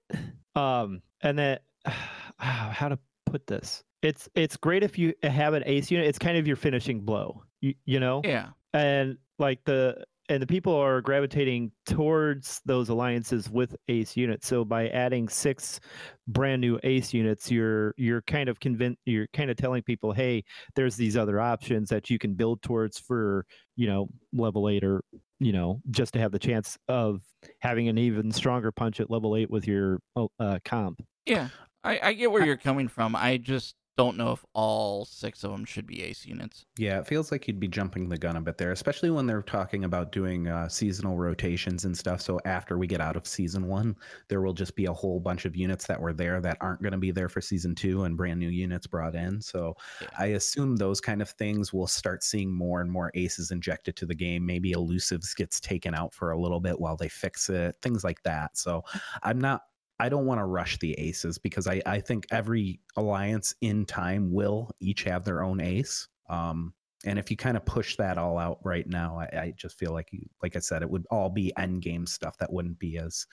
um, 0.54 1.02
and 1.22 1.38
that 1.38 1.62
how 2.38 2.88
to 2.88 2.98
put 3.26 3.46
this. 3.46 3.82
It's 4.02 4.28
it's 4.34 4.56
great 4.56 4.82
if 4.82 4.98
you 4.98 5.14
have 5.22 5.54
an 5.54 5.62
ace 5.66 5.90
unit. 5.90 6.06
It's 6.06 6.18
kind 6.18 6.38
of 6.38 6.46
your 6.46 6.56
finishing 6.56 7.00
blow, 7.00 7.42
you, 7.60 7.74
you 7.84 8.00
know 8.00 8.22
Yeah. 8.24 8.48
and 8.72 9.18
like 9.38 9.62
the 9.64 10.04
and 10.30 10.40
the 10.40 10.46
people 10.46 10.74
are 10.74 11.00
gravitating 11.00 11.72
towards 11.86 12.62
those 12.64 12.88
alliances 12.88 13.50
with 13.50 13.76
ace 13.88 14.16
units 14.16 14.46
so 14.46 14.64
by 14.64 14.88
adding 14.88 15.28
six 15.28 15.80
brand 16.28 16.60
new 16.60 16.78
ace 16.84 17.12
units 17.12 17.50
you're 17.50 17.92
you're 17.98 18.22
kind 18.22 18.48
of 18.48 18.58
convinced 18.60 18.98
you're 19.04 19.26
kind 19.34 19.50
of 19.50 19.56
telling 19.56 19.82
people 19.82 20.12
hey 20.12 20.42
there's 20.76 20.96
these 20.96 21.16
other 21.16 21.40
options 21.40 21.88
that 21.88 22.08
you 22.08 22.18
can 22.18 22.32
build 22.32 22.62
towards 22.62 22.98
for 22.98 23.44
you 23.76 23.86
know 23.88 24.08
level 24.32 24.68
8 24.68 24.84
or 24.84 25.02
you 25.40 25.52
know 25.52 25.80
just 25.90 26.12
to 26.14 26.20
have 26.20 26.32
the 26.32 26.38
chance 26.38 26.78
of 26.88 27.20
having 27.58 27.88
an 27.88 27.98
even 27.98 28.30
stronger 28.30 28.70
punch 28.70 29.00
at 29.00 29.10
level 29.10 29.36
8 29.36 29.50
with 29.50 29.66
your 29.66 29.98
uh, 30.16 30.58
comp 30.64 31.02
Yeah. 31.26 31.48
I, 31.82 31.98
I 32.02 32.12
get 32.12 32.30
where 32.30 32.44
you're 32.44 32.58
coming 32.58 32.88
from. 32.88 33.16
I 33.16 33.38
just 33.38 33.74
don't 34.00 34.16
know 34.16 34.32
if 34.32 34.42
all 34.54 35.04
six 35.04 35.44
of 35.44 35.50
them 35.50 35.66
should 35.66 35.86
be 35.86 36.02
ace 36.02 36.24
units. 36.24 36.64
Yeah, 36.78 36.98
it 37.00 37.06
feels 37.06 37.30
like 37.30 37.46
you'd 37.46 37.60
be 37.60 37.68
jumping 37.68 38.08
the 38.08 38.16
gun 38.16 38.36
a 38.36 38.40
bit 38.40 38.56
there, 38.56 38.72
especially 38.72 39.10
when 39.10 39.26
they're 39.26 39.42
talking 39.42 39.84
about 39.84 40.10
doing 40.10 40.48
uh, 40.48 40.70
seasonal 40.70 41.18
rotations 41.18 41.84
and 41.84 41.94
stuff. 41.96 42.22
So 42.22 42.40
after 42.46 42.78
we 42.78 42.86
get 42.86 43.02
out 43.02 43.14
of 43.16 43.26
season 43.26 43.66
one, 43.66 43.94
there 44.28 44.40
will 44.40 44.54
just 44.54 44.74
be 44.74 44.86
a 44.86 44.92
whole 44.92 45.20
bunch 45.20 45.44
of 45.44 45.54
units 45.54 45.86
that 45.86 46.00
were 46.00 46.14
there 46.14 46.40
that 46.40 46.56
aren't 46.62 46.80
going 46.80 46.92
to 46.92 46.98
be 46.98 47.10
there 47.10 47.28
for 47.28 47.42
season 47.42 47.74
two 47.74 48.04
and 48.04 48.16
brand 48.16 48.40
new 48.40 48.48
units 48.48 48.86
brought 48.86 49.14
in. 49.14 49.42
So 49.42 49.76
Yeah. 50.00 50.08
I 50.18 50.26
assume 50.28 50.76
those 50.76 51.02
kind 51.02 51.20
of 51.20 51.28
things 51.28 51.70
will 51.70 51.86
start 51.86 52.24
seeing 52.24 52.50
more 52.50 52.80
and 52.80 52.90
more 52.90 53.10
aces 53.14 53.50
injected 53.50 53.96
to 53.96 54.06
the 54.06 54.14
game. 54.14 54.46
Maybe 54.46 54.72
elusives 54.72 55.34
gets 55.36 55.60
taken 55.60 55.94
out 55.94 56.14
for 56.14 56.30
a 56.30 56.40
little 56.40 56.60
bit 56.60 56.80
while 56.80 56.96
they 56.96 57.10
fix 57.10 57.50
it, 57.50 57.76
things 57.82 58.02
like 58.02 58.22
that. 58.22 58.56
So 58.56 58.82
I'm 59.22 59.38
not 59.38 59.64
I 60.00 60.08
don't 60.08 60.26
want 60.26 60.40
to 60.40 60.46
rush 60.46 60.78
the 60.78 60.98
aces 60.98 61.38
because 61.38 61.66
I, 61.66 61.82
I 61.84 62.00
think 62.00 62.26
every 62.30 62.80
alliance 62.96 63.54
in 63.60 63.84
time 63.84 64.32
will 64.32 64.70
each 64.80 65.04
have 65.04 65.24
their 65.24 65.42
own 65.42 65.60
ace. 65.60 66.08
Um, 66.28 66.72
and 67.04 67.18
if 67.18 67.30
you 67.30 67.36
kind 67.36 67.56
of 67.56 67.64
push 67.64 67.96
that 67.96 68.18
all 68.18 68.38
out 68.38 68.58
right 68.64 68.86
now, 68.86 69.18
I, 69.18 69.38
I 69.38 69.54
just 69.56 69.78
feel 69.78 69.92
like 69.92 70.08
you, 70.12 70.22
like 70.42 70.56
I 70.56 70.58
said, 70.58 70.82
it 70.82 70.90
would 70.90 71.06
all 71.10 71.28
be 71.28 71.52
end 71.58 71.82
game 71.82 72.06
stuff 72.06 72.36
that 72.38 72.52
wouldn't 72.52 72.78
be 72.78 72.98
as 72.98 73.26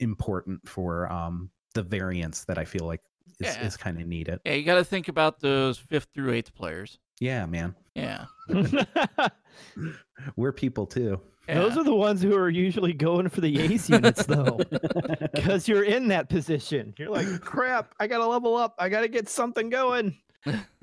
important 0.00 0.68
for 0.68 1.10
um, 1.10 1.50
the 1.74 1.82
variance 1.82 2.44
that 2.44 2.58
I 2.58 2.64
feel 2.64 2.84
like 2.84 3.00
is, 3.42 3.56
Yeah. 3.56 3.66
is 3.66 3.76
kind 3.76 4.00
of 4.00 4.06
needed. 4.06 4.40
Yeah, 4.44 4.54
you 4.54 4.64
got 4.64 4.76
to 4.76 4.84
think 4.84 5.08
about 5.08 5.40
those 5.40 5.78
fifth 5.78 6.08
through 6.14 6.32
eighth 6.32 6.54
players. 6.54 6.98
Yeah, 7.20 7.46
man. 7.46 7.74
Yeah. 7.94 8.26
We're 10.36 10.52
people 10.52 10.86
too. 10.86 11.20
those 11.48 11.76
are 11.76 11.84
the 11.84 11.94
ones 11.94 12.22
who 12.22 12.34
are 12.36 12.48
usually 12.48 12.92
going 12.92 13.28
for 13.28 13.40
the 13.40 13.58
ace 13.60 13.90
units 13.90 14.24
though 14.26 14.60
because 15.34 15.66
you're 15.68 15.82
in 15.84 16.08
that 16.08 16.28
position. 16.28 16.94
You're 16.98 17.10
like, 17.10 17.40
crap, 17.40 17.94
I 18.00 18.06
gotta 18.06 18.26
level 18.26 18.56
up. 18.56 18.74
I 18.78 18.88
gotta 18.88 19.08
get 19.08 19.28
something 19.28 19.68
going. 19.70 20.16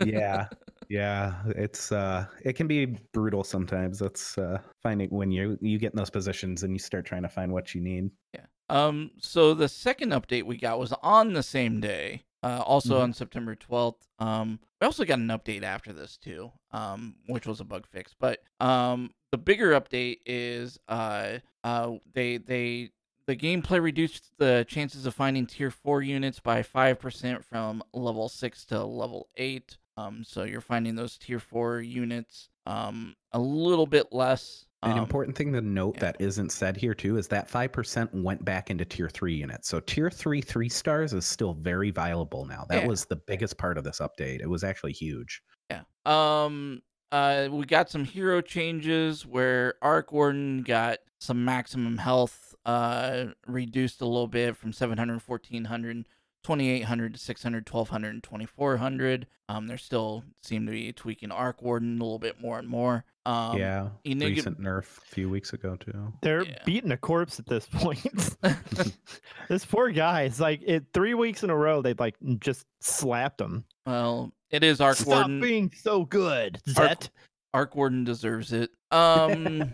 yeah 0.06 0.48
yeah 0.88 1.34
it's 1.50 1.92
uh 1.92 2.26
it 2.46 2.54
can 2.54 2.66
be 2.66 2.86
brutal 3.14 3.44
sometimes 3.44 4.00
that's 4.00 4.38
uh 4.38 4.58
finding 4.82 5.10
when 5.10 5.30
you 5.32 5.58
you 5.60 5.78
get 5.78 5.92
in 5.92 5.98
those 5.98 6.10
positions 6.10 6.64
and 6.64 6.72
you 6.74 6.80
start 6.80 7.06
trying 7.06 7.22
to 7.24 7.28
find 7.30 7.52
what 7.52 7.76
you 7.76 7.82
need 7.82 8.10
Yeah. 8.34 8.46
Um, 8.70 9.12
so 9.20 9.54
the 9.54 9.68
second 9.68 10.12
update 10.14 10.44
we 10.44 10.56
got 10.56 10.80
was 10.80 10.94
on 11.04 11.34
the 11.34 11.42
same 11.44 11.82
day, 11.82 12.24
uh, 12.44 12.62
also 12.66 12.98
Mhm. 13.00 13.04
on 13.04 13.14
September 13.14 13.56
12th. 13.56 14.08
Um, 14.20 14.60
we 14.80 14.86
also 14.86 15.06
got 15.06 15.20
an 15.20 15.28
update 15.28 15.64
after 15.64 15.92
this 15.94 16.18
too, 16.18 16.52
um, 16.72 17.16
which 17.28 17.46
was 17.46 17.60
a 17.60 17.66
bug 17.66 17.86
fix. 17.88 18.14
But 18.18 18.44
um, 18.60 19.14
the 19.32 19.38
bigger 19.38 19.72
update 19.80 20.20
is 20.26 20.80
uh, 20.88 21.40
uh, 21.64 21.98
they 22.14 22.38
they 22.38 22.92
the 23.28 23.36
gameplay 23.36 23.82
reduced 23.82 24.32
the 24.38 24.66
chances 24.68 25.06
of 25.06 25.14
finding 25.14 25.46
tier 25.46 25.70
four 25.70 26.02
units 26.02 26.40
by 26.40 26.64
five 26.64 27.00
percent 27.00 27.44
from 27.46 27.84
level 27.94 28.28
six 28.30 28.66
to 28.66 28.84
level 28.84 29.30
eight. 29.36 29.78
Um, 29.98 30.24
so 30.24 30.44
you're 30.44 30.62
finding 30.62 30.96
those 30.96 31.18
tier 31.18 31.40
four 31.40 31.82
units 31.82 32.50
um 32.66 33.16
a 33.34 33.40
little 33.40 33.86
bit 33.86 34.14
less. 34.14 34.66
An 34.82 34.94
um, 34.94 35.00
important 35.00 35.36
thing 35.36 35.52
to 35.54 35.62
note 35.62 35.96
yeah. 35.96 36.02
that 36.02 36.18
isn't 36.20 36.52
said 36.52 36.78
here 36.78 36.94
too 36.94 37.18
is 37.18 37.28
that 37.28 37.50
5% 37.52 38.14
went 38.14 38.46
back 38.46 38.70
into 38.70 38.86
tier 38.86 39.10
3 39.10 39.34
units. 39.34 39.68
So 39.68 39.82
tier 39.82 40.10
3 40.10 40.40
3 40.40 40.70
stars 40.70 41.14
is 41.14 41.26
still 41.26 41.54
very 41.54 41.92
viable 41.92 42.46
now. 42.46 42.66
That 42.70 42.84
Yeah. 42.84 42.88
was 42.88 43.06
the 43.06 43.18
biggest 43.18 43.58
part 43.58 43.78
of 43.78 43.84
this 43.84 44.00
update. 44.00 44.40
It 44.40 44.50
was 44.50 44.64
actually 44.64 44.94
huge. 44.94 45.42
Yeah. 45.70 45.82
Um. 46.06 46.82
Uh. 47.12 47.50
We 47.52 47.66
got 47.66 47.90
some 47.90 48.06
hero 48.06 48.40
changes 48.42 49.26
where 49.26 49.74
Arc 49.82 50.14
Warden 50.14 50.62
got 50.64 51.00
some 51.20 51.44
maximum 51.44 51.98
health. 51.98 52.56
Uh. 52.66 53.28
Reduced 53.48 54.00
a 54.00 54.06
little 54.06 54.28
bit 54.28 54.56
from 54.56 54.72
700, 54.72 55.22
1400, 55.22 56.08
2800 56.44 57.14
to 57.16 57.20
600, 57.20 57.68
1200, 57.68 58.24
2400. 58.24 59.28
Um. 59.50 59.68
They 59.68 59.76
still 59.76 60.24
seem 60.42 60.66
to 60.68 60.72
be 60.72 60.94
tweaking 60.94 61.32
Arc 61.32 61.62
Warden 61.62 62.00
a 62.00 62.04
little 62.04 62.18
bit 62.20 62.40
more 62.40 62.58
and 62.60 62.68
more. 62.70 63.04
Um, 63.30 63.58
yeah. 63.58 63.90
Enigma- 64.06 64.36
Recent 64.36 64.60
nerf 64.62 64.98
a 64.98 65.02
few 65.14 65.30
weeks 65.30 65.54
ago 65.54 65.76
too. 65.76 66.14
They're 66.22 66.44
Yeah. 66.46 66.58
beating 66.66 66.92
a 66.92 66.98
corpse 66.98 67.38
at 67.40 67.46
this 67.46 67.66
point. 67.68 68.02
this 69.50 69.66
poor 69.66 69.92
guy 69.92 70.24
is 70.24 70.40
like 70.40 70.62
it 70.66 70.86
three 70.94 71.14
weeks 71.14 71.44
in 71.44 71.50
a 71.50 71.56
row 71.56 71.82
they've 71.82 72.00
like 72.00 72.16
just 72.40 72.66
slapped 72.82 73.40
him. 73.40 73.66
well, 73.86 74.34
it 74.50 74.64
is 74.64 74.82
Arc 74.82 74.98
Stop 74.98 75.08
Warden. 75.08 75.42
being 75.42 75.72
so 75.80 76.06
good, 76.06 76.60
Arc- 76.76 76.76
Zet. 76.76 77.10
Arc 77.54 77.76
Warden 77.76 78.04
deserves 78.04 78.52
it. 78.54 78.72
Um. 78.92 79.72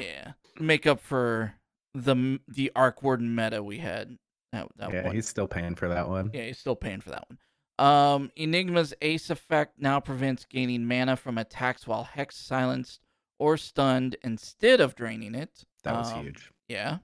yeah. 0.00 0.32
Make 0.60 0.86
up 0.86 1.00
for 1.00 1.52
the 1.94 2.38
the 2.46 2.70
Arc 2.76 3.02
Warden 3.02 3.34
meta 3.34 3.60
we 3.62 3.78
had. 3.78 4.16
That, 4.52 4.68
that 4.76 4.92
yeah, 4.92 5.04
one. 5.06 5.14
he's 5.16 5.26
still 5.26 5.48
paying 5.48 5.74
for 5.74 5.88
that 5.88 6.08
one. 6.08 6.30
Yeah, 6.32 6.42
he's 6.44 6.58
still 6.58 6.76
paying 6.76 7.00
for 7.00 7.10
that 7.10 7.24
one. 7.28 7.38
Um, 7.78 8.30
Enigma's 8.36 8.94
Ace 9.02 9.30
effect 9.30 9.74
now 9.78 10.00
prevents 10.00 10.44
gaining 10.44 10.86
mana 10.86 11.16
from 11.16 11.38
attacks 11.38 11.86
while 11.86 12.04
Hex 12.04 12.36
silenced 12.36 13.00
or 13.38 13.56
stunned 13.56 14.16
instead 14.22 14.80
of 14.80 14.94
draining 14.94 15.34
it. 15.34 15.64
That 15.82 15.94
was 15.94 16.12
Um, 16.12 16.24
huge. 16.24 16.50
Yeah. 16.68 16.98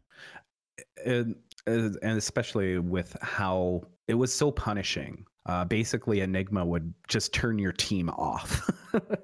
and, 1.04 1.34
and 1.66 1.96
especially 2.02 2.78
with 2.78 3.16
how 3.20 3.82
it 4.08 4.14
was 4.14 4.34
so 4.34 4.50
punishing. 4.50 5.24
Uh, 5.46 5.64
basically, 5.64 6.20
Enigma 6.20 6.64
would 6.64 6.92
just 7.08 7.32
turn 7.34 7.58
your 7.58 7.72
team 7.72 8.08
off. 8.10 8.70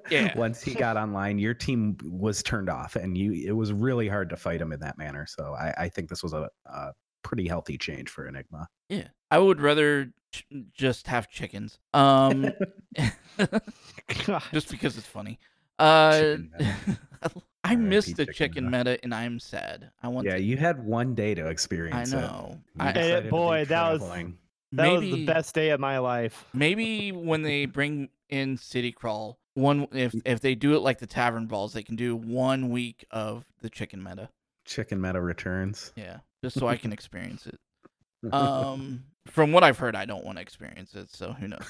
Yeah. 0.09 0.37
Once 0.37 0.61
he 0.61 0.73
got 0.73 0.95
online, 0.95 1.37
your 1.39 1.53
team 1.53 1.97
was 2.05 2.41
turned 2.41 2.69
off, 2.69 2.95
and 2.95 3.17
you 3.17 3.33
it 3.33 3.51
was 3.51 3.73
really 3.73 4.07
hard 4.07 4.29
to 4.29 4.37
fight 4.37 4.61
him 4.61 4.71
in 4.71 4.79
that 4.79 4.97
manner. 4.97 5.25
So 5.27 5.53
I, 5.59 5.73
I 5.77 5.89
think 5.89 6.07
this 6.07 6.23
was 6.23 6.31
a, 6.31 6.49
a 6.65 6.91
pretty 7.27 7.45
healthy 7.47 7.77
change 7.77 8.09
for 8.09 8.25
Enigma. 8.25 8.69
Yeah, 8.87 9.09
I 9.29 9.37
would 9.37 9.59
rather 9.59 10.13
ch- 10.31 10.45
just 10.73 11.07
have 11.07 11.29
chickens. 11.29 11.77
Um, 11.93 12.53
just 14.53 14.71
because 14.71 14.97
it's 14.97 15.05
funny. 15.05 15.39
Uh, 15.77 16.37
I 17.63 17.71
RIP 17.73 17.79
missed 17.79 18.15
the 18.15 18.25
chicken 18.27 18.33
chicken 18.33 18.65
meta. 18.65 18.77
meta, 18.91 18.99
and 19.03 19.13
I'm 19.13 19.39
sad. 19.39 19.91
I 20.01 20.07
want. 20.07 20.25
Yeah, 20.25 20.35
to, 20.35 20.41
you 20.41 20.55
had 20.55 20.83
one 20.85 21.13
day 21.13 21.35
to 21.35 21.47
experience 21.47 22.13
it. 22.13 22.15
know. 22.15 22.57
You 22.75 22.81
I, 22.81 22.85
Hey, 22.87 22.93
decided 22.93 23.15
to 23.17 23.21
be 23.23 23.29
boy, 23.29 23.65
that 23.65 23.91
was- 23.91 23.99
traveling. 24.01 24.37
That 24.73 24.91
was 24.91 25.01
the 25.01 25.25
best 25.25 25.55
day 25.55 25.69
of 25.69 25.79
my 25.79 25.97
life. 25.97 26.43
maybe 26.53 27.13
when 27.13 27.41
they 27.41 27.65
bring 27.65 28.09
in 28.29 28.57
City 28.57 28.91
Crawl, 28.91 29.39
one 29.53 29.87
if 29.93 30.13
if 30.25 30.41
they 30.41 30.55
do 30.55 30.75
it 30.75 30.79
like 30.79 30.99
the 30.99 31.07
Tavern 31.07 31.45
Brawls, 31.47 31.71
they 31.73 31.83
can 31.83 31.95
do 31.95 32.15
one 32.17 32.69
week 32.69 33.05
of 33.11 33.45
the 33.61 33.69
chicken 33.69 34.03
meta. 34.03 34.29
Chicken 34.65 34.99
Meta 35.01 35.21
returns. 35.21 35.93
Yeah, 35.95 36.17
just 36.43 36.57
so 36.59 36.67
I 36.67 36.75
can 36.77 36.91
experience 36.93 37.45
it. 37.47 37.57
Um, 38.33 39.03
from 39.27 39.51
what 39.51 39.63
I've 39.63 39.77
heard, 39.77 39.95
I 39.95 40.05
don't 40.05 40.25
want 40.25 40.37
to 40.37 40.41
experience 40.41 40.95
it, 40.95 41.09
so 41.13 41.33
who 41.33 41.47
knows? 41.49 41.61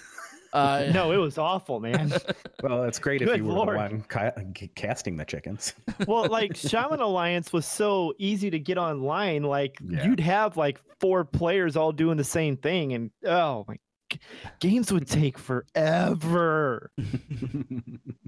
Uh, 0.53 0.89
No, 0.93 1.11
it 1.11 1.17
was 1.17 1.37
awful, 1.37 1.81
man. 1.81 2.13
well, 2.63 2.85
it's 2.85 2.99
great 2.99 3.21
if 3.21 3.27
Good 3.27 3.39
you 3.39 3.43
were 3.45 3.51
Lord. 3.53 3.69
the 3.73 3.75
one 3.75 4.01
ca- 4.03 4.31
casting 4.75 5.17
the 5.17 5.25
chickens. 5.25 5.73
well, 6.07 6.25
like 6.29 6.55
Shaman 6.55 7.01
Alliance 7.01 7.51
was 7.51 7.65
so 7.65 8.13
easy 8.17 8.49
to 8.49 8.59
get 8.59 8.77
online. 8.77 9.43
Like 9.43 9.77
Yeah. 9.85 10.05
you'd 10.05 10.21
have 10.21 10.55
like 10.55 10.79
four 11.01 11.25
players 11.25 11.75
all 11.75 11.91
doing 11.91 12.15
the 12.15 12.23
same 12.23 12.55
thing, 12.55 12.93
and 12.93 13.11
oh 13.25 13.65
my, 13.67 13.73
g- 13.75 13.79
games 14.59 14.91
would 14.91 15.07
take 15.07 15.37
forever. 15.37 16.91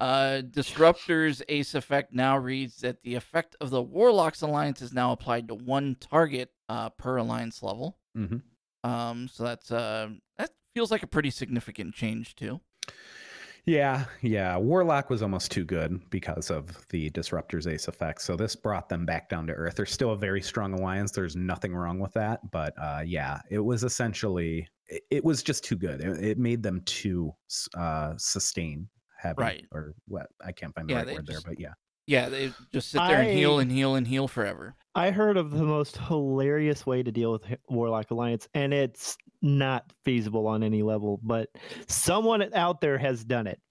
Uh, 0.02 0.40
Disruptor's 0.40 1.42
Ace 1.50 1.76
effect 1.76 2.14
now 2.14 2.38
reads 2.38 2.78
that 2.78 3.02
the 3.04 3.16
effect 3.16 3.58
of 3.60 3.70
the 3.70 3.82
Warlocks 3.82 4.42
Alliance 4.42 4.82
is 4.82 4.94
now 4.94 5.12
applied 5.12 5.50
to 5.50 5.56
one 5.56 5.98
target 6.00 6.52
uh, 6.70 6.88
per 6.92 7.18
alliance 7.18 7.62
level. 7.62 7.98
Mhm. 8.18 8.42
Um, 8.86 9.28
so 9.28 9.44
that's 9.44 9.70
uh, 9.74 10.08
that 10.38 10.52
feels 10.74 10.90
like 10.90 11.04
a 11.04 11.08
pretty 11.08 11.32
significant 11.32 11.96
change 11.96 12.36
too. 12.36 12.62
Yeah, 13.70 14.06
yeah. 14.22 14.58
Warlock 14.58 15.12
was 15.12 15.22
almost 15.22 15.52
too 15.52 15.64
good 15.64 16.02
because 16.10 16.50
of 16.50 16.88
the 16.90 17.12
Disruptor's 17.12 17.68
Ace 17.68 17.88
effect. 17.88 18.22
So 18.24 18.36
this 18.36 18.56
brought 18.56 18.90
them 18.90 19.06
back 19.06 19.30
down 19.30 19.46
to 19.48 19.54
earth. 19.54 19.76
They're 19.76 19.86
still 19.86 20.12
a 20.12 20.18
very 20.18 20.42
strong 20.42 20.74
alliance. 20.74 21.12
There's 21.12 21.36
nothing 21.36 21.76
wrong 21.76 22.00
with 22.00 22.12
that. 22.14 22.40
But 22.52 22.74
uh, 22.82 23.02
yeah, 23.06 23.40
it 23.52 23.60
was 23.60 23.84
essentially, 23.84 24.68
it, 24.88 25.04
it 25.12 25.24
was 25.24 25.44
just 25.44 25.64
too 25.64 25.76
good. 25.76 26.02
It, 26.02 26.24
it 26.24 26.38
made 26.40 26.64
them 26.64 26.82
too 26.86 27.32
uh, 27.78 28.14
sustain 28.18 28.88
heavy. 29.18 29.36
Right. 29.38 29.66
Or 29.72 29.94
what? 30.08 30.28
I 30.44 30.52
can't 30.52 30.74
find 30.74 30.90
the 30.90 30.94
Yeah, 30.94 31.00
right 31.04 31.16
word 31.16 31.28
just- 31.28 31.46
there. 31.46 31.54
But 31.54 31.60
yeah. 31.60 31.74
Yeah, 32.10 32.28
they 32.28 32.52
just 32.74 32.90
sit 32.90 32.98
there 32.98 33.22
and 33.22 33.30
heal 33.30 33.60
and 33.60 33.72
heal 33.72 33.94
and 33.94 34.08
heal 34.08 34.28
forever. 34.28 34.74
I 34.96 35.12
heard 35.12 35.38
of 35.38 35.52
the 35.52 35.64
most 35.64 35.96
hilarious 35.98 36.84
way 36.84 37.04
to 37.04 37.12
deal 37.12 37.32
with 37.32 37.44
Warlock 37.70 38.10
Alliance, 38.10 38.48
and 38.56 38.74
it's 38.74 39.16
not 39.44 39.94
feasible 40.04 40.48
on 40.48 40.64
any 40.64 40.82
level, 40.82 41.20
but 41.22 41.50
someone 41.88 42.52
out 42.56 42.82
there 42.82 42.98
has 42.98 43.24
done 43.24 43.46
it. 43.46 43.62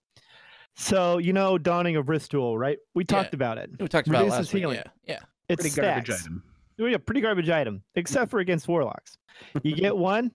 So 0.76 1.18
you 1.18 1.32
know, 1.32 1.58
Dawning 1.58 1.96
of 1.96 2.06
Ristul, 2.06 2.56
right? 2.56 2.78
We 2.94 3.02
Yeah. 3.02 3.06
talked 3.22 3.34
about 3.34 3.58
it. 3.58 3.70
We 3.80 3.88
talked 3.88 4.06
about 4.06 4.20
it 4.22 4.30
Reduces 4.30 4.38
last 4.38 4.54
week. 4.54 4.62
Yeah, 4.72 4.82
yeah. 5.14 5.18
It's 5.48 5.62
Pretty 5.62 5.74
garbage 5.74 6.10
item. 6.10 6.44
Oh, 6.80 6.86
yeah, 6.86 6.98
pretty 6.98 7.20
garbage 7.20 7.50
item, 7.50 7.82
except 7.96 8.30
for 8.30 8.38
against 8.38 8.68
warlocks. 8.68 9.18
You 9.64 9.74
get 9.74 9.96
one, 9.96 10.30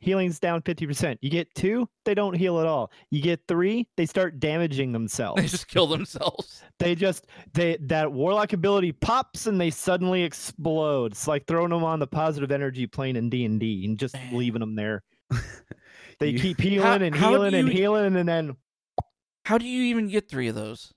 healing's 0.00 0.38
down 0.38 0.62
50%. 0.62 1.18
You 1.20 1.30
get 1.30 1.52
two, 1.54 1.88
they 2.04 2.14
don't 2.14 2.34
heal 2.34 2.60
at 2.60 2.66
all. 2.66 2.90
You 3.10 3.20
get 3.22 3.40
three, 3.48 3.88
they 3.96 4.06
start 4.06 4.40
damaging 4.40 4.92
themselves. 4.92 5.40
They 5.42 5.48
just 5.48 5.68
kill 5.68 5.86
themselves. 5.86 6.62
they 6.78 6.94
just 6.94 7.26
they 7.54 7.76
that 7.82 8.12
warlock 8.12 8.52
ability 8.52 8.92
pops 8.92 9.46
and 9.46 9.60
they 9.60 9.70
suddenly 9.70 10.22
explode. 10.22 11.12
It's 11.12 11.26
like 11.28 11.46
throwing 11.46 11.70
them 11.70 11.84
on 11.84 11.98
the 11.98 12.06
positive 12.06 12.50
energy 12.52 12.86
plane 12.86 13.16
in 13.16 13.28
D 13.30 13.44
and 13.44 13.58
D 13.60 13.84
and 13.84 13.98
just 13.98 14.16
leaving 14.32 14.60
them 14.60 14.74
there. 14.74 15.02
They 16.20 16.30
You- 16.30 16.40
keep 16.40 16.60
healing 16.60 17.02
and 17.02 17.14
how 17.14 17.28
do 17.30 17.34
healing 17.36 17.54
and 17.54 17.68
healing 17.68 18.16
and 18.16 18.28
then 18.28 18.56
How 19.44 19.56
do 19.56 19.66
you 19.66 19.82
even 19.84 20.08
get 20.08 20.28
three 20.28 20.48
of 20.48 20.56
those? 20.56 20.92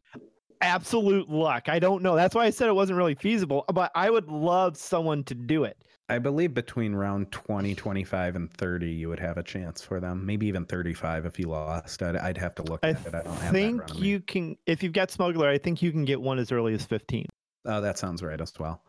absolute 0.62 1.30
luck. 1.30 1.70
I 1.70 1.80
don't 1.80 2.04
know. 2.04 2.16
That's 2.16 2.36
why 2.36 2.46
I 2.46 2.50
said 2.52 2.68
it 2.70 2.74
wasn't 2.74 2.98
really 2.98 3.16
feasible, 3.16 3.66
but 3.74 3.92
I 3.96 4.10
would 4.12 4.30
love 4.30 4.78
someone 4.78 5.24
to 5.26 5.34
do 5.36 5.64
it. 5.64 5.78
I 6.12 6.20
believe 6.20 6.54
between 6.54 6.94
round 6.94 7.32
20, 7.32 7.74
25, 7.74 8.36
and 8.36 8.52
30, 8.52 8.92
you 8.92 9.08
would 9.08 9.20
have 9.20 9.38
a 9.38 9.44
chance 9.44 9.82
for 9.82 10.02
them. 10.02 10.26
Maybe 10.26 10.46
even 10.48 10.66
35 10.66 11.26
if 11.26 11.40
you 11.40 11.48
lost. 11.48 12.04
I'd, 12.04 12.18
I'd 12.18 12.38
have 12.38 12.54
to 12.56 12.64
look 12.64 12.82
I 12.84 12.90
at 12.90 13.06
it. 13.06 13.16
I 13.16 13.22
don't 13.22 13.34
have 13.38 13.40
that 13.40 13.48
in 13.48 13.54
think 13.54 13.78
front 13.88 14.02
me. 14.02 14.08
you 14.08 14.20
can 14.20 14.58
if 14.66 14.84
you've 14.84 14.94
got 14.94 15.10
smuggler, 15.10 15.48
I 15.48 15.58
think 15.58 15.82
you 15.82 15.92
can 15.92 16.04
get 16.04 16.22
one 16.22 16.38
as 16.38 16.52
early 16.52 16.74
as 16.74 16.84
15. 16.84 17.28
Oh, 17.64 17.80
that 17.80 17.98
sounds 17.98 18.24
right 18.24 18.42
as 18.42 18.52
well. 18.60 18.82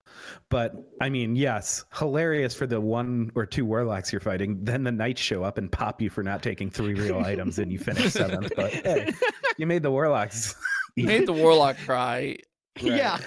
But 0.49 0.75
I 1.01 1.11
mean, 1.11 1.37
yes, 1.37 1.85
hilarious 1.97 2.55
for 2.55 2.67
the 2.67 2.81
one 2.81 3.31
or 3.35 3.47
two 3.47 3.65
warlocks 3.67 4.13
you're 4.13 4.21
fighting. 4.21 4.65
Then 4.65 4.83
the 4.83 4.93
knights 4.93 5.21
show 5.21 5.45
up 5.45 5.59
and 5.59 5.71
pop 5.71 6.01
you 6.03 6.11
for 6.11 6.23
not 6.23 6.43
taking 6.43 6.71
three 6.71 6.95
real 6.95 7.19
items 7.25 7.59
and 7.59 7.71
you 7.71 7.79
finish 7.79 8.13
seventh. 8.13 8.53
But 8.57 8.73
hey, 8.73 9.13
you 9.59 9.67
made 9.67 9.83
the 9.83 9.91
warlocks. 9.91 10.55
Made 10.97 11.27
the 11.27 11.33
warlock 11.33 11.77
cry. 11.85 12.37
Yeah. 12.81 13.19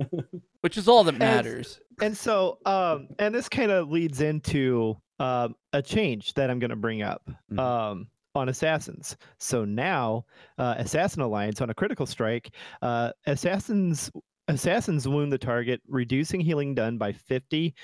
Which 0.60 0.76
is 0.76 0.88
all 0.88 1.04
that 1.04 1.18
matters. 1.18 1.80
And 2.00 2.16
so, 2.16 2.58
um, 2.66 3.08
and 3.18 3.34
this 3.34 3.48
kind 3.48 3.70
of 3.70 3.90
leads 3.90 4.20
into 4.20 4.96
um, 5.20 5.54
a 5.72 5.80
change 5.82 6.34
that 6.34 6.50
I'm 6.50 6.58
going 6.58 6.70
to 6.70 6.76
bring 6.76 7.02
up 7.02 7.22
Mhm. 7.52 7.58
um, 7.58 8.08
on 8.34 8.48
assassins. 8.48 9.16
So 9.38 9.64
now, 9.64 10.24
uh, 10.58 10.74
assassin 10.78 11.22
alliance 11.22 11.60
on 11.60 11.70
a 11.70 11.74
critical 11.74 12.04
strike, 12.06 12.50
uh, 12.82 13.12
assassins 13.26 14.10
assassins 14.48 15.06
wound 15.08 15.32
the 15.32 15.38
target, 15.38 15.80
reducing 15.88 16.40
healing 16.40 16.74
done 16.74 16.98
by 16.98 17.12
50, 17.12 17.74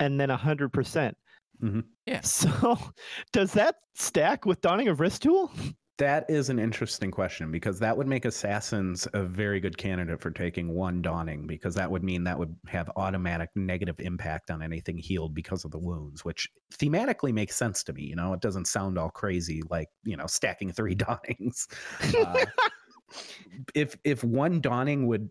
and 0.00 0.20
then 0.20 0.28
100 0.30 0.72
percent. 0.72 1.16
Mhm. 1.62 1.84
Yeah. 2.04 2.20
So, 2.22 2.78
does 3.32 3.52
that 3.52 3.76
stack 3.94 4.44
with 4.44 4.60
Dawning 4.60 4.88
of 4.88 4.98
Ristul? 4.98 5.50
That 5.98 6.28
is 6.28 6.50
an 6.50 6.58
interesting 6.58 7.10
question 7.10 7.50
because 7.50 7.78
that 7.78 7.96
would 7.96 8.06
make 8.06 8.26
assassins 8.26 9.08
a 9.14 9.22
very 9.22 9.60
good 9.60 9.78
candidate 9.78 10.20
for 10.20 10.30
taking 10.30 10.74
one 10.74 11.00
dawning 11.00 11.46
because 11.46 11.74
that 11.76 11.90
would 11.90 12.04
mean 12.04 12.24
that 12.24 12.38
would 12.38 12.54
have 12.66 12.90
automatic 12.96 13.48
negative 13.54 13.98
impact 14.00 14.50
on 14.50 14.60
anything 14.60 14.98
healed 14.98 15.34
because 15.34 15.64
of 15.64 15.70
the 15.70 15.78
wounds, 15.78 16.22
which 16.22 16.50
thematically 16.74 17.32
makes 17.32 17.56
sense 17.56 17.82
to 17.84 17.94
me. 17.94 18.02
You 18.02 18.16
know, 18.16 18.34
it 18.34 18.40
doesn't 18.40 18.66
sound 18.66 18.98
all 18.98 19.08
crazy 19.08 19.62
like 19.70 19.88
you 20.04 20.18
know 20.18 20.26
stacking 20.26 20.70
three 20.70 20.94
dawnings. 20.96 21.66
Uh, 22.14 22.44
if 23.74 23.96
if 24.04 24.22
one 24.22 24.60
dawning 24.60 25.06
would 25.06 25.30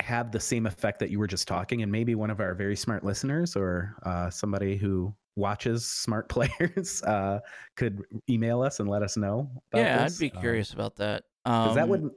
have 0.00 0.30
the 0.32 0.40
same 0.40 0.66
effect 0.66 0.98
that 1.00 1.10
you 1.10 1.18
were 1.18 1.26
just 1.26 1.48
talking, 1.48 1.82
and 1.82 1.90
maybe 1.90 2.14
one 2.14 2.30
of 2.30 2.40
our 2.40 2.54
very 2.54 2.76
smart 2.76 3.04
listeners 3.04 3.56
or 3.56 3.96
uh, 4.04 4.30
somebody 4.30 4.76
who 4.76 5.14
watches 5.36 5.86
smart 5.86 6.28
players 6.34 7.02
uh, 7.04 7.40
could 7.76 8.02
email 8.28 8.62
us 8.62 8.80
and 8.80 8.88
let 8.88 9.02
us 9.02 9.16
know. 9.16 9.50
About 9.72 9.84
yeah, 9.84 10.04
this. 10.04 10.14
I'd 10.16 10.20
be 10.20 10.36
Uh, 10.36 10.40
curious 10.40 10.72
about 10.72 10.96
that 10.96 11.24
Um, 11.44 11.74
that 11.74 11.88
would, 11.88 12.10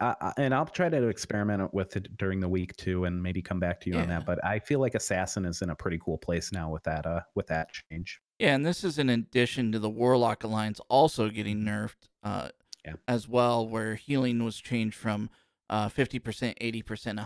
I, 0.00 0.32
and 0.36 0.54
I'll 0.54 0.66
try 0.66 0.88
to 0.88 1.08
experiment 1.08 1.72
with 1.74 1.96
it 1.96 2.16
during 2.16 2.40
the 2.40 2.48
week 2.48 2.76
too, 2.76 3.04
and 3.04 3.20
maybe 3.22 3.42
come 3.42 3.58
back 3.60 3.80
to 3.82 3.90
you 3.90 3.96
on 3.96 4.08
that. 4.08 4.24
But 4.26 4.44
I 4.44 4.58
feel 4.58 4.80
like 4.80 4.94
Assassin 4.94 5.44
is 5.44 5.62
in 5.62 5.70
a 5.70 5.74
pretty 5.76 5.98
cool 6.04 6.18
place 6.18 6.52
now 6.52 6.70
with 6.70 6.82
that, 6.84 7.04
uh, 7.06 7.20
with 7.34 7.46
that 7.48 7.68
change. 7.90 8.20
Yeah, 8.38 8.54
and 8.54 8.64
this 8.66 8.82
is 8.84 8.98
in 8.98 9.08
addition 9.10 9.70
to 9.72 9.78
the 9.78 9.90
Warlock 9.90 10.42
Alliance 10.44 10.80
also 10.88 11.28
getting 11.30 11.62
nerfed 11.62 12.08
uh, 12.24 12.48
Yeah. 12.84 12.94
as 13.08 13.28
well, 13.28 13.68
where 13.68 13.94
healing 13.96 14.42
was 14.44 14.58
changed 14.58 14.96
from 14.96 15.30
uh, 15.70 15.88
50%, 15.88 16.54
80%, 16.84 17.18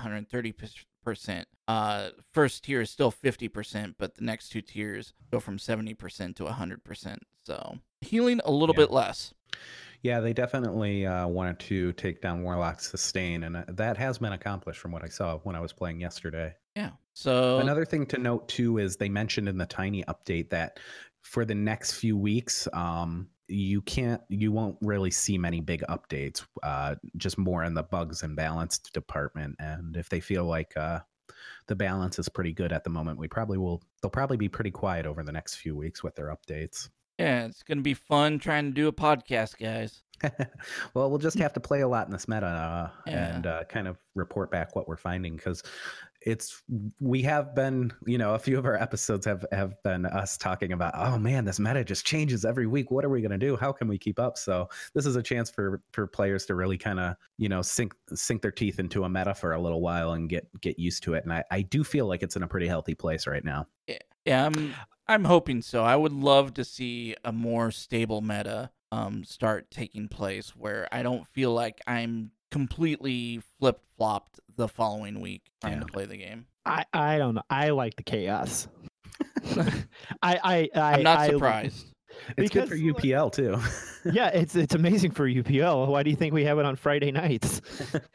130%. 1.04 1.44
Uh, 1.68 2.10
first 2.32 2.64
tier 2.64 2.80
is 2.80 2.90
still 2.90 3.12
50%, 3.12 3.94
but 3.98 4.14
the 4.16 4.24
next 4.24 4.48
two 4.50 4.60
tiers 4.60 5.14
go 5.30 5.40
from 5.40 5.58
70% 5.58 6.36
to 6.36 6.44
100%. 6.44 7.16
So 7.44 7.78
healing 8.00 8.40
a 8.44 8.50
little 8.50 8.74
Yeah. 8.74 8.82
bit 8.86 8.90
less. 8.90 9.32
Yeah, 10.02 10.20
they 10.20 10.32
definitely 10.32 11.06
uh, 11.06 11.26
wanted 11.26 11.58
to 11.60 11.92
take 11.94 12.20
down 12.20 12.42
Warlock 12.42 12.80
Sustain, 12.80 13.44
and 13.44 13.56
uh, 13.56 13.64
that 13.68 13.96
has 13.96 14.18
been 14.18 14.32
accomplished 14.32 14.78
from 14.78 14.92
what 14.92 15.02
I 15.04 15.08
saw 15.08 15.38
when 15.38 15.56
I 15.56 15.60
was 15.60 15.72
playing 15.72 16.00
yesterday. 16.00 16.54
Yeah. 16.76 16.90
So 17.14 17.58
Another 17.58 17.84
thing 17.84 18.04
to 18.06 18.18
note 18.18 18.46
too 18.48 18.78
is 18.78 18.96
they 18.96 19.08
mentioned 19.08 19.48
in 19.48 19.56
the 19.56 19.64
tiny 19.66 20.04
update 20.04 20.50
that 20.50 20.78
for 21.22 21.44
the 21.44 21.54
next 21.54 21.92
few 21.94 22.16
weeks, 22.16 22.68
um, 22.72 23.28
you 23.48 23.80
can't, 23.82 24.20
you 24.28 24.52
won't 24.52 24.76
really 24.80 25.10
see 25.10 25.38
many 25.38 25.60
big 25.60 25.82
updates. 25.88 26.44
Uh, 26.62 26.96
just 27.16 27.38
more 27.38 27.64
in 27.64 27.74
the 27.74 27.82
bugs 27.82 28.22
and 28.22 28.34
balance 28.36 28.78
department. 28.78 29.56
And 29.58 29.96
if 29.96 30.08
they 30.08 30.20
feel 30.20 30.44
like 30.44 30.76
uh, 30.76 31.00
the 31.68 31.76
balance 31.76 32.18
is 32.18 32.28
pretty 32.28 32.52
good 32.52 32.72
at 32.72 32.84
the 32.84 32.90
moment, 32.90 33.18
we 33.18 33.28
probably 33.28 33.58
will. 33.58 33.82
They'll 34.02 34.10
probably 34.10 34.36
be 34.36 34.48
pretty 34.48 34.70
quiet 34.70 35.06
over 35.06 35.22
the 35.22 35.32
next 35.32 35.56
few 35.56 35.76
weeks 35.76 36.02
with 36.02 36.14
their 36.16 36.34
updates. 36.34 36.88
Yeah, 37.18 37.46
it's 37.46 37.62
gonna 37.62 37.80
be 37.80 37.94
fun 37.94 38.38
trying 38.38 38.66
to 38.66 38.70
do 38.72 38.88
a 38.88 38.92
podcast, 38.92 39.58
guys. 39.58 40.02
well, 40.94 41.08
we'll 41.08 41.18
just 41.18 41.38
have 41.40 41.54
to 41.54 41.60
play 41.60 41.80
a 41.80 41.88
lot 41.88 42.06
in 42.06 42.12
this 42.12 42.28
meta 42.28 42.46
uh, 42.46 42.90
Yeah. 43.06 43.36
and 43.36 43.46
uh, 43.46 43.64
kind 43.70 43.88
of 43.88 43.96
report 44.14 44.50
back 44.50 44.76
what 44.76 44.86
we're 44.86 44.96
finding 44.98 45.34
because 45.36 45.62
it's 46.26 46.64
we 47.00 47.22
have 47.22 47.54
been 47.54 47.92
you 48.04 48.18
know 48.18 48.34
a 48.34 48.38
few 48.38 48.58
of 48.58 48.66
our 48.66 48.74
episodes 48.74 49.24
have 49.24 49.46
have 49.52 49.80
been 49.84 50.04
us 50.04 50.36
talking 50.36 50.72
about 50.72 50.92
oh 50.96 51.16
man 51.16 51.44
this 51.44 51.60
meta 51.60 51.84
just 51.84 52.04
changes 52.04 52.44
every 52.44 52.66
week. 52.66 52.90
What 52.90 53.04
are 53.04 53.08
we 53.08 53.20
going 53.20 53.30
to 53.30 53.38
do? 53.38 53.56
How 53.56 53.72
can 53.72 53.86
we 53.86 53.96
keep 53.96 54.18
up? 54.18 54.36
So 54.36 54.68
this 54.92 55.06
is 55.06 55.14
a 55.14 55.22
chance 55.22 55.48
for 55.48 55.80
for 55.92 56.06
players 56.08 56.44
to 56.46 56.56
really 56.56 56.76
kind 56.76 56.98
of 56.98 57.14
you 57.38 57.48
know 57.48 57.62
sink 57.62 57.94
sink 58.12 58.42
their 58.42 58.50
teeth 58.50 58.80
into 58.80 59.04
a 59.04 59.08
meta 59.08 59.34
for 59.34 59.52
a 59.52 59.60
little 59.60 59.80
while 59.80 60.12
and 60.12 60.28
get 60.28 60.48
get 60.60 60.78
used 60.78 61.04
to 61.04 61.14
it. 61.14 61.22
And 61.22 61.32
I, 61.32 61.44
I 61.50 61.62
do 61.62 61.84
feel 61.84 62.06
like 62.06 62.24
it's 62.24 62.34
in 62.34 62.42
a 62.42 62.48
pretty 62.48 62.66
healthy 62.66 62.94
place 62.94 63.26
right 63.28 63.44
now. 63.44 63.68
Yeah, 64.26 64.46
I'm 64.46 64.74
I'm 65.06 65.24
hoping 65.24 65.62
so. 65.62 65.84
I 65.84 65.94
would 65.94 66.12
love 66.12 66.54
to 66.54 66.64
see 66.64 67.14
a 67.24 67.32
more 67.32 67.70
stable 67.70 68.20
meta 68.20 68.70
um 68.90 69.22
start 69.22 69.70
taking 69.70 70.08
place 70.08 70.56
where 70.56 70.88
I 70.90 71.04
don't 71.04 71.26
feel 71.28 71.52
like 71.52 71.80
I'm 71.86 72.32
completely 72.50 73.40
flip 73.58 73.80
flopped 73.96 74.40
the 74.56 74.68
following 74.68 75.20
week 75.20 75.42
trying 75.60 75.74
Yeah. 75.74 75.80
to 75.80 75.86
play 75.86 76.04
the 76.06 76.16
game. 76.16 76.46
I, 76.64 76.84
I 76.92 77.18
don't 77.18 77.34
know. 77.34 77.42
I 77.50 77.70
like 77.70 77.96
the 77.96 78.02
chaos. 78.02 78.68
I 79.56 79.84
I, 80.22 80.68
I 80.74 80.92
I'm 80.94 81.02
not 81.02 81.18
I- 81.20 81.28
surprised. 81.28 81.86
it's 82.38 82.50
good 82.50 82.68
for 82.68 82.76
upl 82.76 83.30
too 83.30 83.58
yeah, 84.12 84.28
it's 84.28 84.54
it's 84.56 84.74
amazing 84.74 85.10
for 85.10 85.28
UPL. 85.28 85.88
Why 85.88 86.02
do 86.02 86.10
you 86.10 86.16
think 86.16 86.32
we 86.32 86.44
have 86.44 86.58
it 86.58 86.64
on 86.64 86.76
Friday 86.76 87.10
nights? 87.12 87.60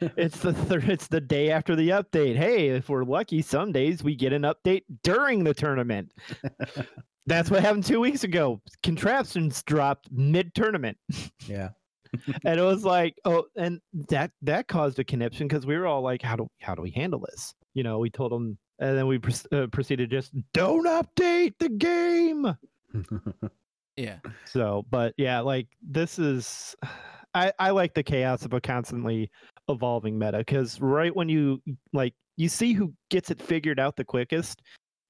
it's 0.16 0.38
the 0.40 0.52
thir- 0.54 0.82
it's 0.90 1.06
the 1.08 1.20
day 1.20 1.50
after 1.50 1.76
the 1.76 1.90
update. 1.90 2.34
Hey, 2.36 2.68
if 2.68 2.88
we're 2.88 3.04
lucky, 3.04 3.42
some 3.42 3.72
days 3.72 4.02
we 4.02 4.16
get 4.16 4.32
an 4.32 4.42
update 4.42 4.82
during 5.04 5.44
the 5.44 5.52
tournament. 5.54 6.10
That's 7.26 7.50
what 7.50 7.60
happened 7.60 7.84
two 7.84 8.00
weeks 8.00 8.24
ago. 8.24 8.60
Contraptions 8.82 9.62
dropped 9.62 10.10
mid 10.10 10.54
tournament, 10.54 10.96
yeah 11.46 11.68
and 12.44 12.58
it 12.58 12.62
was 12.62 12.84
like, 12.84 13.14
oh, 13.24 13.44
and 13.56 13.80
that 14.08 14.30
that 14.42 14.68
caused 14.68 14.98
a 14.98 15.04
conniption 15.04 15.48
because 15.48 15.66
we 15.66 15.76
were 15.76 15.86
all 15.86 16.02
like, 16.02 16.22
how 16.22 16.36
do 16.36 16.48
how 16.60 16.74
do 16.74 16.82
we 16.82 16.90
handle 16.90 17.20
this? 17.20 17.54
You 17.74 17.82
know, 17.82 17.98
we 17.98 18.10
told 18.10 18.32
them, 18.32 18.58
and 18.78 18.96
then 18.96 19.06
we 19.06 19.18
pres- 19.18 19.46
uh, 19.52 19.66
proceeded 19.68 20.10
just 20.10 20.32
don't 20.52 20.86
update 20.86 21.54
the 21.58 21.68
game. 21.68 22.56
Yeah. 23.96 24.18
So, 24.44 24.86
but 24.90 25.14
yeah, 25.16 25.40
like 25.40 25.68
this 25.82 26.18
is, 26.18 26.74
I 27.34 27.52
I 27.58 27.70
like 27.70 27.94
the 27.94 28.02
chaos 28.02 28.44
of 28.44 28.52
a 28.52 28.60
constantly 28.60 29.30
evolving 29.68 30.18
meta 30.18 30.38
because 30.38 30.80
right 30.80 31.14
when 31.14 31.28
you 31.28 31.62
like 31.92 32.14
you 32.36 32.48
see 32.48 32.72
who 32.72 32.92
gets 33.10 33.30
it 33.30 33.40
figured 33.40 33.78
out 33.78 33.96
the 33.96 34.04
quickest, 34.04 34.62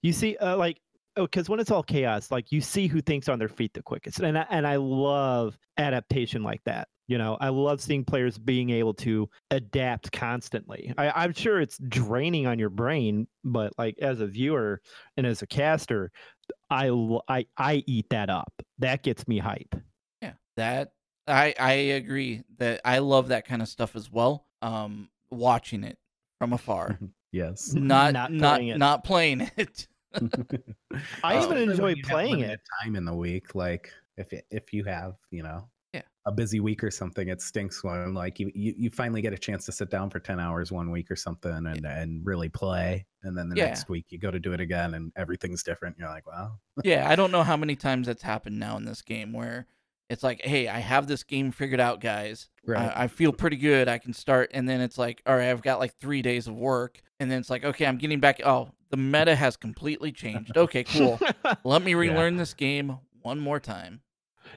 you 0.02 0.12
see 0.12 0.36
uh, 0.38 0.56
like 0.56 0.80
because 1.16 1.48
when 1.48 1.60
it's 1.60 1.70
all 1.70 1.82
chaos, 1.82 2.30
like 2.30 2.52
you 2.52 2.60
see 2.60 2.86
who 2.86 3.00
thinks 3.00 3.28
on 3.28 3.38
their 3.38 3.48
feet 3.48 3.74
the 3.74 3.82
quickest, 3.82 4.20
and 4.20 4.38
I, 4.38 4.46
and 4.50 4.66
I 4.66 4.76
love 4.76 5.56
adaptation 5.78 6.42
like 6.42 6.62
that. 6.64 6.88
You 7.08 7.18
know, 7.18 7.36
I 7.40 7.48
love 7.50 7.80
seeing 7.80 8.04
players 8.04 8.38
being 8.38 8.70
able 8.70 8.94
to 8.94 9.28
adapt 9.50 10.12
constantly. 10.12 10.94
I, 10.96 11.10
I'm 11.24 11.34
sure 11.34 11.60
it's 11.60 11.76
draining 11.88 12.46
on 12.46 12.58
your 12.58 12.70
brain, 12.70 13.26
but 13.44 13.72
like 13.76 13.96
as 14.00 14.20
a 14.20 14.26
viewer 14.26 14.80
and 15.16 15.26
as 15.26 15.42
a 15.42 15.46
caster, 15.46 16.10
I 16.70 16.88
I 17.28 17.46
I 17.58 17.82
eat 17.86 18.06
that 18.10 18.30
up. 18.30 18.52
That 18.78 19.02
gets 19.02 19.28
me 19.28 19.38
hype. 19.38 19.74
Yeah. 20.22 20.32
That 20.56 20.92
I 21.26 21.54
I 21.58 21.72
agree 21.72 22.42
that 22.58 22.80
I 22.84 22.98
love 22.98 23.28
that 23.28 23.46
kind 23.46 23.60
of 23.60 23.68
stuff 23.68 23.94
as 23.96 24.10
well. 24.10 24.46
Um 24.62 25.10
watching 25.30 25.84
it 25.84 25.98
from 26.38 26.52
afar. 26.54 26.98
yes 27.32 27.72
Not 27.74 28.14
Not 28.14 28.32
not 28.32 28.56
playing 28.56 28.68
it. 28.68 28.78
not 28.78 29.04
playing 29.04 29.40
it. 29.56 29.88
I 31.24 31.36
Oh. 31.38 31.44
even 31.44 31.70
enjoy 31.70 31.94
playing 32.04 32.40
it. 32.40 32.60
time 32.82 32.96
in 32.96 33.04
the 33.04 33.14
week 33.14 33.54
like 33.54 33.92
if 34.16 34.32
it, 34.32 34.46
if 34.50 34.72
you 34.72 34.84
have 34.84 35.14
you 35.30 35.42
know 35.42 35.68
Yeah. 35.94 36.02
a 36.26 36.32
busy 36.32 36.60
week 36.60 36.84
or 36.84 36.90
something 36.90 37.28
it 37.28 37.40
stinks 37.40 37.82
when 37.82 38.14
like 38.14 38.38
you, 38.38 38.50
you 38.54 38.74
you 38.76 38.90
finally 38.90 39.22
get 39.22 39.32
a 39.32 39.38
chance 39.38 39.64
to 39.66 39.72
sit 39.72 39.90
down 39.90 40.10
for 40.10 40.20
10 40.20 40.38
hours 40.38 40.70
one 40.70 40.90
week 40.90 41.10
or 41.10 41.16
something 41.16 41.66
and 41.66 41.84
and 41.86 42.20
really 42.26 42.48
play 42.48 43.04
and 43.22 43.36
then 43.36 43.48
the 43.48 43.56
Yeah. 43.56 43.66
next 43.66 43.88
week 43.88 44.06
you 44.10 44.18
go 44.18 44.30
to 44.30 44.38
do 44.40 44.52
it 44.52 44.60
again 44.60 44.94
and 44.94 45.12
everything's 45.16 45.62
different 45.62 45.96
you're 45.98 46.08
like 46.08 46.26
wow 46.26 46.58
yeah, 46.84 47.08
I 47.08 47.16
don't 47.16 47.30
know 47.32 47.42
how 47.42 47.56
many 47.56 47.76
times 47.76 48.06
that's 48.06 48.22
happened 48.22 48.58
now 48.58 48.76
in 48.76 48.84
this 48.84 49.02
game 49.02 49.32
where 49.32 49.66
it's 50.10 50.22
like, 50.22 50.42
hey, 50.42 50.68
I 50.68 50.78
have 50.78 51.06
this 51.06 51.22
game 51.22 51.52
figured 51.52 51.80
out, 51.80 52.00
guys. 52.00 52.48
I, 52.76 53.04
I 53.04 53.06
feel 53.08 53.32
pretty 53.32 53.56
good. 53.56 53.88
I 53.88 53.96
can 53.98 54.12
start, 54.12 54.50
and 54.52 54.68
then 54.68 54.80
it's 54.82 54.98
like, 54.98 55.22
all 55.24 55.34
right, 55.36 55.48
I've 55.50 55.62
got 55.62 55.78
like 55.78 55.94
three 55.96 56.20
days 56.22 56.46
of 56.48 56.54
work, 56.54 57.00
and 57.20 57.30
then 57.30 57.38
it's 57.40 57.48
like, 57.48 57.64
okay, 57.64 57.86
I'm 57.86 57.96
getting 57.98 58.20
back. 58.20 58.40
Oh, 58.44 58.70
the 58.92 58.98
meta 58.98 59.34
has 59.34 59.56
completely 59.56 60.12
changed. 60.12 60.56
Okay, 60.56 60.84
cool. 60.84 61.18
Let 61.64 61.82
me 61.82 61.94
relearn 61.94 62.36
this 62.36 62.54
game 62.54 62.98
one 63.22 63.40
more 63.40 63.58
time. 63.58 64.02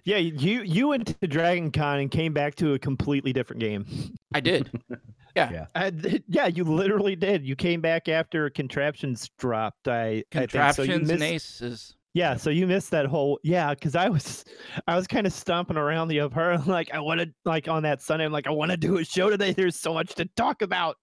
yeah, 0.04 0.18
you 0.18 0.62
you 0.62 0.90
went 0.90 1.20
to 1.20 1.28
Dragon 1.28 1.72
Con 1.72 2.00
and 2.00 2.12
came 2.12 2.34
back 2.34 2.56
to 2.56 2.74
a 2.74 2.80
completely 2.80 3.34
different 3.34 3.62
game. 3.62 3.86
I 4.34 4.42
did. 4.42 4.70
I, 5.76 5.92
yeah, 6.28 6.48
you 6.48 6.64
literally 6.64 7.16
did. 7.16 7.46
You 7.46 7.56
came 7.56 7.82
back 7.82 8.08
after 8.08 8.50
contraptions 8.50 9.30
dropped. 9.40 9.88
I 9.88 10.24
I 10.34 10.46
think. 10.46 10.52
So 10.74 10.84
you 10.84 10.94
Contraptions 10.94 11.10
and 11.10 11.24
aces. 11.24 11.96
Yeah, 12.14 12.38
so 12.38 12.50
you 12.50 12.66
missed 12.66 12.92
that 12.92 13.06
whole 13.06 13.40
yeah, 13.44 13.74
because 13.74 13.96
I 13.96 14.08
was 14.10 14.46
I 14.88 14.96
was 14.96 15.08
kind 15.08 15.28
of 15.28 15.34
stomping 15.34 15.76
around 15.78 16.10
the 16.10 16.20
of 16.20 16.34
her 16.34 16.58
like 16.66 16.94
I 16.94 17.00
want 17.00 17.22
to 17.22 17.30
like 17.46 17.68
on 17.68 17.84
that 17.84 18.02
Sunday 18.02 18.26
I'm 18.26 18.32
like 18.32 18.48
I 18.48 18.52
want 18.52 18.72
to 18.72 18.78
do 18.78 18.98
a 18.98 19.06
show 19.06 19.30
today. 19.30 19.54
There's 19.54 19.80
so 19.80 19.94
much 19.94 20.16
to 20.16 20.26
talk 20.36 20.62
about. 20.62 20.98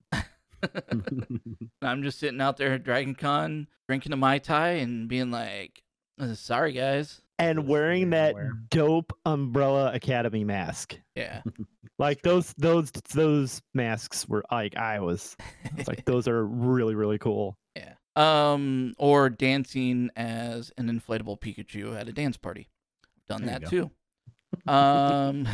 I'm 1.83 2.03
just 2.03 2.19
sitting 2.19 2.41
out 2.41 2.57
there 2.57 2.73
at 2.73 2.85
Dragon 2.85 3.15
Con 3.15 3.69
drinking 3.89 4.13
a 4.13 4.17
Mai 4.17 4.39
Tai 4.39 4.69
and 4.69 5.09
being 5.09 5.31
like, 5.31 5.83
"Uh, 6.21 6.35
sorry, 6.35 6.73
guys. 6.73 7.21
And 7.39 7.67
wearing 7.67 8.11
that 8.11 8.35
dope 8.71 9.13
Umbrella 9.25 9.93
Academy 9.93 10.45
mask. 10.45 10.99
Yeah. 11.15 11.43
Like 11.99 12.23
those 12.23 12.53
those 12.59 12.91
those 13.15 13.63
masks 13.75 14.27
were 14.29 14.43
like 14.51 14.77
I 14.77 14.99
was, 14.99 15.37
I 15.65 15.71
was 15.77 15.87
like 15.87 16.05
those 16.05 16.27
are 16.27 16.45
really 16.45 16.97
really 16.97 17.19
cool. 17.19 17.57
yeah. 17.77 17.93
Um, 18.17 18.95
or 18.99 19.31
dancing 19.31 20.11
as 20.17 20.73
an 20.77 20.89
inflatable 20.91 21.39
Pikachu 21.39 21.95
at 21.97 22.09
a 22.09 22.13
dance 22.13 22.37
party. 22.37 22.69
Done 23.29 23.45
There 23.45 23.61
that 23.61 23.69
too. 23.69 23.91
Um, 24.67 25.47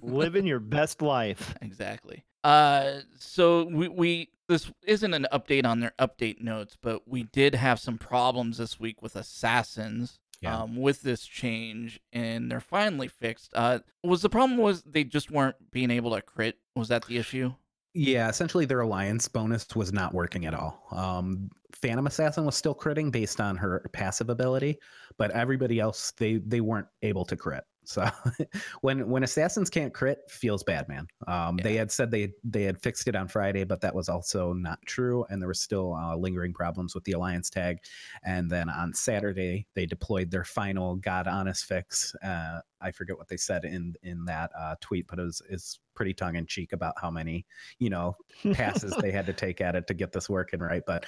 Living 0.00 0.46
your 0.46 0.60
best 0.60 1.02
life. 1.02 1.54
exactly. 1.62 2.24
Uh, 2.44 3.00
so 3.18 3.64
we 3.64 3.88
we 3.88 4.28
this 4.48 4.70
isn't 4.84 5.14
an 5.14 5.26
update 5.32 5.66
on 5.66 5.80
their 5.80 5.92
update 5.98 6.40
notes, 6.40 6.76
but 6.80 7.06
we 7.06 7.24
did 7.24 7.54
have 7.54 7.78
some 7.78 7.98
problems 7.98 8.58
this 8.58 8.80
week 8.80 9.02
with 9.02 9.16
assassins. 9.16 10.18
Yeah. 10.40 10.56
Um, 10.56 10.76
with 10.76 11.02
this 11.02 11.24
change, 11.26 11.98
and 12.12 12.48
they're 12.48 12.60
finally 12.60 13.08
fixed. 13.08 13.50
Uh, 13.56 13.80
was 14.04 14.22
the 14.22 14.28
problem 14.28 14.56
was 14.56 14.84
they 14.84 15.02
just 15.02 15.32
weren't 15.32 15.56
being 15.72 15.90
able 15.90 16.14
to 16.14 16.22
crit? 16.22 16.54
Was 16.76 16.86
that 16.88 17.04
the 17.06 17.18
issue? 17.18 17.52
Yeah, 17.92 18.28
essentially 18.28 18.64
their 18.64 18.78
alliance 18.78 19.26
bonus 19.26 19.66
was 19.74 19.92
not 19.92 20.14
working 20.14 20.46
at 20.46 20.54
all. 20.54 20.80
Um, 20.92 21.50
Phantom 21.72 22.06
Assassin 22.06 22.44
was 22.44 22.54
still 22.54 22.74
critting 22.74 23.10
based 23.10 23.40
on 23.40 23.56
her 23.56 23.84
passive 23.92 24.30
ability, 24.30 24.78
but 25.16 25.32
everybody 25.32 25.80
else 25.80 26.12
they 26.12 26.36
they 26.36 26.60
weren't 26.60 26.86
able 27.02 27.24
to 27.24 27.36
crit. 27.36 27.64
So 27.88 28.06
when 28.82 29.08
when 29.08 29.22
assassins 29.22 29.70
can't 29.70 29.94
crit, 29.94 30.18
feels 30.28 30.62
bad, 30.62 30.90
man. 30.90 31.06
Um, 31.26 31.56
They 31.56 31.74
had 31.74 31.90
said 31.90 32.10
they 32.10 32.34
they 32.44 32.64
had 32.64 32.78
fixed 32.78 33.08
it 33.08 33.16
on 33.16 33.28
Friday, 33.28 33.64
but 33.64 33.80
that 33.80 33.94
was 33.94 34.10
also 34.10 34.52
not 34.52 34.78
true, 34.84 35.24
and 35.30 35.40
there 35.40 35.48
were 35.48 35.54
still 35.54 35.94
uh, 35.94 36.14
lingering 36.14 36.52
problems 36.52 36.94
with 36.94 37.02
the 37.04 37.12
alliance 37.12 37.48
tag. 37.48 37.78
And 38.24 38.50
then 38.50 38.68
on 38.68 38.92
Saturday, 38.92 39.66
they 39.74 39.86
deployed 39.86 40.30
their 40.30 40.44
final 40.44 40.96
God 40.96 41.26
honest 41.26 41.64
fix. 41.64 42.14
Uh, 42.16 42.60
I 42.82 42.90
forget 42.90 43.16
what 43.16 43.28
they 43.28 43.38
said 43.38 43.64
in 43.64 43.94
in 44.02 44.22
that 44.26 44.50
uh, 44.58 44.74
tweet, 44.82 45.06
but 45.08 45.18
it 45.18 45.22
was 45.22 45.40
is 45.48 45.80
pretty 45.94 46.12
tongue 46.12 46.36
in 46.36 46.44
cheek 46.44 46.74
about 46.74 46.92
how 47.00 47.10
many 47.10 47.46
you 47.78 47.88
know 47.88 48.14
passes 48.52 48.94
they 49.00 49.10
had 49.10 49.24
to 49.26 49.32
take 49.46 49.62
at 49.62 49.74
it 49.74 49.86
to 49.86 49.94
get 49.94 50.12
this 50.12 50.28
working 50.28 50.60
right. 50.60 50.82
But 50.86 51.06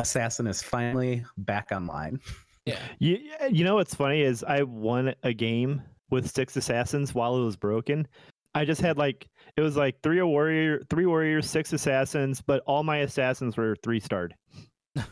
Assassin 0.00 0.48
is 0.48 0.60
finally 0.60 1.24
back 1.38 1.68
online. 1.70 2.18
Yeah. 2.64 2.80
You, 2.98 3.20
you 3.48 3.62
know 3.62 3.76
what's 3.76 3.94
funny 3.94 4.22
is 4.22 4.42
I 4.42 4.64
won 4.64 5.14
a 5.22 5.32
game 5.32 5.82
with 6.10 6.30
six 6.30 6.56
assassins 6.56 7.14
while 7.14 7.36
it 7.36 7.44
was 7.44 7.56
broken. 7.56 8.06
I 8.54 8.64
just 8.64 8.80
had 8.80 8.96
hmm. 8.96 9.00
like 9.00 9.28
it 9.56 9.60
was 9.60 9.76
like 9.76 10.00
three 10.02 10.20
warrior, 10.22 10.82
three 10.90 11.06
warriors, 11.06 11.48
six 11.48 11.72
assassins, 11.72 12.40
but 12.40 12.62
all 12.66 12.82
my 12.82 12.98
assassins 12.98 13.56
were 13.56 13.76
three 13.82 14.00
starred. 14.00 14.34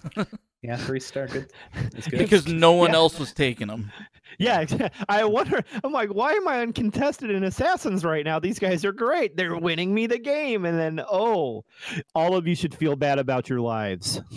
Yeah, 0.64 0.78
three 0.78 0.98
star 0.98 1.26
good. 1.26 1.52
It's 1.94 2.09
good. 2.09 2.20
Because 2.20 2.46
no 2.46 2.72
one 2.72 2.92
Yeah. 2.92 2.96
else 2.96 3.18
was 3.18 3.35
taking 3.35 3.66
them. 3.66 3.92
Yeah, 4.38 4.64
I 5.11 5.26
wonder. 5.26 5.62
I'm 5.84 5.92
like, 5.92 6.09
why 6.09 6.32
am 6.32 6.49
I 6.49 6.62
uncontested 6.62 7.28
in 7.28 7.45
assassins 7.45 8.03
right 8.03 8.24
now? 8.24 8.38
These 8.38 8.59
guys 8.59 8.82
are 8.82 8.92
great. 8.92 9.36
They're 9.36 9.59
winning 9.59 9.92
me 9.92 10.07
the 10.07 10.18
game, 10.18 10.64
and 10.64 10.78
then 10.78 11.05
oh, 11.07 11.66
all 12.14 12.34
of 12.34 12.47
you 12.47 12.55
should 12.55 12.74
feel 12.74 12.97
bad 12.97 13.18
about 13.18 13.51
your 13.51 13.61
lives. 13.61 14.22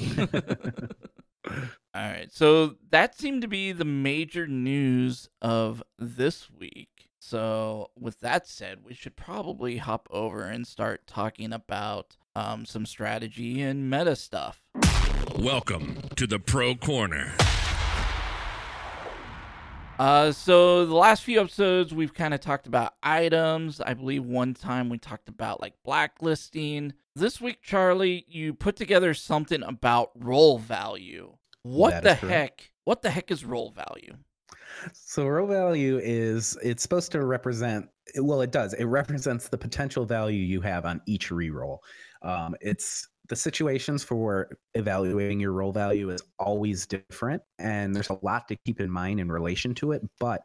All 1.97 2.03
right. 2.03 2.31
So 2.31 2.75
that 2.91 3.17
seemed 3.17 3.41
to 3.41 3.47
be 3.47 3.71
the 3.71 3.83
major 3.83 4.45
news 4.45 5.29
of 5.41 5.81
this 5.97 6.47
week. 6.51 7.09
So, 7.17 7.89
with 7.99 8.19
that 8.19 8.47
said, 8.47 8.83
we 8.85 8.93
should 8.93 9.15
probably 9.15 9.77
hop 9.77 10.07
over 10.11 10.43
and 10.43 10.67
start 10.67 11.07
talking 11.07 11.51
about 11.51 12.15
um, 12.35 12.65
some 12.65 12.85
strategy 12.85 13.63
and 13.63 13.89
meta 13.89 14.15
stuff. 14.15 14.61
Welcome 15.39 16.03
to 16.17 16.27
the 16.27 16.37
Pro 16.37 16.75
Corner. 16.75 17.33
Uh, 19.97 20.31
so 20.31 20.85
the 20.85 20.93
last 20.93 21.23
few 21.23 21.41
episodes 21.41 21.95
we've 21.95 22.13
kind 22.13 22.35
of 22.35 22.41
talked 22.41 22.67
about 22.67 22.93
items. 23.01 23.81
I 23.81 23.95
believe 23.95 24.23
one 24.23 24.53
time 24.53 24.89
we 24.89 24.99
talked 24.99 25.29
about 25.29 25.61
like 25.61 25.73
blacklisting. 25.83 26.93
This 27.15 27.41
week, 27.41 27.63
Charlie, 27.63 28.23
you 28.27 28.53
put 28.53 28.75
together 28.75 29.15
something 29.15 29.63
about 29.63 30.11
roll 30.13 30.59
value. 30.59 31.33
What 31.67 32.03
the 32.03 32.13
heck? 32.13 32.71
What 32.85 33.01
the 33.01 33.09
heck 33.09 33.31
is 33.31 33.43
roll 33.43 33.71
value? 33.71 34.15
So 34.93 35.25
roll 35.25 35.47
value 35.47 35.99
is 36.01 36.57
it's 36.63 36.83
supposed 36.83 37.11
to 37.13 37.25
represent 37.25 37.89
well 38.15 38.41
it 38.41 38.51
does 38.51 38.73
it 38.73 38.85
represents 38.85 39.49
the 39.49 39.57
potential 39.57 40.05
value 40.05 40.39
you 40.39 40.61
have 40.61 40.85
on 40.85 41.01
each 41.05 41.29
reroll. 41.29 41.79
Um, 42.21 42.55
it's 42.61 43.07
the 43.27 43.35
situations 43.35 44.03
for 44.03 44.57
evaluating 44.73 45.39
your 45.39 45.51
roll 45.51 45.71
value 45.71 46.09
is 46.09 46.21
always 46.39 46.85
different 46.85 47.41
and 47.59 47.95
there's 47.95 48.09
a 48.09 48.19
lot 48.21 48.47
to 48.47 48.55
keep 48.65 48.79
in 48.79 48.89
mind 48.89 49.19
in 49.19 49.29
relation 49.29 49.75
to 49.75 49.91
it 49.91 50.01
but 50.19 50.43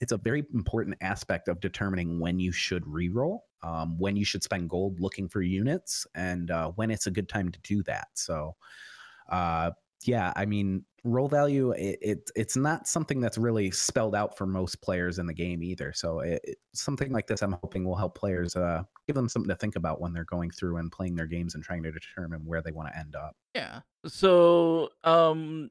it's 0.00 0.12
a 0.12 0.16
very 0.16 0.44
important 0.54 0.96
aspect 1.02 1.48
of 1.48 1.60
determining 1.60 2.18
when 2.18 2.40
you 2.40 2.50
should 2.50 2.84
reroll 2.84 3.40
um, 3.62 3.98
when 3.98 4.16
you 4.16 4.24
should 4.24 4.42
spend 4.42 4.68
gold 4.68 4.98
looking 5.00 5.28
for 5.28 5.42
units 5.42 6.06
and 6.14 6.50
uh, 6.50 6.70
when 6.76 6.90
it's 6.90 7.06
a 7.06 7.10
good 7.10 7.28
time 7.28 7.50
to 7.50 7.60
do 7.60 7.82
that 7.82 8.08
so 8.14 8.54
uh, 9.30 9.70
yeah, 10.06 10.32
I 10.36 10.44
mean, 10.46 10.84
roll 11.04 11.28
value 11.28 11.72
it, 11.72 11.98
it 12.00 12.30
it's 12.36 12.56
not 12.56 12.86
something 12.86 13.20
that's 13.20 13.36
really 13.36 13.70
spelled 13.72 14.14
out 14.14 14.36
for 14.38 14.46
most 14.46 14.80
players 14.82 15.18
in 15.18 15.26
the 15.26 15.34
game 15.34 15.62
either. 15.62 15.92
So 15.92 16.20
it, 16.20 16.40
it- 16.44 16.58
something 16.74 17.12
like 17.12 17.26
this, 17.26 17.42
I'm 17.42 17.52
hoping 17.62 17.84
will 17.84 17.96
help 17.96 18.16
players 18.16 18.56
uh, 18.56 18.82
give 19.06 19.14
them 19.14 19.28
something 19.28 19.48
to 19.50 19.56
think 19.56 19.76
about 19.76 20.00
when 20.00 20.12
they're 20.12 20.24
going 20.24 20.50
through 20.50 20.78
and 20.78 20.90
playing 20.90 21.14
their 21.16 21.26
games 21.26 21.54
and 21.54 21.62
trying 21.62 21.82
to 21.82 21.92
determine 21.92 22.40
where 22.46 22.62
they 22.62 22.72
want 22.72 22.88
to 22.88 22.98
end 22.98 23.14
up. 23.14 23.36
Yeah. 23.54 23.80
So, 24.06 24.88
um, 25.04 25.70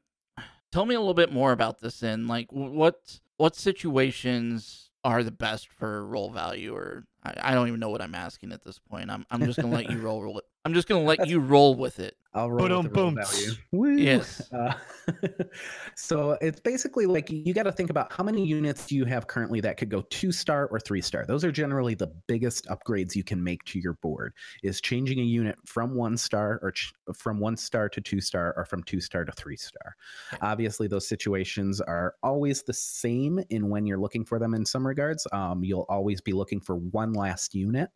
tell 0.72 0.86
me 0.86 0.96
a 0.96 1.00
little 1.00 1.14
bit 1.16 1.32
more 1.34 1.52
about 1.52 1.80
this. 1.80 2.00
Then, 2.00 2.28
like, 2.28 2.52
what 2.52 3.20
what 3.38 3.56
situations 3.56 4.90
are 5.04 5.24
the 5.24 5.32
best 5.32 5.70
for 5.70 6.06
roll 6.06 6.30
value? 6.30 6.76
Or 6.76 7.06
I, 7.24 7.34
I 7.42 7.54
don't 7.54 7.68
even 7.68 7.80
know 7.80 7.90
what 7.90 8.02
I'm 8.02 8.14
asking 8.16 8.52
at 8.52 8.64
this 8.64 8.78
point. 8.80 9.10
I'm 9.10 9.26
I'm 9.32 9.44
just 9.46 9.60
gonna 9.60 9.74
let 9.74 9.90
you 9.90 9.98
roll. 10.02 10.42
Roll 10.64 10.70
it. 10.70 10.70
I'm 10.70 10.74
just 10.74 10.88
gonna 10.88 11.04
let 11.04 11.28
you 11.28 11.40
roll 11.40 11.76
with 11.76 12.00
it. 12.00 12.16
I'll 12.34 12.50
roll 12.50 12.68
Boom, 12.70 12.84
with 12.84 12.94
the 12.94 13.02
roll 13.02 13.12
boom. 13.12 13.16
value. 13.16 13.52
Woo. 13.72 13.98
Yes. 13.98 14.50
Uh, 14.62 14.74
so 15.96 16.38
it's 16.42 16.60
basically 16.60 17.06
like 17.06 17.30
you 17.30 17.54
got 17.54 17.64
to 17.64 17.72
think 17.72 17.90
about 17.90 18.14
how 18.14 18.24
many 18.24 18.46
units 18.46 18.86
do 18.86 18.96
you 18.96 19.04
have 19.06 19.28
currently 19.28 19.60
that 19.60 19.76
could 19.76 19.90
go 19.90 20.02
two 20.10 20.32
star 20.32 20.68
or 20.68 20.80
three 20.80 21.02
star. 21.02 21.26
Those 21.26 21.44
are 21.44 21.52
generally 21.52 21.96
the 21.96 22.08
biggest 22.28 22.68
upgrades 22.68 23.16
you 23.16 23.24
can 23.24 23.44
make 23.44 23.64
to 23.66 23.80
your 23.80 23.94
board. 23.94 24.34
Is 24.64 24.80
changing 24.80 25.20
a 25.20 25.24
unit 25.24 25.58
from 25.66 25.96
one 25.96 26.18
star 26.18 26.60
or 26.62 26.72
ch- 26.72 26.94
from 27.16 27.40
one 27.40 27.58
star 27.58 27.90
to 27.90 28.00
two 28.00 28.22
star 28.22 28.54
or 28.56 28.66
from 28.66 28.84
two 28.84 29.02
star 29.02 29.26
to 29.26 29.32
three 29.32 29.58
star. 29.58 29.96
Obviously, 30.42 30.88
those 30.88 31.08
situations 31.08 31.82
are 31.82 32.16
always 32.24 32.62
the 32.64 32.74
same 32.74 33.40
in 33.50 33.70
when 33.70 33.86
you're 33.86 34.00
looking 34.00 34.24
for 34.24 34.40
them. 34.40 34.54
In 34.54 34.66
some 34.66 34.86
regards, 34.86 35.26
um, 35.34 35.64
you'll 35.64 35.88
always 35.90 36.22
be 36.22 36.34
looking 36.34 36.62
for 36.62 36.76
one 36.76 37.14
last 37.14 37.56
unit 37.56 37.90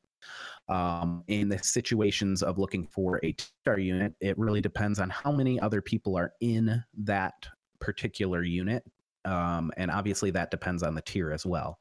um, 0.68 1.24
in 1.28 1.50
the 1.50 1.60
situations 1.60 2.42
of 2.42 2.58
looking 2.58 2.88
for 2.88 3.20
a 3.24 3.36
star 3.62 3.80
unit, 3.80 4.14
it 4.20 4.38
really 4.38 4.62
depends 4.62 5.00
on 5.00 5.10
how 5.10 5.32
many 5.32 5.60
other 5.60 5.82
people 5.82 6.18
are 6.18 6.34
in 6.42 6.84
that 7.04 7.34
particular 7.80 8.44
unit. 8.44 8.84
Um, 9.26 9.72
and 9.78 9.90
obviously, 9.90 10.32
that 10.32 10.52
depends 10.52 10.84
on 10.84 10.96
the 10.96 11.02
tier 11.02 11.32
as 11.32 11.46
well. 11.46 11.80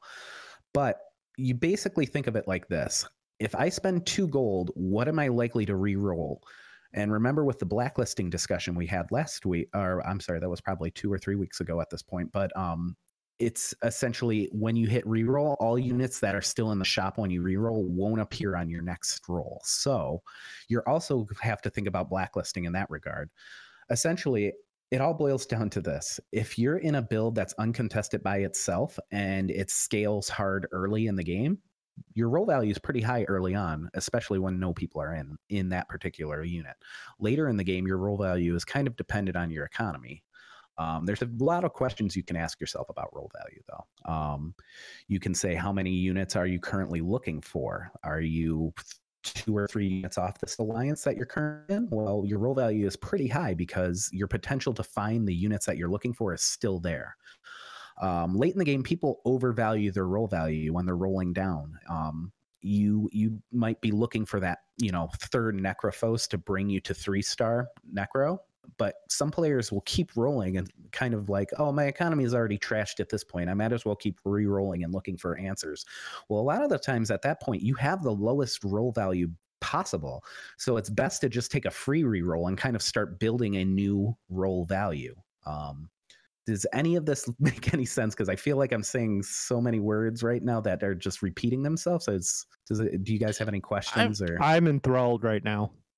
But 0.73 0.97
you 1.37 1.53
basically 1.53 2.05
think 2.05 2.27
of 2.27 2.35
it 2.35 2.47
like 2.47 2.67
this 2.67 3.05
if 3.39 3.55
I 3.55 3.69
spend 3.69 4.05
two 4.05 4.27
gold, 4.27 4.71
what 4.75 5.07
am 5.07 5.19
I 5.19 5.27
likely 5.27 5.65
to 5.65 5.75
re 5.75 5.95
roll? 5.95 6.41
And 6.93 7.11
remember, 7.11 7.43
with 7.43 7.59
the 7.59 7.65
blacklisting 7.65 8.29
discussion 8.29 8.75
we 8.75 8.87
had 8.87 9.11
last 9.11 9.45
week, 9.45 9.67
or 9.73 10.05
I'm 10.07 10.21
sorry, 10.21 10.39
that 10.39 10.49
was 10.49 10.61
probably 10.61 10.91
two 10.91 11.11
or 11.11 11.17
three 11.17 11.35
weeks 11.35 11.59
ago 11.59 11.81
at 11.81 11.89
this 11.89 12.01
point, 12.01 12.31
but 12.31 12.55
um, 12.55 12.95
it's 13.39 13.73
essentially 13.83 14.49
when 14.51 14.75
you 14.75 14.87
hit 14.87 15.05
reroll, 15.05 15.55
all 15.59 15.77
units 15.77 16.19
that 16.21 16.35
are 16.35 16.41
still 16.41 16.71
in 16.71 16.79
the 16.79 16.85
shop 16.85 17.17
when 17.17 17.29
you 17.29 17.41
reroll 17.41 17.83
won't 17.83 18.21
appear 18.21 18.55
on 18.55 18.69
your 18.69 18.81
next 18.81 19.27
roll. 19.27 19.61
So 19.63 20.21
you 20.69 20.81
also 20.87 21.27
have 21.41 21.61
to 21.63 21.69
think 21.69 21.87
about 21.87 22.09
blacklisting 22.09 22.65
in 22.65 22.73
that 22.73 22.89
regard. 22.89 23.29
Essentially, 23.89 24.53
it 24.91 25.01
all 25.01 25.13
boils 25.13 25.45
down 25.45 25.69
to 25.71 25.81
this. 25.81 26.19
If 26.31 26.57
you're 26.57 26.77
in 26.77 26.95
a 26.95 27.01
build 27.01 27.35
that's 27.35 27.53
uncontested 27.57 28.23
by 28.23 28.37
itself 28.37 28.97
and 29.11 29.51
it 29.51 29.69
scales 29.69 30.29
hard 30.29 30.67
early 30.71 31.07
in 31.07 31.15
the 31.15 31.23
game, 31.23 31.59
your 32.13 32.29
roll 32.29 32.45
value 32.45 32.71
is 32.71 32.77
pretty 32.77 33.01
high 33.01 33.23
early 33.23 33.55
on, 33.55 33.89
especially 33.93 34.39
when 34.39 34.59
no 34.59 34.73
people 34.73 35.01
are 35.01 35.13
in 35.13 35.37
in 35.49 35.69
that 35.69 35.87
particular 35.87 36.43
unit. 36.43 36.75
Later 37.19 37.47
in 37.47 37.57
the 37.57 37.63
game, 37.63 37.87
your 37.87 37.97
roll 37.97 38.17
value 38.17 38.55
is 38.55 38.65
kind 38.65 38.87
of 38.87 38.97
dependent 38.97 39.37
on 39.37 39.49
your 39.49 39.65
economy. 39.65 40.23
Um, 40.77 41.05
there's 41.05 41.21
a 41.21 41.29
lot 41.37 41.63
of 41.63 41.73
questions 41.73 42.15
you 42.15 42.23
can 42.23 42.35
ask 42.35 42.59
yourself 42.59 42.89
about 42.89 43.13
roll 43.13 43.31
value, 43.37 43.61
though. 43.67 44.11
Um, 44.11 44.53
you 45.07 45.19
can 45.19 45.33
say, 45.33 45.55
how 45.55 45.71
many 45.71 45.91
units 45.91 46.35
are 46.35 46.47
you 46.47 46.59
currently 46.59 47.01
looking 47.01 47.41
for? 47.41 47.91
Are 48.03 48.21
you 48.21 48.73
two 49.23 49.55
or 49.55 49.67
three 49.67 49.87
units 49.87 50.17
off 50.17 50.39
this 50.39 50.57
alliance 50.57 51.03
that 51.03 51.15
you're 51.15 51.25
currently 51.25 51.75
in? 51.75 51.87
Well, 51.89 52.23
your 52.25 52.39
roll 52.39 52.53
value 52.53 52.85
is 52.85 52.95
pretty 52.95 53.27
high 53.27 53.53
because 53.53 54.09
your 54.11 54.27
potential 54.27 54.73
to 54.73 54.83
find 54.83 55.27
the 55.27 55.33
units 55.33 55.65
that 55.65 55.77
you're 55.77 55.89
looking 55.89 56.13
for 56.13 56.33
is 56.33 56.41
still 56.41 56.79
there. 56.79 57.15
Um, 58.01 58.35
late 58.35 58.53
in 58.53 58.59
the 58.59 58.65
game, 58.65 58.83
people 58.83 59.21
overvalue 59.25 59.91
their 59.91 60.07
roll 60.07 60.27
value 60.27 60.73
when 60.73 60.85
they're 60.85 60.97
rolling 60.97 61.33
down. 61.33 61.79
Um, 61.89 62.31
you 62.61 63.07
you 63.13 63.39
might 63.51 63.79
be 63.79 63.91
looking 63.91 64.25
for 64.25 64.39
that 64.39 64.59
you 64.77 64.91
know 64.91 65.09
third 65.19 65.55
necrophos 65.55 66.27
to 66.27 66.37
bring 66.37 66.67
you 66.67 66.81
to 66.81 66.95
three 66.95 67.21
star 67.21 67.67
necro 67.93 68.39
but 68.77 68.95
some 69.09 69.31
players 69.31 69.71
will 69.71 69.81
keep 69.81 70.15
rolling 70.15 70.57
and 70.57 70.71
kind 70.91 71.13
of 71.13 71.29
like, 71.29 71.49
oh, 71.57 71.71
my 71.71 71.85
economy 71.85 72.23
is 72.23 72.33
already 72.33 72.57
trashed 72.57 72.99
at 72.99 73.09
this 73.09 73.23
point. 73.23 73.49
I 73.49 73.53
might 73.53 73.73
as 73.73 73.85
well 73.85 73.95
keep 73.95 74.19
re-rolling 74.25 74.83
and 74.83 74.93
looking 74.93 75.17
for 75.17 75.37
answers. 75.37 75.85
Well, 76.29 76.41
a 76.41 76.43
lot 76.43 76.63
of 76.63 76.69
the 76.69 76.79
times 76.79 77.11
at 77.11 77.21
that 77.23 77.41
point, 77.41 77.61
you 77.61 77.75
have 77.75 78.03
the 78.03 78.11
lowest 78.11 78.63
roll 78.63 78.91
value 78.91 79.29
possible. 79.61 80.23
So 80.57 80.77
it's 80.77 80.89
best 80.89 81.21
to 81.21 81.29
just 81.29 81.51
take 81.51 81.65
a 81.65 81.71
free 81.71 82.03
re-roll 82.03 82.47
and 82.47 82.57
kind 82.57 82.75
of 82.75 82.81
start 82.81 83.19
building 83.19 83.55
a 83.57 83.65
new 83.65 84.15
roll 84.29 84.65
value. 84.65 85.15
Um, 85.45 85.89
does 86.45 86.65
any 86.73 86.95
of 86.95 87.05
this 87.05 87.27
make 87.39 87.73
any 87.73 87.85
sense? 87.85 88.13
Because 88.13 88.29
I 88.29 88.35
feel 88.35 88.57
like 88.57 88.71
I'm 88.71 88.83
saying 88.83 89.23
so 89.23 89.59
many 89.59 89.79
words 89.79 90.23
right 90.23 90.43
now 90.43 90.61
that 90.61 90.83
are 90.83 90.95
just 90.95 91.21
repeating 91.21 91.63
themselves. 91.63 92.05
So 92.05 92.13
it's 92.13 92.45
does 92.67 92.79
it? 92.79 93.03
Do 93.03 93.13
you 93.13 93.19
guys 93.19 93.37
have 93.37 93.47
any 93.47 93.59
questions 93.59 94.21
or? 94.21 94.37
I'm 94.41 94.67
enthralled 94.67 95.23
right 95.23 95.43
now. 95.43 95.71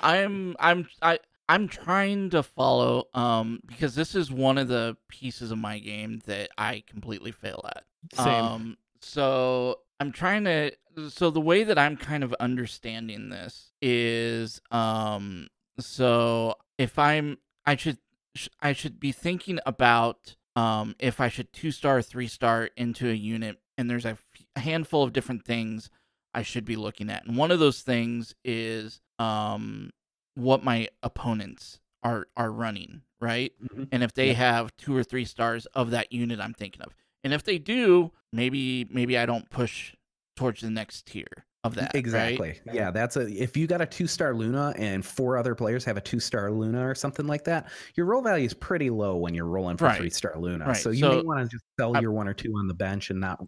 I'm 0.00 0.56
I'm 0.58 0.88
I 1.00 1.18
I'm 1.48 1.68
trying 1.68 2.30
to 2.30 2.42
follow 2.42 3.08
um 3.14 3.60
because 3.66 3.94
this 3.94 4.14
is 4.14 4.30
one 4.30 4.58
of 4.58 4.68
the 4.68 4.96
pieces 5.08 5.50
of 5.50 5.58
my 5.58 5.78
game 5.78 6.20
that 6.26 6.50
I 6.58 6.82
completely 6.86 7.32
fail 7.32 7.64
at. 7.74 7.84
Same. 8.14 8.44
Um 8.44 8.76
so 9.00 9.80
I'm 10.00 10.12
trying 10.12 10.44
to 10.44 10.72
so 11.08 11.30
the 11.30 11.40
way 11.40 11.64
that 11.64 11.78
I'm 11.78 11.96
kind 11.96 12.22
of 12.22 12.34
understanding 12.34 13.30
this 13.30 13.72
is 13.80 14.60
um 14.70 15.48
so 15.78 16.54
if 16.78 16.98
I'm 16.98 17.38
I 17.66 17.76
should 17.76 17.98
sh- 18.34 18.48
I 18.60 18.72
should 18.72 19.00
be 19.00 19.12
thinking 19.12 19.58
about 19.64 20.36
um 20.54 20.94
if 20.98 21.20
I 21.20 21.28
should 21.28 21.52
two 21.52 21.70
star 21.70 22.02
three 22.02 22.28
star 22.28 22.70
into 22.76 23.08
a 23.08 23.14
unit 23.14 23.58
and 23.78 23.88
there's 23.88 24.04
a, 24.04 24.10
f- 24.10 24.24
a 24.54 24.60
handful 24.60 25.02
of 25.02 25.12
different 25.12 25.44
things 25.44 25.88
I 26.34 26.42
should 26.42 26.64
be 26.64 26.76
looking 26.76 27.10
at. 27.10 27.24
And 27.26 27.36
one 27.36 27.50
of 27.50 27.58
those 27.58 27.82
things 27.82 28.34
is 28.44 29.00
um 29.18 29.90
what 30.34 30.64
my 30.64 30.88
opponents 31.02 31.78
are 32.02 32.26
are 32.36 32.50
running, 32.50 33.02
right? 33.20 33.52
Mhm. 33.62 33.88
And 33.92 34.02
if 34.02 34.14
they 34.14 34.28
Yeah. 34.28 34.32
have 34.34 34.76
two 34.76 34.96
or 34.96 35.04
three 35.04 35.24
stars 35.24 35.66
of 35.66 35.90
that 35.90 36.12
unit 36.12 36.40
I'm 36.40 36.54
thinking 36.54 36.82
of. 36.82 36.94
And 37.24 37.32
if 37.32 37.42
they 37.44 37.58
do, 37.58 38.10
maybe 38.32 38.86
maybe 38.90 39.16
I 39.18 39.26
don't 39.26 39.48
push 39.50 39.94
towards 40.36 40.62
the 40.62 40.70
next 40.70 41.06
tier 41.06 41.26
of 41.62 41.74
that. 41.76 41.82
right? 41.92 41.94
Exactly. 41.94 42.58
Yeah, 42.72 42.90
that's 42.90 43.16
a 43.16 43.20
if 43.40 43.56
you 43.56 43.66
got 43.68 43.80
a 43.82 43.86
two 43.86 44.06
star 44.08 44.34
Luna 44.34 44.74
and 44.76 45.04
four 45.06 45.36
other 45.36 45.54
players 45.54 45.84
have 45.84 45.96
a 45.96 46.00
two 46.00 46.18
star 46.18 46.50
Luna 46.50 46.88
or 46.88 46.94
something 46.96 47.26
like 47.28 47.44
that, 47.44 47.70
your 47.94 48.06
roll 48.06 48.22
value 48.22 48.46
is 48.46 48.54
pretty 48.54 48.90
low 48.90 49.16
when 49.16 49.34
you're 49.34 49.44
rolling 49.46 49.76
for 49.76 49.84
Right. 49.84 49.98
three 49.98 50.10
star 50.10 50.34
Luna. 50.38 50.66
Right. 50.66 50.76
So 50.76 50.90
you 50.90 51.08
may 51.08 51.20
want 51.22 51.38
to 51.40 51.54
just 51.54 51.64
sell 51.78 51.96
I- 51.96 52.00
your 52.00 52.10
one 52.10 52.26
or 52.26 52.34
two 52.34 52.52
on 52.56 52.66
the 52.66 52.74
bench 52.74 53.10
and 53.10 53.20
not. 53.20 53.38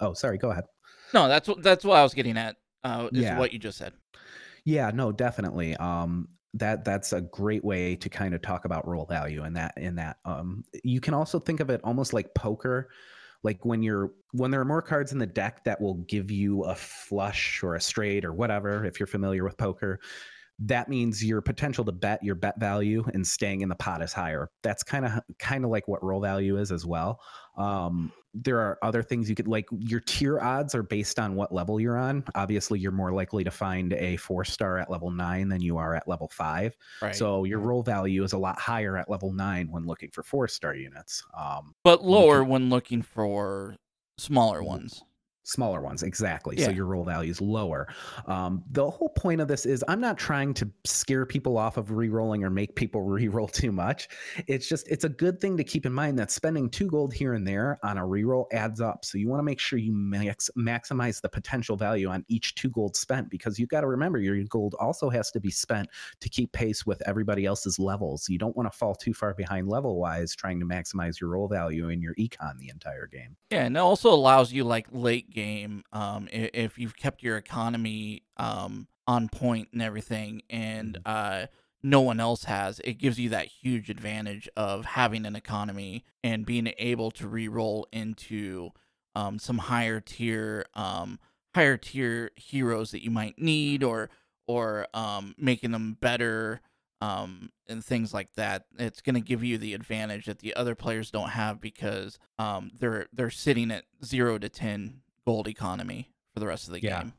Oh, 0.00 0.12
sorry. 0.12 0.36
Go 0.36 0.50
ahead. 0.50 0.64
No, 1.14 1.28
that's 1.28 1.48
what 1.48 1.62
that's 1.62 1.84
what 1.84 1.96
I 1.96 2.02
was 2.02 2.14
getting 2.14 2.36
at. 2.36 2.56
Uh, 2.84 3.08
is 3.14 3.22
Yeah. 3.22 3.38
what 3.38 3.52
you 3.52 3.58
just 3.58 3.78
said. 3.78 3.94
Yeah, 4.64 4.90
no, 4.92 5.12
definitely. 5.12 5.76
Um, 5.76 6.28
that 6.54 6.84
that's 6.84 7.12
a 7.12 7.20
great 7.20 7.64
way 7.64 7.96
to 7.96 8.08
kind 8.08 8.34
of 8.34 8.40
talk 8.42 8.64
about 8.64 8.86
roll 8.88 9.04
value 9.04 9.42
and 9.42 9.56
that 9.56 9.74
in 9.76 9.96
that. 9.96 10.18
Um, 10.24 10.64
you 10.82 11.00
can 11.00 11.14
also 11.14 11.38
think 11.38 11.60
of 11.60 11.68
it 11.70 11.80
almost 11.84 12.12
like 12.12 12.34
poker, 12.34 12.88
like 13.42 13.64
when 13.64 13.82
you're 13.82 14.12
when 14.32 14.50
there 14.50 14.60
are 14.60 14.64
more 14.64 14.82
cards 14.82 15.12
in 15.12 15.18
the 15.18 15.26
deck 15.26 15.64
that 15.64 15.80
will 15.80 15.96
give 16.04 16.30
you 16.30 16.64
a 16.64 16.74
flush 16.74 17.62
or 17.62 17.74
a 17.74 17.80
straight 17.80 18.24
or 18.24 18.32
whatever. 18.32 18.84
If 18.84 18.98
you're 18.98 19.06
familiar 19.06 19.44
with 19.44 19.58
poker, 19.58 20.00
that 20.58 20.88
means 20.88 21.22
your 21.24 21.42
potential 21.42 21.84
to 21.84 21.92
bet 21.92 22.22
your 22.22 22.34
bet 22.34 22.58
value 22.58 23.04
and 23.12 23.26
staying 23.26 23.60
in 23.60 23.68
the 23.68 23.74
pot 23.74 24.02
is 24.02 24.12
higher 24.12 24.50
that's 24.62 24.82
kind 24.82 25.04
of 25.04 25.12
kind 25.38 25.64
of 25.64 25.70
like 25.70 25.86
what 25.86 26.02
roll 26.02 26.20
value 26.20 26.56
is 26.58 26.72
as 26.72 26.86
well 26.86 27.20
um, 27.56 28.12
there 28.34 28.58
are 28.60 28.78
other 28.82 29.02
things 29.02 29.30
you 29.30 29.34
could 29.34 29.48
like 29.48 29.66
your 29.78 30.00
tier 30.00 30.38
odds 30.40 30.74
are 30.74 30.82
based 30.82 31.18
on 31.18 31.34
what 31.34 31.54
level 31.54 31.80
you're 31.80 31.96
on 31.96 32.22
obviously 32.34 32.78
you're 32.78 32.92
more 32.92 33.10
likely 33.10 33.42
to 33.42 33.50
find 33.50 33.94
a 33.94 34.16
four 34.18 34.44
star 34.44 34.78
at 34.78 34.90
level 34.90 35.10
nine 35.10 35.48
than 35.48 35.62
you 35.62 35.78
are 35.78 35.94
at 35.94 36.06
level 36.06 36.28
five 36.28 36.76
Right. 37.00 37.14
so 37.16 37.44
your 37.44 37.60
roll 37.60 37.82
value 37.82 38.22
is 38.24 38.34
a 38.34 38.38
lot 38.38 38.58
higher 38.58 38.98
at 38.98 39.08
level 39.08 39.32
nine 39.32 39.70
when 39.70 39.86
looking 39.86 40.10
for 40.10 40.22
four 40.22 40.48
star 40.48 40.74
units 40.74 41.22
um, 41.34 41.74
but 41.82 42.04
lower 42.04 42.44
when 42.44 42.68
looking 42.68 43.00
for 43.00 43.74
smaller 44.18 44.62
ones. 44.62 45.02
Smaller 45.46 45.80
ones 45.80 46.02
exactly. 46.02 46.56
So 46.56 46.70
your 46.70 46.86
roll 46.86 47.04
value 47.04 47.30
is 47.30 47.40
lower. 47.40 47.86
Um, 48.26 48.64
the 48.72 48.90
whole 48.90 49.10
point 49.10 49.40
of 49.40 49.48
this 49.48 49.64
is 49.64 49.84
i'm 49.88 50.00
not 50.00 50.18
trying 50.18 50.52
to 50.54 50.68
scare 50.84 51.24
people 51.24 51.56
off 51.56 51.76
of 51.76 51.92
re-rolling 51.92 52.42
or 52.44 52.50
make 52.50 52.74
people 52.74 53.02
re-roll 53.16 53.48
too 53.48 53.72
much. 53.72 54.08
It's 54.46 54.68
just 54.68 54.88
it's 54.88 55.04
a 55.04 55.08
good 55.08 55.40
thing 55.40 55.56
to 55.56 55.64
keep 55.64 55.86
in 55.86 55.92
mind 55.92 56.18
that 56.18 56.30
spending 56.30 56.68
two 56.68 56.88
gold 56.88 57.14
here 57.14 57.34
and 57.34 57.46
there 57.46 57.78
on 57.82 57.96
a 57.96 58.06
re-roll 58.06 58.48
adds 58.52 58.80
up. 58.80 59.04
So 59.04 59.18
you 59.18 59.28
want 59.28 59.38
to 59.38 59.44
make 59.44 59.60
sure 59.60 59.78
you 59.78 59.92
max, 59.92 60.50
maximize 60.58 61.20
the 61.20 61.28
potential 61.28 61.76
value 61.76 62.08
on 62.08 62.24
each 62.28 62.54
two 62.56 62.70
gold 62.70 62.96
spent 62.96 63.30
because 63.30 63.58
you've 63.58 63.68
got 63.68 63.82
to 63.82 63.86
remember 63.86 64.18
your 64.18 64.36
gold 64.44 64.74
also 64.80 65.08
has 65.08 65.30
to 65.30 65.40
be 65.40 65.50
spent 65.50 65.88
to 66.20 66.28
keep 66.28 66.50
pace 66.52 66.84
with 66.84 67.00
everybody 67.06 67.46
else's 67.46 67.78
levels. 67.78 68.28
You 68.28 68.38
don't 68.38 68.56
want 68.56 68.70
to 68.70 68.76
fall 68.76 68.94
too 68.94 69.14
far 69.14 69.34
behind 69.34 69.68
level 69.68 69.96
wise 69.96 70.34
trying 70.34 70.58
to 70.60 70.66
maximize 70.66 71.20
your 71.20 71.30
roll 71.30 71.48
value 71.48 71.88
in 71.88 72.02
your 72.02 72.14
econ 72.16 72.58
the 72.58 72.68
entire 72.68 73.06
game. 73.06 73.36
Yeah, 73.50 73.64
and 73.64 73.76
it 73.76 73.80
also 73.80 74.10
allows 74.10 74.52
you 74.52 74.64
like 74.64 74.88
late 74.90 75.30
game, 75.36 75.84
um, 75.92 76.28
i- 76.32 76.50
if 76.54 76.78
you've 76.78 76.96
kept 76.96 77.22
your 77.22 77.36
economy 77.36 78.24
um 78.38 78.88
on 79.06 79.28
point 79.28 79.68
and 79.72 79.80
everything, 79.82 80.42
and 80.50 80.98
uh, 81.06 81.46
no 81.82 82.00
one 82.00 82.18
else 82.18 82.44
has, 82.44 82.80
it 82.80 82.94
gives 82.94 83.20
you 83.20 83.28
that 83.28 83.46
huge 83.46 83.88
advantage 83.88 84.48
of 84.56 84.84
having 84.84 85.24
an 85.26 85.36
economy 85.36 86.04
and 86.24 86.44
being 86.44 86.72
able 86.78 87.12
to 87.12 87.28
re-roll 87.28 87.86
into 87.92 88.70
um 89.14 89.38
some 89.38 89.58
higher 89.58 90.00
tier 90.00 90.66
um 90.74 91.18
higher 91.54 91.76
tier 91.76 92.30
heroes 92.36 92.90
that 92.90 93.04
you 93.04 93.10
might 93.10 93.38
need 93.38 93.84
or 93.84 94.10
or 94.48 94.86
um 94.94 95.34
making 95.38 95.70
them 95.70 95.96
better 96.00 96.60
um, 97.02 97.50
and 97.68 97.84
things 97.84 98.14
like 98.14 98.32
that. 98.36 98.64
It's 98.78 99.02
going 99.02 99.16
to 99.16 99.20
give 99.20 99.44
you 99.44 99.58
the 99.58 99.74
advantage 99.74 100.24
that 100.24 100.38
the 100.38 100.56
other 100.56 100.74
players 100.74 101.10
don't 101.10 101.28
have 101.28 101.60
because 101.60 102.18
um, 102.38 102.70
they're 102.78 103.06
they're 103.12 103.30
sitting 103.30 103.70
at 103.70 103.84
zero 104.02 104.38
to 104.38 104.48
ten 104.48 105.02
gold 105.26 105.48
economy 105.48 106.12
for 106.34 106.40
the 106.40 106.46
rest 106.46 106.66
of 106.68 106.74
the 106.74 106.80
Yeah. 106.80 107.04
game. 107.04 107.12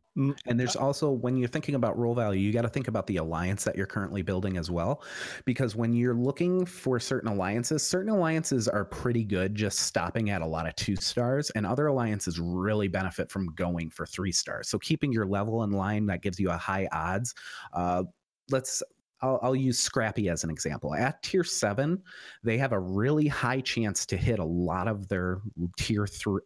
And 0.47 0.59
there's 0.59 0.75
also 0.75 1.11
when 1.11 1.37
you're 1.37 1.47
thinking 1.47 1.75
about 1.75 1.95
roll 1.95 2.15
value, 2.15 2.41
you 2.41 2.51
got 2.51 2.63
to 2.63 2.69
think 2.69 2.87
about 2.87 3.05
the 3.05 3.17
alliance 3.17 3.63
that 3.65 3.75
you're 3.75 3.85
currently 3.85 4.23
building 4.23 4.57
as 4.57 4.71
well. 4.71 5.03
Because 5.45 5.75
when 5.75 5.93
you're 5.93 6.15
looking 6.15 6.65
for 6.65 6.99
certain 6.99 7.29
alliances, 7.29 7.85
certain 7.85 8.09
alliances 8.11 8.67
are 8.67 8.83
pretty 8.83 9.23
good 9.23 9.53
just 9.53 9.77
stopping 9.79 10.31
at 10.31 10.41
a 10.41 10.47
lot 10.47 10.67
of 10.67 10.75
two 10.75 10.95
stars, 10.95 11.51
and 11.51 11.67
other 11.67 11.85
alliances 11.85 12.39
really 12.39 12.87
benefit 12.87 13.29
from 13.29 13.53
going 13.53 13.91
for 13.91 14.07
three 14.07 14.31
stars. 14.31 14.69
So 14.69 14.79
keeping 14.79 15.11
your 15.11 15.27
level 15.27 15.61
in 15.61 15.69
line 15.69 16.07
that 16.07 16.23
gives 16.23 16.39
you 16.39 16.49
a 16.49 16.57
high 16.57 16.87
odds. 16.91 17.35
Uh, 17.73 18.05
let's 18.49 18.81
I'll, 19.21 19.39
I'll 19.43 19.55
use 19.55 19.77
Scrappy 19.79 20.29
as 20.29 20.43
an 20.43 20.49
example. 20.49 20.95
At 20.95 21.21
tier 21.23 21.43
seven, 21.43 22.03
they 22.43 22.57
have 22.57 22.71
a 22.71 22.79
really 22.79 23.27
high 23.27 23.61
chance 23.61 24.05
to 24.07 24.17
hit 24.17 24.39
a 24.39 24.45
lot 24.45 24.87
of 24.87 25.09
their 25.09 25.41
tier 25.77 26.07
three. 26.07 26.41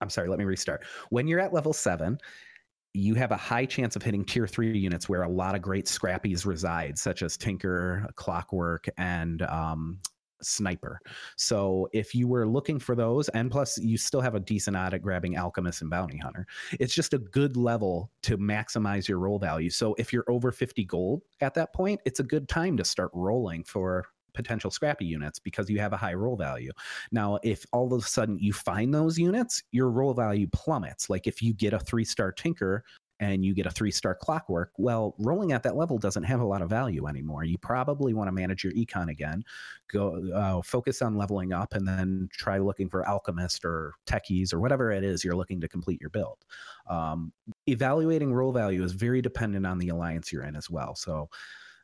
I'm 0.00 0.10
sorry, 0.10 0.28
let 0.28 0.38
me 0.38 0.44
restart. 0.44 0.84
When 1.10 1.26
you're 1.26 1.40
at 1.40 1.52
level 1.52 1.72
seven, 1.72 2.18
you 2.92 3.14
have 3.14 3.30
a 3.30 3.36
high 3.36 3.66
chance 3.66 3.94
of 3.96 4.02
hitting 4.02 4.24
tier 4.24 4.46
three 4.46 4.76
units 4.76 5.08
where 5.08 5.22
a 5.22 5.28
lot 5.28 5.54
of 5.54 5.62
great 5.62 5.86
scrappies 5.86 6.44
reside, 6.44 6.98
such 6.98 7.22
as 7.22 7.36
Tinker, 7.36 8.08
Clockwork, 8.16 8.88
and 8.98 9.42
um, 9.42 10.00
Sniper. 10.42 11.00
So 11.36 11.88
if 11.92 12.14
you 12.14 12.26
were 12.26 12.48
looking 12.48 12.78
for 12.78 12.94
those, 12.94 13.28
and 13.30 13.50
plus 13.50 13.78
you 13.78 13.96
still 13.96 14.20
have 14.20 14.34
a 14.34 14.40
decent 14.40 14.76
odd 14.76 14.94
at 14.94 15.02
grabbing 15.02 15.36
Alchemist 15.36 15.82
and 15.82 15.90
Bounty 15.90 16.18
Hunter, 16.18 16.46
it's 16.80 16.94
just 16.94 17.14
a 17.14 17.18
good 17.18 17.56
level 17.56 18.10
to 18.22 18.38
maximize 18.38 19.06
your 19.06 19.18
roll 19.18 19.38
value. 19.38 19.70
So 19.70 19.94
if 19.98 20.12
you're 20.12 20.28
over 20.28 20.50
50 20.50 20.84
gold 20.84 21.22
at 21.40 21.54
that 21.54 21.72
point, 21.72 22.00
it's 22.04 22.20
a 22.20 22.24
good 22.24 22.48
time 22.48 22.76
to 22.76 22.84
start 22.84 23.10
rolling 23.14 23.64
for 23.64 24.06
potential 24.34 24.70
scrappy 24.70 25.04
units 25.04 25.38
because 25.38 25.68
you 25.68 25.78
have 25.80 25.92
a 25.92 25.96
high 25.96 26.14
roll 26.14 26.36
value. 26.36 26.72
Now, 27.12 27.38
if 27.42 27.64
all 27.72 27.92
of 27.92 28.04
a 28.04 28.06
sudden 28.06 28.38
you 28.38 28.52
find 28.52 28.92
those 28.94 29.18
units, 29.18 29.62
your 29.72 29.90
roll 29.90 30.14
value 30.14 30.48
plummets. 30.52 31.10
Like 31.10 31.26
if 31.26 31.42
you 31.42 31.52
get 31.52 31.72
a 31.72 31.78
three 31.78 32.04
star 32.04 32.32
Tinker 32.32 32.84
and 33.20 33.44
you 33.44 33.52
get 33.52 33.66
a 33.66 33.70
three 33.70 33.90
star 33.90 34.14
Clockwork, 34.14 34.72
well, 34.78 35.14
rolling 35.18 35.52
at 35.52 35.62
that 35.62 35.76
level 35.76 35.98
doesn't 35.98 36.22
have 36.22 36.40
a 36.40 36.44
lot 36.44 36.62
of 36.62 36.70
value 36.70 37.06
anymore. 37.06 37.44
You 37.44 37.58
probably 37.58 38.14
want 38.14 38.28
to 38.28 38.32
manage 38.32 38.64
your 38.64 38.72
econ 38.72 39.10
again, 39.10 39.44
go 39.92 40.32
uh, 40.34 40.62
focus 40.62 41.02
on 41.02 41.16
leveling 41.16 41.52
up, 41.52 41.74
and 41.74 41.86
then 41.86 42.28
try 42.32 42.58
looking 42.58 42.88
for 42.88 43.06
Alchemist 43.06 43.64
or 43.64 43.92
Techies 44.06 44.54
or 44.54 44.60
whatever 44.60 44.90
it 44.90 45.04
is 45.04 45.22
you're 45.22 45.36
looking 45.36 45.60
to 45.60 45.68
complete 45.68 46.00
your 46.00 46.10
build. 46.10 46.38
Um, 46.88 47.32
evaluating 47.68 48.32
roll 48.32 48.52
value 48.52 48.82
is 48.82 48.92
very 48.92 49.20
dependent 49.20 49.66
on 49.66 49.78
the 49.78 49.90
alliance 49.90 50.32
you're 50.32 50.44
in 50.44 50.56
as 50.56 50.70
well. 50.70 50.94
So 50.94 51.28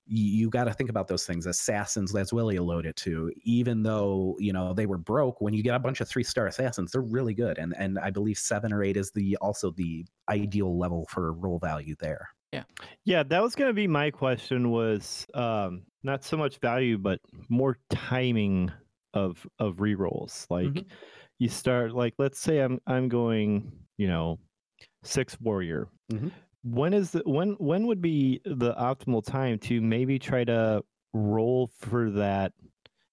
you, 0.06 0.24
you 0.24 0.50
got 0.50 0.64
to 0.64 0.72
think 0.72 0.90
about 0.90 1.08
those 1.08 1.26
things. 1.26 1.46
Assassins, 1.46 2.12
that's 2.12 2.32
Willie 2.32 2.56
alluded 2.56 2.96
to, 2.96 3.32
even 3.42 3.82
though 3.82 4.36
you 4.38 4.52
know 4.52 4.72
they 4.72 4.86
were 4.86 4.98
broke, 4.98 5.40
when 5.40 5.54
you 5.54 5.62
get 5.62 5.74
a 5.74 5.78
bunch 5.78 6.00
of 6.00 6.08
three 6.08 6.22
star 6.22 6.46
assassins, 6.46 6.92
they're 6.92 7.02
really 7.02 7.34
good, 7.34 7.58
and 7.58 7.74
and 7.76 7.98
I 7.98 8.10
believe 8.10 8.38
seven 8.38 8.72
or 8.72 8.82
eight 8.82 8.96
is 8.96 9.10
the 9.12 9.36
also 9.40 9.70
the 9.70 10.06
ideal 10.28 10.78
level 10.78 11.06
for 11.10 11.32
roll 11.32 11.58
value 11.58 11.96
there. 11.98 12.28
Yeah, 12.52 12.64
yeah, 13.04 13.22
that 13.24 13.42
was 13.42 13.54
going 13.54 13.68
to 13.68 13.74
be 13.74 13.86
my 13.88 14.10
question. 14.10 14.70
Was 14.70 15.26
um, 15.34 15.82
not 16.02 16.22
so 16.24 16.36
much 16.36 16.58
value, 16.58 16.96
but 16.98 17.20
more 17.48 17.76
timing 17.90 18.70
of 19.14 19.46
of 19.58 19.76
rerolls. 19.76 20.46
Like 20.50 20.66
Mhm. 20.66 20.86
you 21.38 21.48
start, 21.48 21.92
like 21.92 22.14
let's 22.18 22.38
say 22.38 22.60
I'm 22.60 22.78
I'm 22.86 23.08
going, 23.08 23.72
you 23.96 24.06
know, 24.06 24.38
six 25.02 25.40
warrior. 25.40 25.88
Mhm. 26.12 26.30
When 26.68 26.92
is 26.92 27.12
the 27.12 27.22
when 27.24 27.52
when 27.58 27.86
would 27.86 28.02
be 28.02 28.40
the 28.44 28.74
optimal 28.74 29.24
time 29.24 29.58
to 29.60 29.80
maybe 29.80 30.18
try 30.18 30.44
to 30.44 30.82
roll 31.12 31.70
for 31.78 32.10
that, 32.10 32.52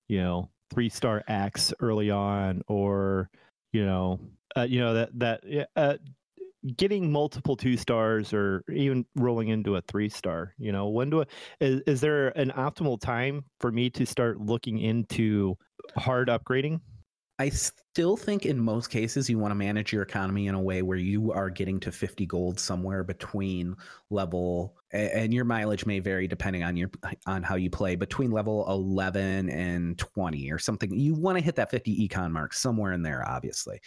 you 0.08 0.20
know, 0.22 0.49
three 0.74 0.89
star 0.89 1.24
axe 1.28 1.74
early 1.80 2.10
on, 2.10 2.64
or 2.68 3.30
you 3.72 3.86
know, 3.86 4.20
uh, 4.58 4.64
you 4.64 4.80
know 4.80 4.93
that 4.95 5.20
that 5.20 5.68
uh, 5.76 5.97
getting 6.78 7.12
multiple 7.12 7.56
two 7.56 7.76
stars 7.76 8.34
or 8.34 8.64
even 8.72 9.06
rolling 9.16 9.49
into 9.49 9.76
a 9.76 9.82
three 9.82 10.08
star 10.08 10.54
you 10.58 10.72
know 10.72 10.88
when 10.88 11.10
do 11.10 11.22
I, 11.22 11.26
is, 11.60 11.82
is 11.86 12.01
there 12.01 12.30
an 12.38 12.51
optimal 12.51 12.99
time 12.99 13.43
for 13.60 13.72
me 13.72 13.89
to 13.91 14.06
start 14.06 14.39
looking 14.39 14.80
into 14.80 15.58
hard 15.97 16.30
upgrading 16.30 16.80
I 17.40 17.50
still 17.50 18.16
think 18.16 18.46
in 18.46 18.60
most 18.60 18.90
cases 18.90 19.30
you 19.30 19.40
want 19.40 19.52
to 19.52 19.56
manage 19.56 19.92
your 19.92 20.04
economy 20.04 20.48
in 20.48 20.56
a 20.56 20.62
way 20.62 20.84
where 20.84 20.98
you 20.98 21.32
are 21.32 21.50
getting 21.50 21.80
to 21.82 21.92
50 21.92 22.26
gold 22.28 22.60
somewhere 22.60 23.04
between 23.04 23.76
level 24.12 24.76
and 24.92 25.34
your 25.34 25.44
mileage 25.44 25.86
may 25.86 26.00
vary 26.00 26.28
depending 26.28 26.64
on 26.64 26.78
your 26.78 26.92
on 27.26 27.42
how 27.42 27.56
you 27.56 27.72
play 27.72 27.96
between 27.96 28.30
level 28.30 28.66
11 28.70 29.50
and 29.50 29.98
20 29.98 30.52
or 30.52 30.60
something. 30.60 30.94
You 30.94 31.16
want 31.16 31.38
to 31.38 31.44
hit 31.44 31.56
that 31.56 31.72
50 31.72 32.08
econ 32.08 32.32
mark 32.32 32.54
somewhere 32.54 32.94
in 32.94 33.02
there 33.02 33.28
obviously. 33.28 33.82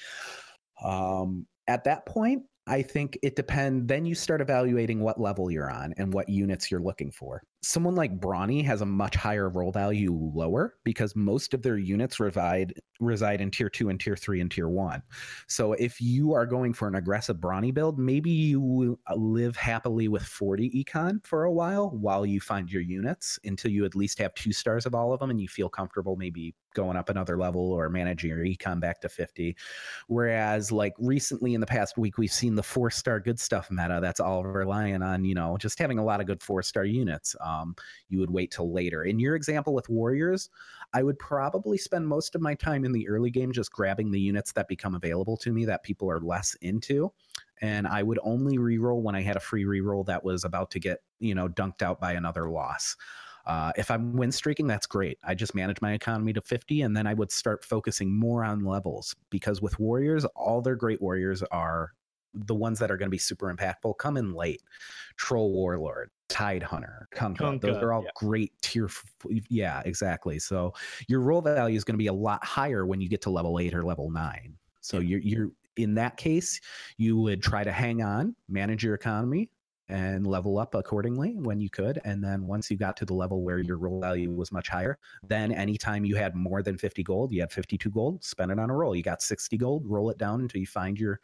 Um 0.84 1.46
at 1.68 1.84
that 1.84 2.06
point, 2.06 2.44
I 2.66 2.82
think 2.82 3.18
it 3.22 3.36
depends. 3.36 3.86
Then 3.86 4.04
you 4.04 4.14
start 4.14 4.40
evaluating 4.40 5.00
what 5.00 5.20
level 5.20 5.50
you're 5.50 5.70
on 5.70 5.94
and 5.98 6.12
what 6.12 6.28
units 6.28 6.70
you're 6.70 6.80
looking 6.80 7.12
for. 7.12 7.42
Someone 7.62 7.94
like 7.94 8.20
Brawny 8.20 8.62
has 8.62 8.80
a 8.80 8.86
much 8.86 9.16
higher 9.16 9.48
roll 9.48 9.72
value 9.72 10.12
lower 10.12 10.74
because 10.84 11.16
most 11.16 11.54
of 11.54 11.62
their 11.62 11.78
units 11.78 12.20
reside 12.20 12.74
reside 13.00 13.40
in 13.40 13.50
tier 13.50 13.68
two 13.68 13.88
and 13.88 14.00
tier 14.00 14.16
three 14.16 14.40
and 14.40 14.50
tier 14.50 14.68
one. 14.68 15.02
So 15.48 15.72
if 15.74 16.00
you 16.00 16.32
are 16.32 16.46
going 16.46 16.72
for 16.72 16.88
an 16.88 16.94
aggressive 16.94 17.40
Brawny 17.40 17.72
build, 17.72 17.98
maybe 17.98 18.30
you 18.30 18.98
uh, 19.08 19.14
live 19.14 19.56
happily 19.56 20.08
with 20.08 20.22
40 20.22 20.70
econ 20.84 21.24
for 21.26 21.44
a 21.44 21.52
while 21.52 21.90
while 21.90 22.24
you 22.24 22.40
find 22.40 22.70
your 22.70 22.82
units 22.82 23.38
until 23.44 23.70
you 23.70 23.84
at 23.84 23.94
least 23.94 24.18
have 24.18 24.34
two 24.34 24.52
stars 24.52 24.86
of 24.86 24.94
all 24.94 25.12
of 25.12 25.20
them 25.20 25.30
and 25.30 25.40
you 25.40 25.48
feel 25.48 25.68
comfortable 25.68 26.16
maybe 26.16 26.54
going 26.74 26.96
up 26.96 27.08
another 27.08 27.38
level 27.38 27.72
or 27.72 27.88
managing 27.88 28.30
your 28.30 28.44
econ 28.44 28.80
back 28.80 29.00
to 29.00 29.08
50. 29.08 29.56
Whereas, 30.08 30.70
like 30.70 30.92
recently 30.98 31.54
in 31.54 31.60
the 31.60 31.66
past 31.66 31.96
week, 31.96 32.18
we've 32.18 32.32
seen 32.32 32.54
the 32.54 32.62
four 32.62 32.90
star 32.90 33.18
good 33.18 33.40
stuff 33.40 33.68
meta 33.70 33.98
that's 34.00 34.20
all 34.20 34.44
relying 34.44 35.02
on, 35.02 35.24
you 35.24 35.34
know, 35.34 35.56
just 35.58 35.78
having 35.78 35.98
a 35.98 36.04
lot 36.04 36.20
of 36.20 36.26
good 36.26 36.42
four 36.42 36.62
star 36.62 36.84
units. 36.84 37.34
Um, 37.46 37.76
you 38.08 38.18
would 38.18 38.30
wait 38.30 38.50
till 38.50 38.72
later. 38.72 39.04
In 39.04 39.18
your 39.18 39.36
example 39.36 39.72
with 39.72 39.88
Warriors, 39.88 40.50
I 40.92 41.02
would 41.02 41.18
probably 41.18 41.78
spend 41.78 42.08
most 42.08 42.34
of 42.34 42.40
my 42.40 42.54
time 42.54 42.84
in 42.84 42.92
the 42.92 43.08
early 43.08 43.30
game 43.30 43.52
just 43.52 43.72
grabbing 43.72 44.10
the 44.10 44.20
units 44.20 44.52
that 44.52 44.68
become 44.68 44.94
available 44.94 45.36
to 45.38 45.52
me 45.52 45.64
that 45.66 45.82
people 45.82 46.10
are 46.10 46.20
less 46.20 46.54
into. 46.60 47.12
And 47.60 47.86
I 47.86 48.02
would 48.02 48.18
only 48.22 48.58
reroll 48.58 49.02
when 49.02 49.14
I 49.14 49.22
had 49.22 49.36
a 49.36 49.40
free 49.40 49.64
reroll 49.64 50.04
that 50.06 50.24
was 50.24 50.44
about 50.44 50.70
to 50.72 50.80
get, 50.80 50.98
you 51.20 51.34
know, 51.34 51.48
dunked 51.48 51.82
out 51.82 52.00
by 52.00 52.12
another 52.12 52.50
loss. 52.50 52.96
Uh, 53.46 53.72
if 53.76 53.90
I'm 53.92 54.16
win 54.16 54.32
streaking, 54.32 54.66
that's 54.66 54.86
great. 54.86 55.18
I 55.22 55.34
just 55.34 55.54
manage 55.54 55.80
my 55.80 55.92
economy 55.92 56.32
to 56.32 56.40
50, 56.40 56.82
and 56.82 56.96
then 56.96 57.06
I 57.06 57.14
would 57.14 57.30
start 57.30 57.64
focusing 57.64 58.12
more 58.12 58.44
on 58.44 58.64
levels 58.64 59.14
because 59.30 59.62
with 59.62 59.78
warriors, 59.78 60.24
all 60.34 60.60
their 60.60 60.74
great 60.74 61.00
warriors 61.00 61.44
are 61.44 61.92
the 62.36 62.54
ones 62.54 62.78
that 62.78 62.90
are 62.90 62.96
going 62.96 63.06
to 63.06 63.10
be 63.10 63.18
super 63.18 63.52
impactful 63.52 63.98
come 63.98 64.16
in 64.16 64.32
late. 64.32 64.62
Troll 65.16 65.52
Warlord, 65.52 66.10
Tide 66.28 66.62
Hunter, 66.62 67.08
Kunkka. 67.14 67.60
Those 67.60 67.76
are 67.76 67.92
all 67.92 68.04
yeah. 68.04 68.10
great 68.14 68.52
tier. 68.62 68.86
f- 68.86 69.04
Yeah, 69.48 69.82
exactly. 69.84 70.38
So 70.38 70.74
your 71.08 71.20
roll 71.20 71.40
value 71.40 71.76
is 71.76 71.84
going 71.84 71.94
to 71.94 71.98
be 71.98 72.08
a 72.08 72.12
lot 72.12 72.44
higher 72.44 72.86
when 72.86 73.00
you 73.00 73.08
get 73.08 73.22
to 73.22 73.30
level 73.30 73.58
eight 73.58 73.74
or 73.74 73.84
level 73.84 74.10
nine. 74.10 74.56
So 74.80 74.98
you're 74.98 75.20
you're 75.20 75.50
in 75.76 75.94
that 75.94 76.16
case, 76.16 76.60
you 76.96 77.18
would 77.18 77.42
try 77.42 77.64
to 77.64 77.72
hang 77.72 78.02
on, 78.02 78.34
manage 78.48 78.82
your 78.82 78.94
economy, 78.94 79.50
and 79.88 80.26
level 80.26 80.58
up 80.58 80.74
accordingly 80.74 81.36
when 81.36 81.60
you 81.60 81.70
could. 81.70 82.00
And 82.04 82.22
then 82.22 82.46
once 82.46 82.70
you 82.70 82.76
got 82.76 82.96
to 82.98 83.04
the 83.04 83.14
level 83.14 83.42
where 83.42 83.58
your 83.58 83.78
roll 83.78 84.00
value 84.00 84.32
was 84.32 84.50
much 84.50 84.68
higher, 84.68 84.98
then 85.22 85.52
anytime 85.52 86.04
you 86.04 86.16
had 86.16 86.34
more 86.34 86.62
than 86.62 86.76
50 86.76 87.02
gold, 87.04 87.32
you 87.32 87.40
had 87.40 87.52
52 87.52 87.90
gold, 87.90 88.24
spend 88.24 88.50
it 88.50 88.58
on 88.58 88.70
a 88.70 88.74
roll. 88.74 88.96
You 88.96 89.02
got 89.02 89.22
60 89.22 89.56
gold, 89.56 89.86
roll 89.86 90.10
it 90.10 90.18
down 90.18 90.40
until 90.40 90.60
you 90.60 90.66
find 90.66 90.98
your 90.98 91.20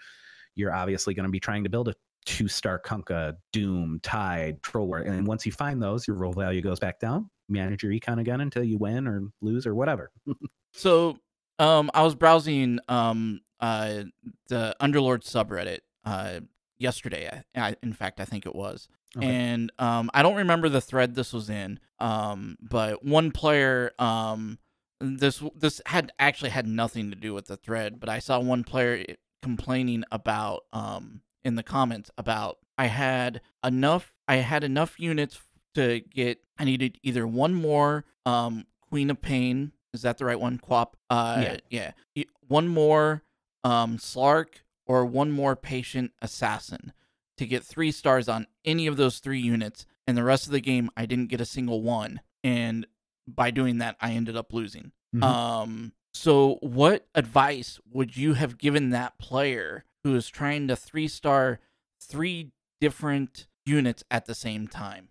you're 0.54 0.74
obviously 0.74 1.14
going 1.14 1.24
to 1.26 1.30
be 1.30 1.40
trying 1.40 1.64
to 1.64 1.70
build 1.70 1.88
a 1.88 1.94
two 2.24 2.46
star 2.48 2.78
Kunkka, 2.80 3.36
Doom, 3.52 4.00
Tide, 4.02 4.62
Troll 4.62 4.86
War. 4.86 4.98
And 4.98 5.26
once 5.26 5.44
you 5.46 5.52
find 5.52 5.82
those, 5.82 6.06
your 6.06 6.16
roll 6.16 6.32
value 6.32 6.60
goes 6.60 6.78
back 6.78 7.00
down. 7.00 7.28
Manage 7.48 7.82
your 7.82 7.92
econ 7.92 8.20
again 8.20 8.40
until 8.40 8.62
you 8.62 8.78
win 8.78 9.06
or 9.08 9.22
lose 9.40 9.66
or 9.66 9.74
whatever. 9.74 10.10
So, 10.74 11.18
um, 11.58 11.90
I 11.92 12.02
was 12.02 12.14
browsing 12.14 12.78
um 12.88 13.40
uh 13.60 14.04
the 14.48 14.74
Underlord 14.80 15.22
subreddit 15.22 15.80
uh 16.04 16.40
yesterday. 16.78 17.42
I, 17.54 17.60
I, 17.60 17.76
in 17.82 17.92
fact, 17.92 18.20
I 18.20 18.24
think 18.24 18.46
it 18.46 18.54
was, 18.54 18.88
Okay. 19.16 19.26
and 19.26 19.70
um, 19.78 20.10
I 20.14 20.22
don't 20.22 20.36
remember 20.36 20.70
the 20.70 20.80
thread 20.80 21.14
this 21.14 21.34
was 21.34 21.50
in. 21.50 21.78
Um, 21.98 22.56
but 22.60 23.04
one 23.04 23.32
player 23.32 23.92
um 23.98 24.58
this 25.00 25.42
this 25.54 25.82
had 25.84 26.10
actually 26.18 26.50
had 26.50 26.66
nothing 26.66 27.10
to 27.10 27.16
do 27.16 27.34
with 27.34 27.48
the 27.48 27.58
thread, 27.58 28.00
but 28.00 28.08
I 28.08 28.18
saw 28.18 28.40
one 28.40 28.64
player 28.64 29.04
complaining 29.42 30.04
about 30.10 30.64
um 30.72 31.20
in 31.44 31.56
the 31.56 31.62
comments 31.62 32.10
about 32.16 32.58
I 32.78 32.86
had 32.86 33.40
enough 33.64 34.12
I 34.28 34.36
had 34.36 34.64
enough 34.64 34.98
units 34.98 35.40
to 35.74 36.00
get 36.00 36.38
I 36.58 36.64
needed 36.64 36.98
either 37.02 37.26
one 37.26 37.52
more 37.54 38.04
um 38.24 38.64
Queen 38.88 39.10
of 39.10 39.20
Pain 39.20 39.72
is 39.92 40.02
that 40.02 40.18
the 40.18 40.24
right 40.24 40.38
one 40.40 40.58
Quap 40.58 40.96
uh 41.10 41.56
Yeah. 41.70 41.92
yeah 42.14 42.24
one 42.46 42.68
more 42.68 43.22
um 43.64 43.98
Slark 43.98 44.62
or 44.86 45.04
one 45.04 45.30
more 45.32 45.56
Patient 45.56 46.12
Assassin 46.22 46.92
to 47.38 47.46
get 47.46 47.64
3 47.64 47.90
stars 47.90 48.28
on 48.28 48.46
any 48.64 48.86
of 48.86 48.96
those 48.96 49.18
3 49.18 49.40
units 49.40 49.86
and 50.06 50.16
the 50.16 50.24
rest 50.24 50.46
of 50.46 50.52
the 50.52 50.60
game 50.60 50.90
I 50.96 51.06
didn't 51.06 51.28
get 51.30 51.40
a 51.40 51.46
single 51.46 51.82
one 51.82 52.20
and 52.44 52.86
by 53.26 53.50
doing 53.50 53.78
that 53.78 53.96
I 54.00 54.12
ended 54.12 54.36
up 54.36 54.52
losing 54.52 54.92
Mhm. 55.14 55.22
um, 55.22 55.92
so 56.12 56.58
what 56.60 57.06
advice 57.14 57.80
would 57.90 58.16
you 58.16 58.34
have 58.34 58.58
given 58.58 58.90
that 58.90 59.18
player 59.18 59.84
who 60.04 60.14
is 60.14 60.28
trying 60.28 60.68
to 60.68 60.76
three 60.76 61.08
star 61.08 61.60
three 62.00 62.52
different 62.80 63.46
units 63.64 64.04
at 64.10 64.26
the 64.26 64.34
same 64.34 64.68
time? 64.68 65.08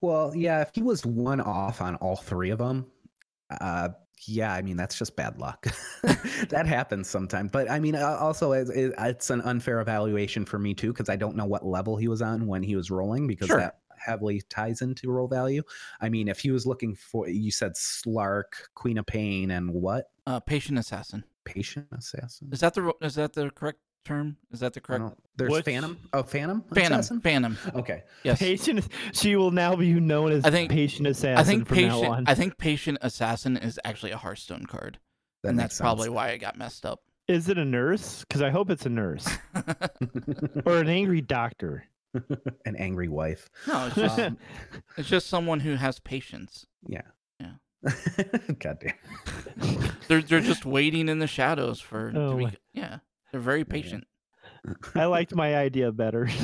Well, 0.00 0.32
yeah, 0.34 0.60
if 0.60 0.70
he 0.74 0.82
was 0.82 1.06
one 1.06 1.40
off 1.40 1.80
on 1.80 1.94
all 1.96 2.16
three 2.16 2.50
of 2.50 2.58
them, 2.58 2.86
uh, 3.60 3.90
yeah, 4.26 4.52
I 4.52 4.62
mean 4.62 4.76
that's 4.76 4.98
just 4.98 5.16
bad 5.16 5.38
luck. 5.38 5.66
that 6.02 6.66
happens 6.66 7.08
sometimes. 7.08 7.50
But 7.50 7.70
I 7.70 7.78
mean, 7.80 7.96
also 7.96 8.52
it's, 8.52 8.70
it's 8.70 9.30
an 9.30 9.40
unfair 9.42 9.80
evaluation 9.80 10.44
for 10.44 10.58
me 10.58 10.74
too 10.74 10.92
because 10.92 11.08
I 11.08 11.16
don't 11.16 11.36
know 11.36 11.46
what 11.46 11.64
level 11.66 11.96
he 11.96 12.08
was 12.08 12.22
on 12.22 12.46
when 12.46 12.62
he 12.62 12.76
was 12.76 12.90
rolling 12.90 13.26
because 13.26 13.48
Sure. 13.48 13.58
that 13.58 13.78
heavily 13.96 14.42
ties 14.50 14.82
into 14.82 15.10
roll 15.10 15.28
value. 15.28 15.62
I 16.00 16.08
mean, 16.08 16.28
if 16.28 16.40
he 16.40 16.50
was 16.50 16.66
looking 16.66 16.94
for, 16.94 17.28
you 17.28 17.50
said 17.50 17.72
Slark, 17.74 18.68
Queen 18.74 18.98
of 18.98 19.06
Pain, 19.06 19.50
and 19.50 19.72
what? 19.72 20.06
Uh, 20.26 20.40
patient 20.40 20.78
assassin. 20.78 21.24
Patient 21.44 21.86
Assassin. 21.92 22.48
Is 22.52 22.60
that 22.60 22.72
the 22.74 22.92
is 23.02 23.16
that 23.16 23.34
the 23.34 23.50
correct 23.50 23.78
term? 24.06 24.38
Is 24.52 24.60
that 24.60 24.72
the 24.72 24.80
correct 24.80 25.04
There's 25.36 25.50
Which- 25.50 25.64
Phantom. 25.66 25.98
Oh, 26.14 26.22
Phantom. 26.22 26.62
Phantom? 26.74 27.00
Assassin? 27.00 27.20
Phantom. 27.20 27.58
Okay. 27.74 28.02
Yes. 28.22 28.38
Patient. 28.38 28.88
She 29.12 29.36
will 29.36 29.50
now 29.50 29.76
be 29.76 29.92
known 29.92 30.32
as 30.32 30.44
I 30.46 30.50
think- 30.50 30.70
patient 30.70 31.06
assassin 31.06 31.36
I 31.38 31.42
think 31.44 31.68
from 31.68 31.76
now 31.82 31.96
patient. 32.00 32.14
on. 32.14 32.24
I 32.26 32.34
think 32.34 32.56
patient 32.56 32.98
assassin 33.02 33.58
is 33.58 33.78
actually 33.84 34.12
a 34.12 34.16
Hearthstone 34.16 34.64
card, 34.64 34.98
That 35.42 35.50
and 35.50 35.58
that's 35.58 35.74
sense. 35.76 35.82
probably 35.84 36.08
why 36.08 36.30
I 36.30 36.38
got 36.38 36.56
messed 36.56 36.86
up. 36.86 37.02
Is 37.28 37.48
it 37.50 37.58
a 37.58 37.64
nurse? 37.64 38.20
Because 38.20 38.40
I 38.42 38.48
hope 38.50 38.70
it's 38.70 38.86
a 38.86 38.90
nurse 38.90 39.26
or 40.64 40.78
an 40.78 40.88
angry 40.88 41.20
doctor. 41.20 41.84
an 42.64 42.76
angry 42.76 43.08
wife. 43.08 43.50
no, 43.66 43.86
it's 43.86 43.96
just 43.96 44.18
Um, 44.18 44.38
it's 44.96 45.08
just 45.08 45.26
someone 45.26 45.60
who 45.60 45.74
has 45.74 45.98
patience. 45.98 46.64
yeah. 46.86 47.02
Yeah. 47.84 48.38
God 48.58 48.78
damn. 48.80 49.88
They're 50.08 50.22
they're 50.22 50.40
just 50.40 50.64
waiting 50.66 51.08
in 51.08 51.18
the 51.18 51.26
shadows 51.26 51.80
for. 51.80 52.12
to 52.12 52.18
Oh 52.20 52.36
be, 52.36 52.48
yeah, 52.72 52.98
they're 53.32 53.40
very 53.40 53.64
patient. 53.64 54.04
I 54.94 55.04
liked 55.06 55.34
my 55.34 55.56
idea 55.56 55.92
better. 55.92 56.28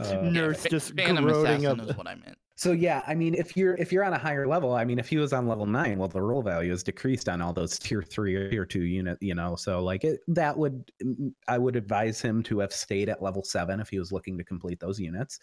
Uh, 0.00 0.14
Nurse 0.22 0.62
Ph- 0.62 0.70
just 0.70 0.94
Phantom 0.96 1.24
corroding 1.24 1.66
assassin 1.66 1.80
up. 1.80 1.90
is 1.90 1.96
what 1.96 2.08
I 2.08 2.14
meant. 2.14 2.38
So 2.56 2.72
yeah, 2.72 3.02
I 3.06 3.14
mean, 3.14 3.34
if 3.34 3.56
you're 3.56 3.74
if 3.74 3.92
you're 3.92 4.04
on 4.04 4.14
a 4.14 4.18
higher 4.18 4.46
level, 4.46 4.72
I 4.72 4.84
mean, 4.84 4.98
if 4.98 5.06
he 5.08 5.18
was 5.18 5.32
on 5.34 5.46
level 5.46 5.66
nine, 5.66 5.98
well, 5.98 6.08
the 6.08 6.20
roll 6.22 6.42
value 6.42 6.72
is 6.72 6.82
decreased 6.82 7.28
on 7.28 7.42
all 7.42 7.52
those 7.52 7.78
tier 7.78 8.02
three 8.02 8.34
or 8.34 8.50
tier 8.50 8.64
two 8.64 8.84
unit, 8.84 9.18
you 9.20 9.34
know. 9.34 9.54
So 9.54 9.82
like 9.84 10.04
it, 10.04 10.20
that 10.28 10.56
would 10.56 10.90
mm, 11.04 11.32
I 11.46 11.58
would 11.58 11.76
advise 11.76 12.22
him 12.22 12.42
to 12.44 12.60
have 12.60 12.72
stayed 12.72 13.10
at 13.10 13.22
level 13.22 13.44
seven 13.44 13.80
if 13.80 13.90
he 13.90 13.98
was 13.98 14.12
looking 14.12 14.38
to 14.38 14.44
complete 14.44 14.80
those 14.80 14.98
units. 14.98 15.38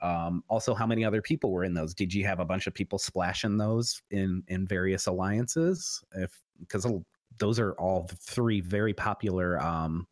Um, 0.00 0.44
also, 0.48 0.74
how 0.74 0.86
many 0.86 1.04
other 1.04 1.22
people 1.22 1.50
were 1.52 1.64
in 1.64 1.74
those? 1.74 1.94
Did 1.94 2.14
you 2.14 2.24
have 2.26 2.40
a 2.40 2.44
bunch 2.44 2.66
of 2.66 2.74
people 2.74 2.98
splashing 2.98 3.56
those 3.58 4.02
in 4.10 4.42
in 4.48 4.66
various 4.66 5.06
alliances? 5.06 6.02
If 6.12 6.44
because 6.60 6.86
those 7.38 7.58
are 7.60 7.72
all 7.74 8.08
three 8.20 8.60
very 8.60 8.94
popular, 8.94 9.60
um, 9.60 10.06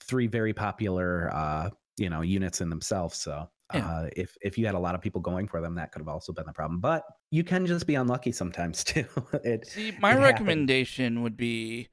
three 0.00 0.26
very 0.26 0.54
popular, 0.54 1.30
uh, 1.32 1.70
you 1.98 2.10
know, 2.10 2.22
units 2.22 2.60
in 2.60 2.70
themselves. 2.70 3.18
So 3.18 3.50
Yeah. 3.72 3.90
uh, 3.90 4.08
if 4.16 4.36
if 4.42 4.58
you 4.58 4.66
had 4.66 4.74
a 4.74 4.78
lot 4.80 4.94
of 4.94 5.00
people 5.00 5.20
going 5.20 5.48
for 5.48 5.60
them, 5.60 5.74
that 5.76 5.92
could 5.92 6.00
have 6.00 6.08
also 6.08 6.32
been 6.32 6.46
the 6.46 6.52
problem. 6.52 6.80
But 6.80 7.04
you 7.30 7.44
can 7.44 7.66
just 7.66 7.86
be 7.86 7.94
unlucky 7.96 8.32
sometimes 8.32 8.84
too. 8.84 9.06
it 9.44 9.64
See, 9.64 9.92
my 9.92 10.14
recommendation 10.16 11.22
would 11.22 11.36
be: 11.36 11.88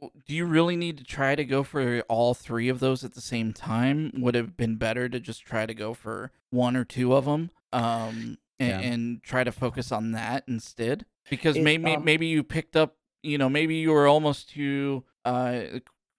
Do 0.00 0.34
you 0.34 0.44
really 0.44 0.76
need 0.76 0.98
to 0.98 1.04
try 1.04 1.34
to 1.34 1.44
go 1.44 1.62
for 1.62 2.00
all 2.08 2.34
three 2.34 2.68
of 2.68 2.78
those 2.80 3.04
at 3.04 3.14
the 3.14 3.20
same 3.20 3.52
time? 3.52 4.12
Would 4.18 4.36
it 4.36 4.38
have 4.38 4.56
been 4.56 4.76
better 4.76 5.08
to 5.08 5.18
just 5.18 5.44
try 5.44 5.66
to 5.66 5.74
go 5.74 5.92
for 5.94 6.30
one 6.50 6.76
or 6.76 6.84
two 6.84 7.14
of 7.14 7.24
them, 7.24 7.50
um, 7.72 8.38
and, 8.60 8.68
Yeah. 8.68 8.80
and 8.80 9.22
try 9.22 9.42
to 9.44 9.50
focus 9.52 9.90
on 9.90 10.12
that 10.12 10.44
instead? 10.46 11.04
Because 11.28 11.56
It, 11.56 11.62
maybe 11.62 11.94
um, 11.94 12.04
maybe 12.04 12.26
you 12.26 12.42
picked 12.44 12.76
up, 12.76 12.96
you 13.22 13.38
know, 13.38 13.48
maybe 13.48 13.76
you 13.76 13.90
were 13.90 14.06
almost 14.06 14.50
to 14.50 15.02
uh, 15.24 15.60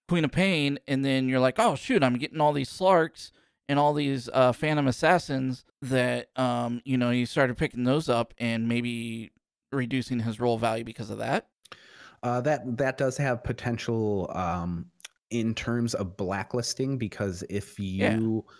Queen 0.08 0.24
of 0.24 0.32
Pain, 0.32 0.78
and 0.86 1.04
then 1.04 1.28
you're 1.28 1.40
like, 1.40 1.58
oh 1.58 1.74
shoot, 1.74 2.02
I'm 2.02 2.18
getting 2.18 2.40
all 2.40 2.52
these 2.52 2.70
Slarks 2.70 3.32
and 3.68 3.78
all 3.78 3.94
these 3.94 4.28
uh, 4.32 4.52
Phantom 4.52 4.86
Assassins 4.88 5.64
that 5.80 6.28
um, 6.38 6.82
you 6.84 6.98
know 6.98 7.10
you 7.10 7.24
started 7.24 7.56
picking 7.56 7.84
those 7.84 8.08
up 8.08 8.34
and 8.38 8.68
maybe 8.68 9.30
reducing 9.72 10.20
his 10.20 10.38
roll 10.38 10.58
value 10.58 10.84
because 10.84 11.08
of 11.10 11.18
that. 11.18 11.46
Uh, 12.22 12.40
that 12.42 12.76
that 12.76 12.98
does 12.98 13.16
have 13.16 13.42
potential 13.42 14.30
um, 14.34 14.86
in 15.30 15.54
terms 15.54 15.94
of 15.94 16.16
blacklisting 16.16 16.98
because 16.98 17.42
if 17.48 17.78
Yeah. 18.44 18.50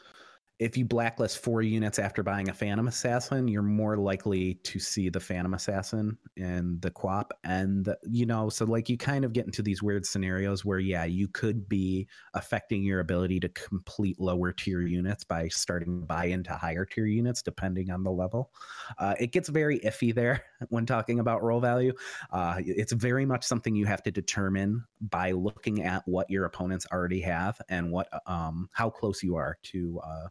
If 0.61 0.77
you 0.77 0.85
blacklist 0.85 1.43
four 1.43 1.63
units 1.63 1.99
after 1.99 2.23
buying 2.23 2.51
a 2.51 2.55
Phantom 2.55 2.87
Assassin, 2.87 3.49
you're 3.49 3.63
more 3.63 3.97
likely 3.97 4.55
to 4.63 4.79
see 4.79 5.09
the 5.09 5.19
Phantom 5.19 5.55
Assassin 5.55 6.19
and 6.37 6.81
the 6.83 6.91
Quap, 6.91 7.33
and 7.45 7.89
you 8.03 8.27
know, 8.27 8.51
so 8.51 8.67
like 8.67 8.91
you 8.91 8.99
kind 8.99 9.25
of 9.25 9.33
get 9.33 9.47
into 9.47 9.63
these 9.63 9.83
weird 9.83 10.05
scenarios 10.05 10.63
where 10.63 10.79
yeah, 10.79 11.05
you 11.05 11.29
could 11.29 11.67
be 11.67 12.07
affecting 12.35 12.83
your 12.83 13.01
ability 13.01 13.41
to 13.41 13.49
complete 13.49 14.21
lower 14.21 14.53
tier 14.53 14.83
units 14.83 15.25
by 15.25 15.49
starting 15.49 16.03
to 16.03 16.07
buy 16.07 16.27
into 16.27 16.53
higher 16.53 16.85
tier 16.85 17.07
units 17.07 17.41
depending 17.43 17.91
on 17.91 18.05
the 18.05 18.13
level. 18.13 18.53
Uh, 18.99 19.15
it 19.19 19.33
gets 19.33 19.49
very 19.49 19.81
iffy 19.81 20.15
there 20.15 20.45
when 20.69 20.85
talking 20.85 21.21
about 21.21 21.43
roll 21.43 21.61
value. 21.61 21.95
Uh, 22.33 22.57
it's 22.59 22.93
very 22.93 23.25
much 23.25 23.45
something 23.45 23.75
you 23.75 23.87
have 23.87 24.03
to 24.03 24.11
determine 24.11 24.85
by 25.01 25.33
looking 25.33 25.85
at 25.85 26.03
what 26.07 26.29
your 26.29 26.45
opponents 26.45 26.87
already 26.93 27.23
have 27.23 27.59
and 27.71 27.91
what 27.91 28.09
um, 28.27 28.69
how 28.73 28.91
close 28.91 29.23
you 29.23 29.37
are 29.37 29.57
to 29.63 29.99
uh, 30.05 30.27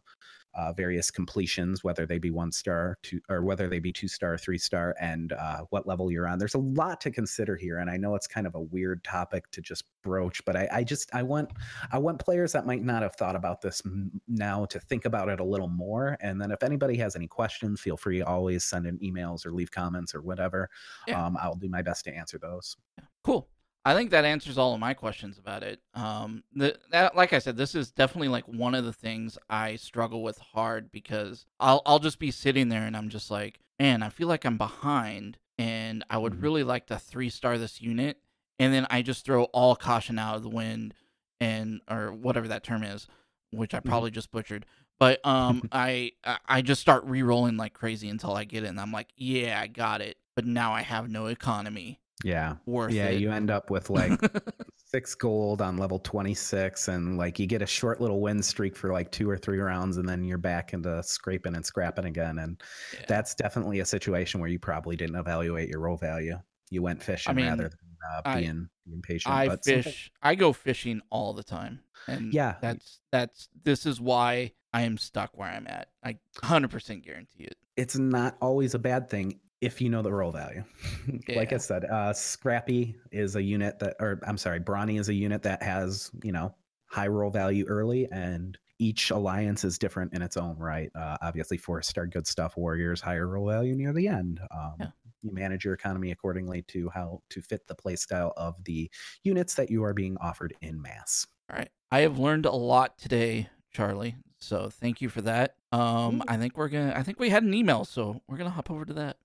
uh, 0.60 0.72
various 0.72 1.10
completions, 1.10 1.82
whether 1.82 2.04
they 2.04 2.18
be 2.18 2.30
one 2.30 2.52
star, 2.52 2.98
two, 3.02 3.20
or 3.30 3.42
whether 3.42 3.68
they 3.68 3.78
be 3.78 3.92
two 3.92 4.08
star, 4.08 4.36
three 4.36 4.58
star, 4.58 4.94
and 5.00 5.32
uh, 5.32 5.62
what 5.70 5.86
level 5.86 6.10
you're 6.10 6.28
on. 6.28 6.38
There's 6.38 6.54
a 6.54 6.58
lot 6.58 7.00
to 7.02 7.10
consider 7.10 7.56
here, 7.56 7.78
and 7.78 7.88
I 7.88 7.96
know 7.96 8.14
it's 8.14 8.26
kind 8.26 8.46
of 8.46 8.54
a 8.54 8.60
weird 8.60 9.02
topic 9.02 9.50
to 9.52 9.62
just 9.62 9.84
broach, 10.02 10.44
but 10.44 10.56
I, 10.56 10.68
I 10.70 10.84
just 10.84 11.14
I 11.14 11.22
want 11.22 11.50
I 11.92 11.98
want 11.98 12.18
players 12.18 12.52
that 12.52 12.66
might 12.66 12.84
not 12.84 13.02
have 13.02 13.14
thought 13.16 13.36
about 13.36 13.62
this 13.62 13.80
m- 13.86 14.10
now 14.28 14.66
to 14.66 14.78
think 14.78 15.06
about 15.06 15.28
it 15.28 15.40
a 15.40 15.44
little 15.44 15.68
more. 15.68 16.18
And 16.20 16.40
then 16.40 16.50
if 16.50 16.62
anybody 16.62 16.96
has 16.98 17.16
any 17.16 17.26
questions, 17.26 17.80
feel 17.80 17.96
free 17.96 18.20
always 18.20 18.64
send 18.64 18.86
in 18.86 18.98
emails 18.98 19.46
or 19.46 19.52
leave 19.52 19.70
comments 19.70 20.14
or 20.14 20.20
whatever. 20.20 20.68
Yeah. 21.06 21.24
Um, 21.24 21.38
I'll 21.40 21.54
do 21.54 21.68
my 21.68 21.82
best 21.82 22.04
to 22.04 22.14
answer 22.14 22.38
those. 22.38 22.76
Cool. 23.24 23.48
I 23.84 23.94
think 23.94 24.10
that 24.10 24.24
answers 24.26 24.58
all 24.58 24.74
of 24.74 24.80
my 24.80 24.92
questions 24.92 25.38
about 25.38 25.62
it. 25.62 25.80
Um, 25.94 26.44
the, 26.54 26.78
that, 26.90 27.16
like 27.16 27.32
I 27.32 27.38
said, 27.38 27.56
this 27.56 27.74
is 27.74 27.90
definitely 27.90 28.28
like 28.28 28.46
one 28.46 28.74
of 28.74 28.84
the 28.84 28.92
things 28.92 29.38
I 29.48 29.76
struggle 29.76 30.22
with 30.22 30.38
hard 30.38 30.92
because 30.92 31.46
I'll 31.58 31.80
I'll 31.86 31.98
just 31.98 32.18
be 32.18 32.30
sitting 32.30 32.68
there 32.68 32.82
and 32.86 32.96
I'm 32.96 33.08
just 33.08 33.30
like, 33.30 33.60
man, 33.78 34.02
I 34.02 34.10
feel 34.10 34.28
like 34.28 34.44
I'm 34.44 34.58
behind, 34.58 35.38
and 35.58 36.04
I 36.10 36.18
would 36.18 36.34
Mhm. 36.34 36.42
really 36.42 36.62
like 36.62 36.86
to 36.88 36.98
three 36.98 37.30
star 37.30 37.56
this 37.56 37.80
unit, 37.80 38.18
and 38.58 38.72
then 38.74 38.86
I 38.90 39.00
just 39.02 39.24
throw 39.24 39.44
all 39.44 39.74
caution 39.76 40.18
out 40.18 40.36
of 40.36 40.42
the 40.42 40.50
wind 40.50 40.92
and 41.40 41.80
or 41.90 42.12
whatever 42.12 42.48
that 42.48 42.62
term 42.64 42.82
is, 42.82 43.06
which 43.50 43.72
I 43.72 43.78
Mm-hmm. 43.78 43.88
probably 43.88 44.10
just 44.10 44.30
butchered. 44.30 44.66
But 44.98 45.24
um, 45.26 45.62
I 45.72 46.12
I- 46.22 46.38
I 46.46 46.62
just 46.62 46.82
start 46.82 47.04
re-rolling 47.04 47.56
like 47.56 47.72
crazy 47.72 48.10
until 48.10 48.34
I 48.34 48.44
get 48.44 48.64
it, 48.64 48.68
and 48.68 48.78
I'm 48.80 48.92
like, 48.92 49.08
yeah, 49.16 49.58
I 49.58 49.68
got 49.68 50.02
it. 50.02 50.18
But 50.36 50.44
now 50.44 50.72
I 50.74 50.82
have 50.82 51.08
no 51.08 51.26
economy 51.26 52.00
Yeah. 52.24 52.56
worth 52.66 52.92
Yeah, 52.92 53.06
it. 53.06 53.20
you 53.20 53.30
end 53.30 53.50
up 53.50 53.70
with 53.70 53.90
like 53.90 54.12
six 54.86 55.14
gold 55.14 55.62
on 55.62 55.76
level 55.76 55.98
26 56.00 56.88
and 56.88 57.16
like 57.16 57.38
you 57.38 57.46
get 57.46 57.62
a 57.62 57.66
short 57.66 58.00
little 58.00 58.20
win 58.20 58.42
streak 58.42 58.76
for 58.76 58.92
like 58.92 59.10
two 59.12 59.28
or 59.30 59.38
three 59.38 59.58
rounds 59.60 59.96
and 59.96 60.08
then 60.08 60.24
you're 60.24 60.38
back 60.38 60.72
into 60.72 61.02
scraping 61.02 61.54
and 61.54 61.64
scrapping 61.64 62.04
again 62.06 62.38
and 62.40 62.60
Yeah. 62.92 63.04
that's 63.08 63.34
definitely 63.34 63.80
a 63.80 63.86
situation 63.86 64.40
where 64.40 64.50
you 64.50 64.58
probably 64.58 64.96
didn't 64.96 65.16
evaluate 65.16 65.68
your 65.68 65.80
roll 65.80 65.96
value 65.96 66.36
you 66.70 66.82
went 66.82 67.02
fishing 67.02 67.34
mean, 67.34 67.46
rather 67.46 67.64
than 67.64 67.78
uh, 68.16 68.22
I- 68.24 68.40
being 68.40 68.68
being 68.86 69.02
patient 69.02 69.34
I 69.34 69.48
but 69.48 69.64
something- 69.64 69.82
fish. 69.84 70.10
I 70.22 70.34
go 70.34 70.52
fishing 70.52 71.00
all 71.10 71.32
the 71.34 71.42
time, 71.44 71.80
and 72.06 72.32
Yeah. 72.32 72.56
that's 72.60 73.00
that's 73.12 73.48
this 73.64 73.86
is 73.86 74.00
why 74.00 74.52
I 74.72 74.82
am 74.82 74.96
stuck 74.98 75.36
where 75.36 75.48
I'm 75.48 75.66
at. 75.66 75.88
I 76.04 76.16
100% 76.42 77.02
guarantee 77.04 77.44
it. 77.44 77.56
it's 77.76 77.96
not 77.98 78.36
always 78.40 78.74
a 78.74 78.78
bad 78.78 79.08
thing 79.10 79.40
if 79.60 79.80
you 79.80 79.88
know 79.90 80.02
the 80.02 80.12
roll 80.12 80.32
value. 80.32 80.64
like 81.36 81.52
I 81.52 81.58
said, 81.58 81.84
uh, 81.84 82.12
Scrappy 82.12 82.96
is 83.12 83.36
a 83.36 83.42
unit 83.42 83.78
that, 83.80 83.96
or 84.00 84.20
I'm 84.26 84.38
sorry, 84.38 84.60
Brawny 84.60 84.98
is 84.98 85.08
a 85.08 85.14
unit 85.14 85.42
that 85.42 85.62
has, 85.62 86.10
you 86.22 86.32
know, 86.32 86.54
high 86.86 87.08
roll 87.08 87.30
value 87.30 87.64
early, 87.66 88.08
and 88.10 88.56
each 88.78 89.10
alliance 89.10 89.62
is 89.64 89.78
different 89.78 90.14
in 90.14 90.22
its 90.22 90.36
own 90.36 90.56
right. 90.56 90.90
Uh, 90.94 91.16
obviously, 91.22 91.56
four 91.56 91.82
star 91.82 92.06
good 92.06 92.26
stuff 92.26 92.56
warriors 92.56 93.00
higher 93.00 93.26
roll 93.28 93.48
value 93.48 93.74
near 93.74 93.92
the 93.92 94.08
end. 94.08 94.40
Um, 94.50 94.74
Yeah. 94.80 94.86
You 95.22 95.32
manage 95.34 95.66
your 95.66 95.74
economy 95.74 96.12
accordingly 96.12 96.62
to 96.68 96.88
how 96.88 97.20
to 97.28 97.42
fit 97.42 97.66
the 97.66 97.74
playstyle 97.74 98.32
of 98.38 98.64
the 98.64 98.90
units 99.22 99.54
that 99.56 99.70
you 99.70 99.84
are 99.84 99.92
being 99.92 100.16
offered 100.16 100.54
in 100.62 100.80
mass. 100.80 101.26
All 101.50 101.58
right. 101.58 101.68
I 101.90 102.00
have 102.00 102.18
learned 102.18 102.46
a 102.46 102.52
lot 102.52 102.96
today, 102.96 103.50
Charlie. 103.70 104.16
So 104.38 104.70
thank 104.70 105.02
you 105.02 105.10
for 105.10 105.20
that. 105.20 105.56
Um, 105.72 106.22
I 106.26 106.38
think 106.38 106.56
we're 106.56 106.70
gonna. 106.70 106.94
I 106.96 107.02
think 107.02 107.20
we 107.20 107.28
had 107.28 107.42
an 107.42 107.52
email, 107.52 107.84
so 107.84 108.22
we're 108.26 108.38
gonna 108.38 108.48
hop 108.48 108.70
over 108.70 108.86
to 108.86 108.94
that. 108.94 109.18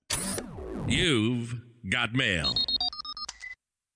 You've 0.88 1.56
got 1.90 2.14
mail. 2.14 2.56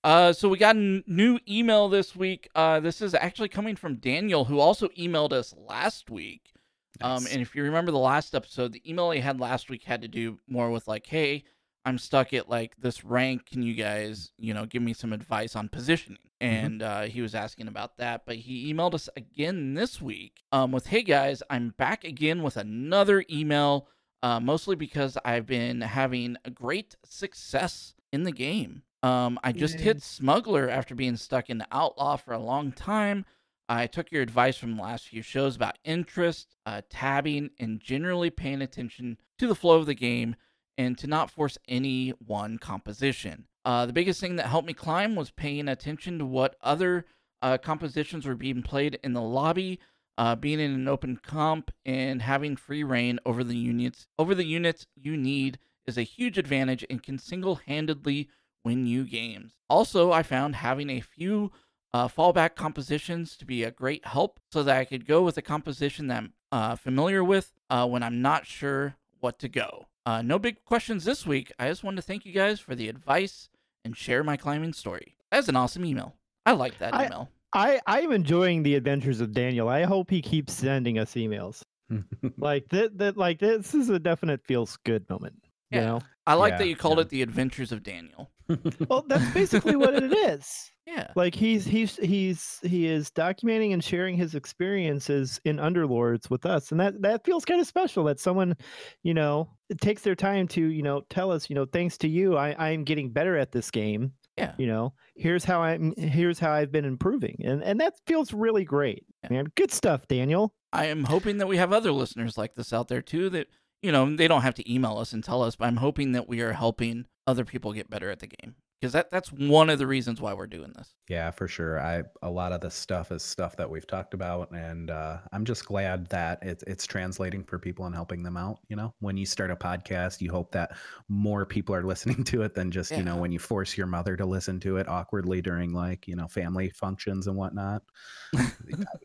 Uh, 0.02 0.32
so 0.32 0.48
we 0.48 0.58
got 0.58 0.74
a 0.74 0.78
n- 0.78 1.04
new 1.06 1.38
email 1.48 1.88
this 1.88 2.16
week. 2.16 2.48
Uh, 2.54 2.80
this 2.80 3.00
is 3.00 3.14
actually 3.14 3.48
coming 3.48 3.76
from 3.76 3.96
Daniel, 3.96 4.44
who 4.46 4.58
also 4.58 4.88
emailed 4.98 5.32
us 5.32 5.54
last 5.56 6.10
week. 6.10 6.52
Um, 7.00 7.26
and 7.30 7.40
if 7.40 7.54
you 7.54 7.62
remember 7.62 7.92
the 7.92 7.98
last 7.98 8.34
episode, 8.34 8.72
the 8.72 8.82
email 8.90 9.10
he 9.12 9.20
had 9.20 9.38
last 9.38 9.70
week 9.70 9.84
had 9.84 10.02
to 10.02 10.08
do 10.08 10.38
more 10.48 10.70
with 10.70 10.88
like, 10.88 11.06
"Hey, 11.06 11.44
I'm 11.84 11.96
stuck 11.96 12.32
at 12.34 12.48
like 12.48 12.74
this 12.76 13.04
rank. 13.04 13.46
Can 13.46 13.62
you 13.62 13.74
guys, 13.74 14.32
you 14.36 14.52
know, 14.52 14.66
give 14.66 14.82
me 14.82 14.92
some 14.92 15.12
advice 15.12 15.54
on 15.54 15.68
positioning?" 15.68 16.18
And 16.40 16.82
uh, 16.82 17.02
he 17.02 17.20
was 17.20 17.34
asking 17.34 17.68
about 17.68 17.98
that. 17.98 18.22
But 18.26 18.36
he 18.36 18.72
emailed 18.72 18.94
us 18.94 19.08
again 19.16 19.74
this 19.74 20.02
week 20.02 20.42
um, 20.50 20.72
with, 20.72 20.86
"Hey 20.86 21.02
guys, 21.02 21.42
I'm 21.48 21.70
back 21.78 22.02
again 22.04 22.42
with 22.42 22.56
another 22.56 23.24
email. 23.30 23.86
Uh, 24.22 24.38
mostly 24.40 24.76
because 24.76 25.16
I've 25.24 25.46
been 25.46 25.80
having 25.80 26.36
a 26.44 26.50
great 26.50 26.96
success 27.04 27.94
in 28.12 28.24
the 28.24 28.32
game. 28.32 28.82
Um, 29.02 29.38
I 29.42 29.52
just 29.52 29.78
Yay. 29.78 29.84
hit 29.84 30.02
smuggler 30.02 30.68
after 30.68 30.94
being 30.94 31.16
stuck 31.16 31.48
in 31.48 31.64
outlaw 31.72 32.16
for 32.16 32.32
a 32.32 32.38
long 32.38 32.72
time." 32.72 33.24
I 33.70 33.86
took 33.86 34.10
your 34.10 34.20
advice 34.20 34.56
from 34.56 34.74
the 34.74 34.82
last 34.82 35.06
few 35.06 35.22
shows 35.22 35.54
about 35.54 35.78
interest, 35.84 36.56
uh, 36.66 36.82
tabbing, 36.90 37.50
and 37.60 37.80
generally 37.80 38.28
paying 38.28 38.62
attention 38.62 39.16
to 39.38 39.46
the 39.46 39.54
flow 39.54 39.78
of 39.78 39.86
the 39.86 39.94
game 39.94 40.34
and 40.76 40.98
to 40.98 41.06
not 41.06 41.30
force 41.30 41.56
any 41.68 42.10
one 42.10 42.58
composition. 42.58 43.46
Uh, 43.64 43.86
the 43.86 43.92
biggest 43.92 44.20
thing 44.20 44.34
that 44.36 44.46
helped 44.46 44.66
me 44.66 44.74
climb 44.74 45.14
was 45.14 45.30
paying 45.30 45.68
attention 45.68 46.18
to 46.18 46.26
what 46.26 46.56
other 46.60 47.04
uh, 47.42 47.58
compositions 47.58 48.26
were 48.26 48.34
being 48.34 48.60
played 48.60 48.98
in 49.04 49.12
the 49.12 49.22
lobby, 49.22 49.78
uh, 50.20 50.36
being 50.36 50.60
in 50.60 50.72
an 50.72 50.86
open 50.86 51.16
comp, 51.16 51.70
and 51.86 52.20
having 52.20 52.54
free 52.54 52.84
reign 52.84 53.18
over 53.24 53.42
the 53.42 53.56
units. 53.56 54.06
Over 54.18 54.34
the 54.34 54.44
units 54.44 54.86
you 54.94 55.16
need 55.16 55.58
is 55.86 55.96
a 55.96 56.02
huge 56.02 56.36
advantage 56.36 56.84
and 56.90 57.02
can 57.02 57.16
single-handedly 57.18 58.28
win 58.62 58.86
you 58.86 59.04
games. 59.04 59.54
Also, 59.70 60.12
I 60.12 60.22
found 60.22 60.56
having 60.56 60.90
a 60.90 61.00
few 61.00 61.52
uh, 61.94 62.06
fallback 62.06 62.54
compositions 62.54 63.34
to 63.38 63.46
be 63.46 63.64
a 63.64 63.70
great 63.70 64.04
help 64.04 64.38
so 64.52 64.62
that 64.62 64.76
I 64.76 64.84
could 64.84 65.06
go 65.06 65.22
with 65.22 65.38
a 65.38 65.42
composition 65.42 66.08
that 66.08 66.18
I'm 66.18 66.32
uh, 66.52 66.76
familiar 66.76 67.24
with 67.24 67.54
uh, 67.70 67.86
when 67.88 68.02
I'm 68.02 68.20
not 68.20 68.44
sure 68.44 68.96
what 69.20 69.38
to 69.38 69.48
go. 69.48 69.86
Uh, 70.04 70.20
no 70.20 70.38
big 70.38 70.62
questions 70.66 71.04
this 71.04 71.26
week. 71.26 71.50
I 71.58 71.68
just 71.68 71.82
wanted 71.82 71.96
to 71.96 72.02
thank 72.02 72.26
you 72.26 72.32
guys 72.34 72.60
for 72.60 72.74
the 72.74 72.90
advice 72.90 73.48
and 73.86 73.96
share 73.96 74.22
my 74.22 74.36
climbing 74.36 74.74
story. 74.74 75.16
That's 75.32 75.48
an 75.48 75.56
awesome 75.56 75.86
email. 75.86 76.14
I 76.44 76.52
like 76.52 76.76
that 76.78 76.94
I- 76.94 77.06
email. 77.06 77.30
I 77.52 77.80
I'm 77.86 78.12
enjoying 78.12 78.62
the 78.62 78.74
adventures 78.76 79.20
of 79.20 79.32
Daniel. 79.32 79.68
I 79.68 79.84
hope 79.84 80.10
he 80.10 80.22
keeps 80.22 80.52
sending 80.52 80.98
us 80.98 81.14
emails. 81.14 81.62
Like 82.38 82.68
that 82.70 82.98
that 82.98 83.16
like 83.16 83.40
this 83.40 83.74
is 83.74 83.88
a 83.88 83.98
definite 83.98 84.44
feels 84.46 84.76
good 84.84 85.08
moment. 85.10 85.34
You 85.70 85.80
Yeah. 85.80 85.86
know? 85.86 86.00
I 86.26 86.34
like 86.34 86.52
Yeah, 86.52 86.58
that 86.58 86.68
you 86.68 86.76
called 86.76 86.98
yeah. 86.98 87.02
it 87.02 87.08
the 87.08 87.22
Adventures 87.22 87.72
of 87.72 87.82
Daniel. 87.82 88.30
Well, 88.88 89.04
that's 89.08 89.32
basically 89.32 89.76
what 89.76 89.94
it 89.94 90.12
is. 90.12 90.70
Yeah. 90.86 91.12
Like 91.14 91.36
he's 91.36 91.64
he's 91.64 91.96
he's 91.98 92.58
he 92.64 92.88
is 92.88 93.12
documenting 93.12 93.72
and 93.72 93.82
sharing 93.84 94.16
his 94.16 94.34
experiences 94.34 95.40
in 95.44 95.58
Underlords 95.58 96.28
with 96.30 96.44
us, 96.44 96.72
and 96.72 96.80
that 96.80 97.00
that 97.02 97.24
feels 97.24 97.44
kind 97.44 97.60
of 97.60 97.66
special. 97.68 98.02
That 98.04 98.18
someone, 98.18 98.56
you 99.04 99.14
know, 99.14 99.48
takes 99.80 100.02
their 100.02 100.16
time 100.16 100.48
to 100.48 100.60
you 100.66 100.82
know 100.82 101.02
tell 101.08 101.30
us, 101.30 101.48
you 101.48 101.54
know, 101.54 101.64
thanks 101.64 101.96
to 101.98 102.08
you, 102.08 102.36
I 102.36 102.56
I'm 102.58 102.82
getting 102.82 103.10
better 103.12 103.36
at 103.36 103.52
this 103.52 103.70
game. 103.70 104.12
Yeah. 104.36 104.54
You 104.58 104.66
know, 104.66 104.94
here's 105.16 105.44
how 105.44 105.60
I'm 105.62 105.92
here's 105.96 106.38
how 106.38 106.50
I've 106.52 106.72
been 106.72 106.84
improving, 106.84 107.40
and 107.44 107.62
and 107.62 107.80
that 107.80 107.94
feels 108.06 108.32
really 108.32 108.64
great, 108.64 109.04
Yeah. 109.24 109.30
man. 109.30 109.52
Good 109.56 109.70
stuff, 109.72 110.06
Daniel. 110.08 110.54
I 110.72 110.86
am 110.86 111.04
hoping 111.04 111.38
that 111.38 111.46
we 111.48 111.56
have 111.58 111.72
other 111.72 111.92
listeners 111.92 112.38
like 112.38 112.54
this 112.54 112.72
out 112.72 112.88
there 112.88 113.02
too 113.02 113.28
that, 113.30 113.48
you 113.82 113.90
know, 113.92 114.14
they 114.14 114.28
don't 114.28 114.42
have 114.42 114.54
to 114.54 114.72
email 114.72 114.96
us 114.98 115.12
and 115.12 115.22
tell 115.24 115.42
us, 115.42 115.56
but 115.56 115.66
I'm 115.66 115.78
hoping 115.78 116.12
that 116.12 116.28
we 116.28 116.40
are 116.42 116.52
helping 116.52 117.06
other 117.26 117.44
people 117.44 117.72
get 117.72 117.90
better 117.90 118.08
at 118.10 118.20
the 118.20 118.28
game. 118.28 118.54
Because 118.80 118.94
that, 118.94 119.10
that's 119.10 119.30
one 119.30 119.68
of 119.68 119.78
the 119.78 119.86
reasons 119.86 120.22
why 120.22 120.32
we're 120.32 120.46
doing 120.46 120.72
this. 120.74 120.94
Yeah, 121.06 121.30
for 121.32 121.46
sure. 121.46 121.78
I 121.78 122.04
a 122.22 122.30
lot 122.30 122.52
of 122.52 122.62
this 122.62 122.74
stuff 122.74 123.12
is 123.12 123.22
stuff 123.22 123.54
that 123.56 123.68
we've 123.68 123.86
talked 123.86 124.14
about, 124.14 124.50
and 124.52 124.90
uh, 124.90 125.18
I'm 125.32 125.44
just 125.44 125.66
glad 125.66 126.08
that 126.08 126.38
it's 126.40 126.64
it's 126.66 126.86
translating 126.86 127.44
for 127.44 127.58
people 127.58 127.84
and 127.84 127.94
helping 127.94 128.22
them 128.22 128.38
out. 128.38 128.60
You 128.68 128.76
know, 128.76 128.94
when 129.00 129.18
you 129.18 129.26
start 129.26 129.50
a 129.50 129.56
podcast, 129.56 130.22
you 130.22 130.30
hope 130.30 130.52
that 130.52 130.78
more 131.08 131.44
people 131.44 131.74
are 131.74 131.82
listening 131.86 132.24
to 132.24 132.40
it 132.42 132.54
than 132.54 132.70
just 132.70 132.90
you 132.90 133.02
know 133.02 133.16
when 133.16 133.32
you 133.32 133.38
force 133.38 133.76
your 133.76 133.86
mother 133.86 134.16
to 134.16 134.24
listen 134.24 134.58
to 134.60 134.78
it 134.78 134.88
awkwardly 134.88 135.42
during 135.42 135.74
like 135.74 136.08
you 136.08 136.16
know 136.16 136.28
family 136.28 136.70
functions 136.70 137.26
and 137.26 137.36
whatnot. 137.36 137.82
I 138.34 138.50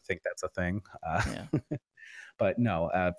think 0.07 0.21
that's 0.23 0.43
a 0.43 0.49
thing. 0.49 0.81
Uh, 1.05 1.21
Yeah. 1.27 1.77
but 2.39 2.57
no, 2.57 2.85
uh, 2.87 3.11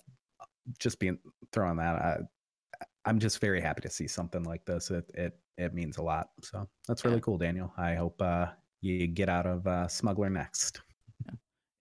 just 0.78 0.98
being 0.98 1.18
throwing 1.52 1.76
that. 1.76 1.96
I, 1.96 2.18
I'm 3.06 3.18
just 3.18 3.40
very 3.40 3.60
happy 3.60 3.80
to 3.82 3.90
see 3.90 4.06
something 4.08 4.42
like 4.44 4.64
this. 4.64 4.90
It 4.90 5.10
it 5.14 5.38
it 5.56 5.72
means 5.74 5.96
a 5.98 6.02
lot. 6.02 6.30
So 6.42 6.68
that's 6.86 7.04
really 7.04 7.16
Yeah. 7.16 7.20
cool, 7.22 7.38
Daniel. 7.38 7.72
I 7.78 7.94
hope 7.94 8.20
uh, 8.20 8.48
you 8.82 9.06
get 9.06 9.28
out 9.28 9.46
of 9.46 9.66
uh, 9.66 9.88
smuggler 9.88 10.28
next. 10.28 10.82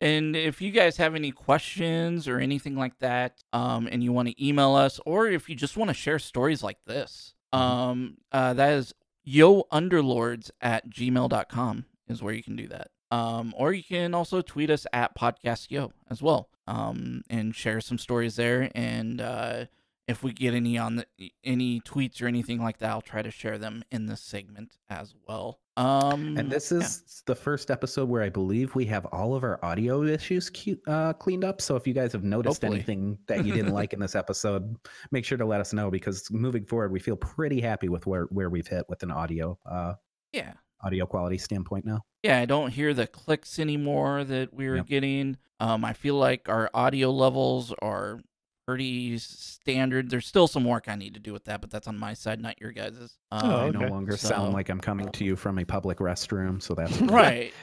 And 0.01 0.35
if 0.35 0.61
you 0.61 0.71
guys 0.71 0.97
have 0.97 1.15
any 1.15 1.31
questions 1.31 2.27
or 2.27 2.39
anything 2.39 2.75
like 2.75 2.97
that, 2.99 3.41
um, 3.53 3.87
and 3.91 4.03
you 4.03 4.11
want 4.11 4.27
to 4.27 4.45
email 4.45 4.75
us, 4.75 4.99
or 5.05 5.27
if 5.27 5.49
you 5.49 5.55
just 5.55 5.77
want 5.77 5.89
to 5.89 5.93
share 5.93 6.19
stories 6.19 6.61
like 6.61 6.77
this, 6.85 7.33
Mhm. 7.53 7.57
um, 7.59 8.17
uh, 8.31 8.53
that 8.53 8.73
is 8.73 8.93
younderlords 9.25 10.51
at 10.61 10.89
gmail.com 10.89 11.85
is 12.07 12.21
where 12.21 12.33
you 12.33 12.43
can 12.43 12.55
do 12.55 12.67
that. 12.67 12.91
Um, 13.11 13.53
or 13.57 13.71
you 13.73 13.83
can 13.83 14.13
also 14.13 14.41
tweet 14.41 14.69
us 14.69 14.85
at 14.91 15.15
podcast 15.15 15.71
yo 15.71 15.93
as 16.09 16.21
well, 16.21 16.49
um, 16.67 17.23
and 17.29 17.55
share 17.55 17.79
some 17.81 17.97
stories 17.97 18.35
there. 18.35 18.69
And 18.75 19.21
uh, 19.21 19.65
if 20.07 20.21
we 20.23 20.33
get 20.33 20.53
any 20.53 20.77
on 20.77 20.97
the 20.97 21.31
any 21.43 21.81
tweets 21.81 22.21
or 22.21 22.27
anything 22.27 22.61
like 22.61 22.77
that, 22.79 22.91
I'll 22.91 23.01
try 23.01 23.21
to 23.21 23.31
share 23.31 23.57
them 23.57 23.83
in 23.91 24.05
this 24.05 24.21
segment 24.21 24.77
as 24.89 25.15
well. 25.27 25.59
Um, 25.77 26.37
And 26.37 26.49
this 26.51 26.71
yeah. 26.71 26.77
is 26.79 27.23
the 27.25 27.35
first 27.35 27.69
episode 27.71 28.07
where 28.07 28.21
I 28.21 28.29
believe 28.29 28.75
we 28.75 28.85
have 28.85 29.05
all 29.07 29.35
of 29.35 29.43
our 29.43 29.59
audio 29.65 30.03
issues 30.03 30.49
cu- 30.49 30.77
uh, 30.87 31.13
cleaned 31.13 31.43
up. 31.43 31.59
So 31.59 31.75
if 31.75 31.85
you 31.87 31.93
guys 31.93 32.13
have 32.13 32.23
noticed 32.23 32.61
Hopefully. 32.61 32.77
anything 32.77 33.17
that 33.27 33.45
you 33.45 33.53
didn't 33.53 33.73
like 33.73 33.91
in 33.93 33.99
this 33.99 34.15
episode, 34.15 34.75
make 35.11 35.25
sure 35.25 35.37
to 35.37 35.45
let 35.45 35.59
us 35.59 35.73
know 35.73 35.89
because 35.91 36.29
moving 36.31 36.65
forward, 36.65 36.91
we 36.91 36.99
feel 36.99 37.17
pretty 37.17 37.59
happy 37.59 37.89
with 37.89 38.05
where 38.05 38.25
where 38.25 38.49
we've 38.49 38.67
hit 38.67 38.85
with 38.89 39.03
an 39.03 39.11
audio 39.11 39.57
uh, 39.69 39.93
yeah. 40.31 40.53
audio 40.81 41.05
quality 41.05 41.37
standpoint 41.37 41.83
now. 41.85 42.01
yeah, 42.23 42.39
I 42.39 42.45
don't 42.45 42.69
hear 42.71 42.93
the 42.93 43.07
clicks 43.07 43.59
anymore 43.59 44.23
that 44.23 44.53
we 44.53 44.69
were 44.69 44.77
Yep. 44.77 44.85
getting. 44.87 45.37
Um, 45.59 45.83
I 45.83 45.93
feel 45.93 46.15
like 46.15 46.47
our 46.47 46.69
audio 46.73 47.11
levels 47.11 47.73
are 47.81 48.21
pretty 48.67 49.17
standard. 49.17 50.09
There's 50.09 50.25
still 50.25 50.47
some 50.47 50.63
work 50.65 50.85
I 50.87 50.95
need 50.95 51.13
to 51.13 51.19
do 51.19 51.33
with 51.33 51.45
that, 51.45 51.61
but 51.61 51.69
that's 51.71 51.87
on 51.87 51.97
my 51.97 52.13
side, 52.13 52.41
not 52.41 52.59
your 52.59 52.71
guys's. 52.71 53.17
Um, 53.31 53.41
Oh, 53.49 53.55
I 53.67 53.69
no 53.69 53.87
longer 53.87 54.17
So- 54.17 54.29
sound 54.29 54.53
like 54.53 54.69
I'm 54.69 54.79
coming 54.79 55.09
to 55.11 55.23
you 55.25 55.35
from 55.35 55.59
a 55.59 55.65
public 55.65 55.99
restroom, 55.99 56.61
so 56.61 56.73
that's 56.73 56.99
right. 57.01 57.53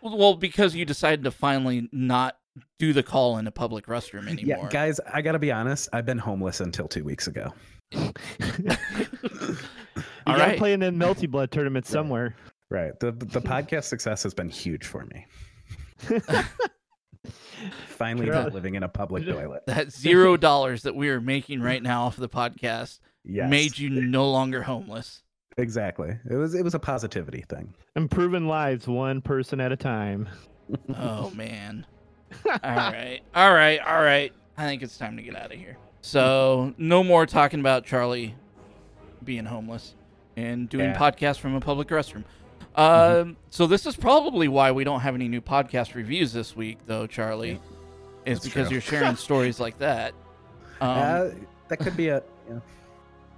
Well, 0.00 0.34
because 0.34 0.74
you 0.74 0.84
decided 0.84 1.24
to 1.24 1.30
finally 1.30 1.88
not 1.92 2.36
do 2.78 2.92
the 2.92 3.02
call 3.02 3.38
in 3.38 3.46
a 3.46 3.50
public 3.50 3.86
restroom 3.86 4.28
anymore. 4.28 4.58
Yeah, 4.64 4.68
guys, 4.70 5.00
I 5.12 5.22
gotta 5.22 5.38
be 5.40 5.50
honest. 5.52 5.88
I've 5.92 6.06
been 6.06 6.18
homeless 6.18 6.60
until 6.60 6.86
two 6.88 7.02
weeks 7.04 7.26
ago. 7.26 7.52
you 7.92 8.00
All 10.26 10.34
gotta 10.34 10.42
right. 10.42 10.58
play 10.58 10.72
in 10.72 10.82
a 10.82 10.92
multi 10.92 11.26
blood 11.26 11.50
tournament 11.50 11.86
somewhere. 11.86 12.36
Right. 12.70 12.98
The 13.00 13.12
the 13.12 13.40
podcast 13.40 13.84
success 13.84 14.22
has 14.22 14.34
been 14.34 14.48
huge 14.48 14.84
for 14.86 15.04
me. 15.06 15.26
Finally, 17.88 18.26
not 18.26 18.52
living 18.52 18.74
in 18.74 18.82
a 18.82 18.88
public 18.88 19.24
toilet. 19.28 19.62
That 19.66 19.90
zero 19.92 20.36
dollars 20.36 20.82
that 20.82 20.94
we 20.94 21.08
are 21.08 21.20
making 21.20 21.60
right 21.60 21.82
now 21.82 22.04
off 22.04 22.16
the 22.16 22.28
podcast 22.28 23.00
Yes, 23.24 23.50
made 23.50 23.76
you 23.78 23.90
no 23.90 24.30
longer 24.30 24.62
homeless. 24.62 25.22
exactly. 25.56 26.16
It 26.30 26.34
was 26.36 26.54
it 26.54 26.62
was 26.64 26.74
a 26.74 26.78
positivity 26.78 27.44
thing. 27.48 27.74
Improving 27.96 28.46
lives 28.46 28.86
one 28.86 29.20
person 29.20 29.60
at 29.60 29.72
a 29.72 29.76
time. 29.76 30.28
Oh 30.94 31.30
man. 31.34 31.86
all 32.46 32.58
right. 32.62 33.20
All 33.34 33.52
right. 33.54 33.78
All 33.80 34.02
right. 34.02 34.32
I 34.58 34.64
think 34.64 34.82
it's 34.82 34.96
time 34.98 35.16
to 35.16 35.22
get 35.22 35.36
out 35.36 35.52
of 35.52 35.58
here. 35.58 35.76
So, 36.02 36.72
no 36.78 37.02
more 37.02 37.26
talking 37.26 37.58
about 37.60 37.84
Charlie 37.84 38.34
being 39.24 39.44
homeless 39.44 39.94
and 40.36 40.68
doing 40.68 40.86
Yeah. 40.90 40.98
podcasts 40.98 41.38
from 41.38 41.54
a 41.54 41.60
public 41.60 41.88
restroom. 41.88 42.24
Um, 42.76 43.36
so 43.50 43.66
this 43.66 43.86
is 43.86 43.96
probably 43.96 44.48
why 44.48 44.70
we 44.72 44.84
don't 44.84 45.00
have 45.00 45.14
any 45.14 45.28
new 45.28 45.40
podcast 45.40 45.94
reviews 45.94 46.32
this 46.32 46.54
week, 46.54 46.78
though, 46.86 47.06
Charlie. 47.06 47.60
Is 48.24 48.38
That's 48.38 48.44
because 48.44 48.68
true. 48.68 48.74
you're 48.74 48.82
sharing 48.82 49.16
stories 49.16 49.58
like 49.58 49.78
that. 49.78 50.12
Um, 50.80 50.90
uh, 50.90 51.28
that 51.68 51.78
could 51.78 51.96
be 51.96 52.08
a. 52.08 52.22
Yeah. 52.48 52.60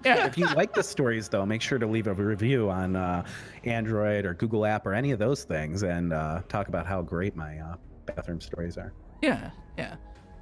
yeah. 0.05 0.27
If 0.27 0.39
you 0.39 0.47
like 0.55 0.75
the 0.75 0.83
stories, 0.83 1.29
though, 1.29 1.45
make 1.47 1.63
sure 1.63 1.79
to 1.79 1.87
leave 1.87 2.07
a 2.07 2.15
review 2.15 2.69
on 2.71 2.97
uh, 2.97 3.25
Android 3.65 4.25
or 4.25 4.35
Google 4.35 4.67
app 4.67 4.87
or 4.87 4.95
any 4.95 5.13
of 5.13 5.19
those 5.19 5.45
things, 5.45 5.83
and 5.83 6.13
uh, 6.13 6.43
talk 6.49 6.69
about 6.69 6.87
how 6.87 7.03
great 7.03 7.37
my 7.37 7.59
uh, 7.59 7.77
bathroom 8.07 8.41
stories 8.41 8.77
are. 8.77 8.93
Yeah, 9.23 9.51
yeah. 9.77 9.97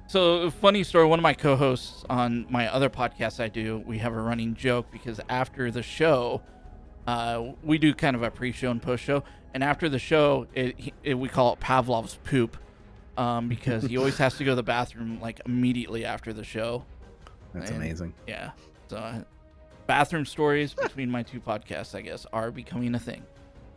So, 0.07 0.49
funny 0.49 0.83
story. 0.83 1.05
One 1.05 1.19
of 1.19 1.23
my 1.23 1.33
co-hosts 1.33 2.05
on 2.09 2.47
my 2.49 2.71
other 2.73 2.89
podcast 2.89 3.43
I 3.43 3.49
do, 3.49 3.83
we 3.85 3.97
have 3.97 4.13
a 4.13 4.21
running 4.21 4.55
joke 4.55 4.87
because 4.91 5.19
after 5.27 5.69
the 5.69 5.83
show, 5.83 6.41
uh, 7.07 7.51
we 7.63 7.77
do 7.77 7.93
kind 7.93 8.15
of 8.15 8.21
a 8.23 8.29
pre-show 8.29 8.69
and 8.69 8.81
post-show, 8.81 9.23
and 9.53 9.63
after 9.63 9.89
the 9.89 9.99
show, 9.99 10.45
it, 10.53 10.93
it, 11.03 11.13
we 11.15 11.29
call 11.29 11.53
it 11.53 11.59
Pavlov's 11.59 12.19
poop, 12.23 12.57
um, 13.17 13.47
because 13.47 13.83
he 13.83 13.97
always 13.97 14.17
has 14.17 14.37
to 14.37 14.43
go 14.43 14.51
to 14.51 14.55
the 14.55 14.63
bathroom 14.63 15.19
like 15.21 15.41
immediately 15.45 16.05
after 16.05 16.33
the 16.33 16.43
show. 16.43 16.85
That's 17.53 17.71
And- 17.71 17.81
amazing. 17.81 18.13
Yeah. 18.27 18.51
So, 18.89 18.97
uh, 18.97 19.21
bathroom 19.87 20.25
stories 20.25 20.73
between 20.73 21.09
my 21.09 21.23
two 21.23 21.39
podcasts, 21.39 21.95
I 21.95 22.01
guess, 22.01 22.25
are 22.31 22.51
becoming 22.51 22.93
a 22.93 22.99
thing. 22.99 23.23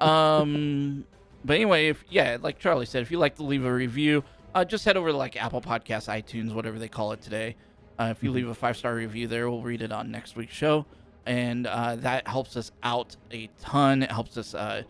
Um, 0.01 1.05
but 1.45 1.55
anyway, 1.55 1.89
if 1.89 2.05
yeah, 2.11 2.37
like 2.41 2.59
Charlie 2.59 2.87
said, 2.87 3.03
if 3.03 3.11
you'd 3.11 3.19
like 3.19 3.37
to 3.37 3.43
leave 3.43 3.65
a 3.65 3.73
review, 3.73 4.25
uh, 4.55 4.65
just 4.65 4.85
head 4.85 4.97
over 4.97 5.11
to 5.11 5.17
like 5.17 5.41
Apple 5.43 5.61
Podcasts, 5.61 6.09
iTunes, 6.09 6.53
whatever 6.53 6.79
they 6.79 6.89
call 6.89 7.13
it 7.13 7.21
today. 7.23 7.57
Uh, 7.99 8.09
if 8.11 8.23
you 8.23 8.31
leave 8.33 8.49
a 8.49 8.55
five 8.55 8.77
star 8.77 8.95
review 8.95 9.29
there, 9.29 9.51
we'll 9.51 9.63
read 9.63 9.83
it 9.83 9.93
on 9.93 10.11
next 10.11 10.35
week's 10.37 10.55
show, 10.55 10.87
and 11.31 11.69
uh, 11.69 11.95
that 11.95 12.27
helps 12.27 12.57
us 12.57 12.73
out 12.83 13.17
a 13.31 13.49
ton. 13.61 14.03
It 14.03 14.11
helps 14.11 14.37
us, 14.37 14.53
uh, 14.53 14.83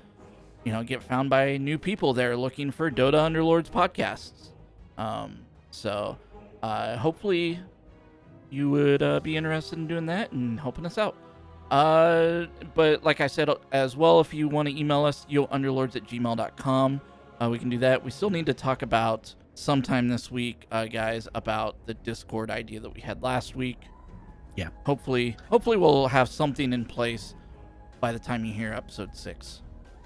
you 0.65 0.73
know, 0.73 0.83
get 0.83 1.03
found 1.03 1.29
by 1.29 1.59
new 1.59 1.77
people 1.77 2.15
that 2.15 2.25
are 2.25 2.37
looking 2.37 2.71
for 2.71 2.91
Dota 2.91 3.17
Underlords 3.17 3.71
podcasts. 3.71 4.49
Um, 4.97 5.41
so 5.71 6.17
uh, 6.63 6.97
hopefully 6.97 7.61
you 8.49 8.71
would 8.71 9.03
uh, 9.03 9.21
be 9.21 9.37
interested 9.37 9.79
in 9.79 9.87
doing 9.87 10.07
that 10.07 10.33
and 10.33 10.59
helping 10.59 10.87
us 10.87 10.97
out. 10.97 11.15
Uh, 11.71 12.47
but 12.75 13.05
like 13.05 13.21
I 13.21 13.27
said 13.27 13.51
as 13.71 13.95
well, 13.95 14.19
if 14.21 14.33
you 14.33 14.49
want 14.49 14.67
to 14.67 14.75
email 14.75 15.05
us, 15.05 15.27
younderlords 15.31 15.95
at 15.95 16.05
gmail.com, 16.05 17.03
uh, 17.39 17.49
we 17.51 17.59
can 17.59 17.69
do 17.69 17.77
that. 17.81 18.03
We 18.03 18.11
still 18.11 18.31
need 18.31 18.47
to 18.47 18.55
talk 18.55 18.81
about 18.81 19.35
sometime 19.53 20.09
this 20.09 20.31
week, 20.31 20.67
guys, 20.71 21.29
about 21.35 21.77
the 21.85 21.93
Discord 21.93 22.51
idea 22.51 22.81
that 22.81 22.95
we 22.95 23.03
had 23.03 23.23
last 23.23 23.55
week. 23.55 23.77
Yeah. 24.61 24.69
Hopefully, 24.85 25.39
hopefully 25.49 25.79
we'll 25.79 26.07
have 26.09 26.29
something 26.29 26.75
in 26.75 26.85
place 26.85 27.35
by 27.99 28.13
the 28.13 28.19
time 28.19 28.45
you 28.45 28.53
hear 28.53 28.75
episode 28.75 29.17
six. 29.17 29.63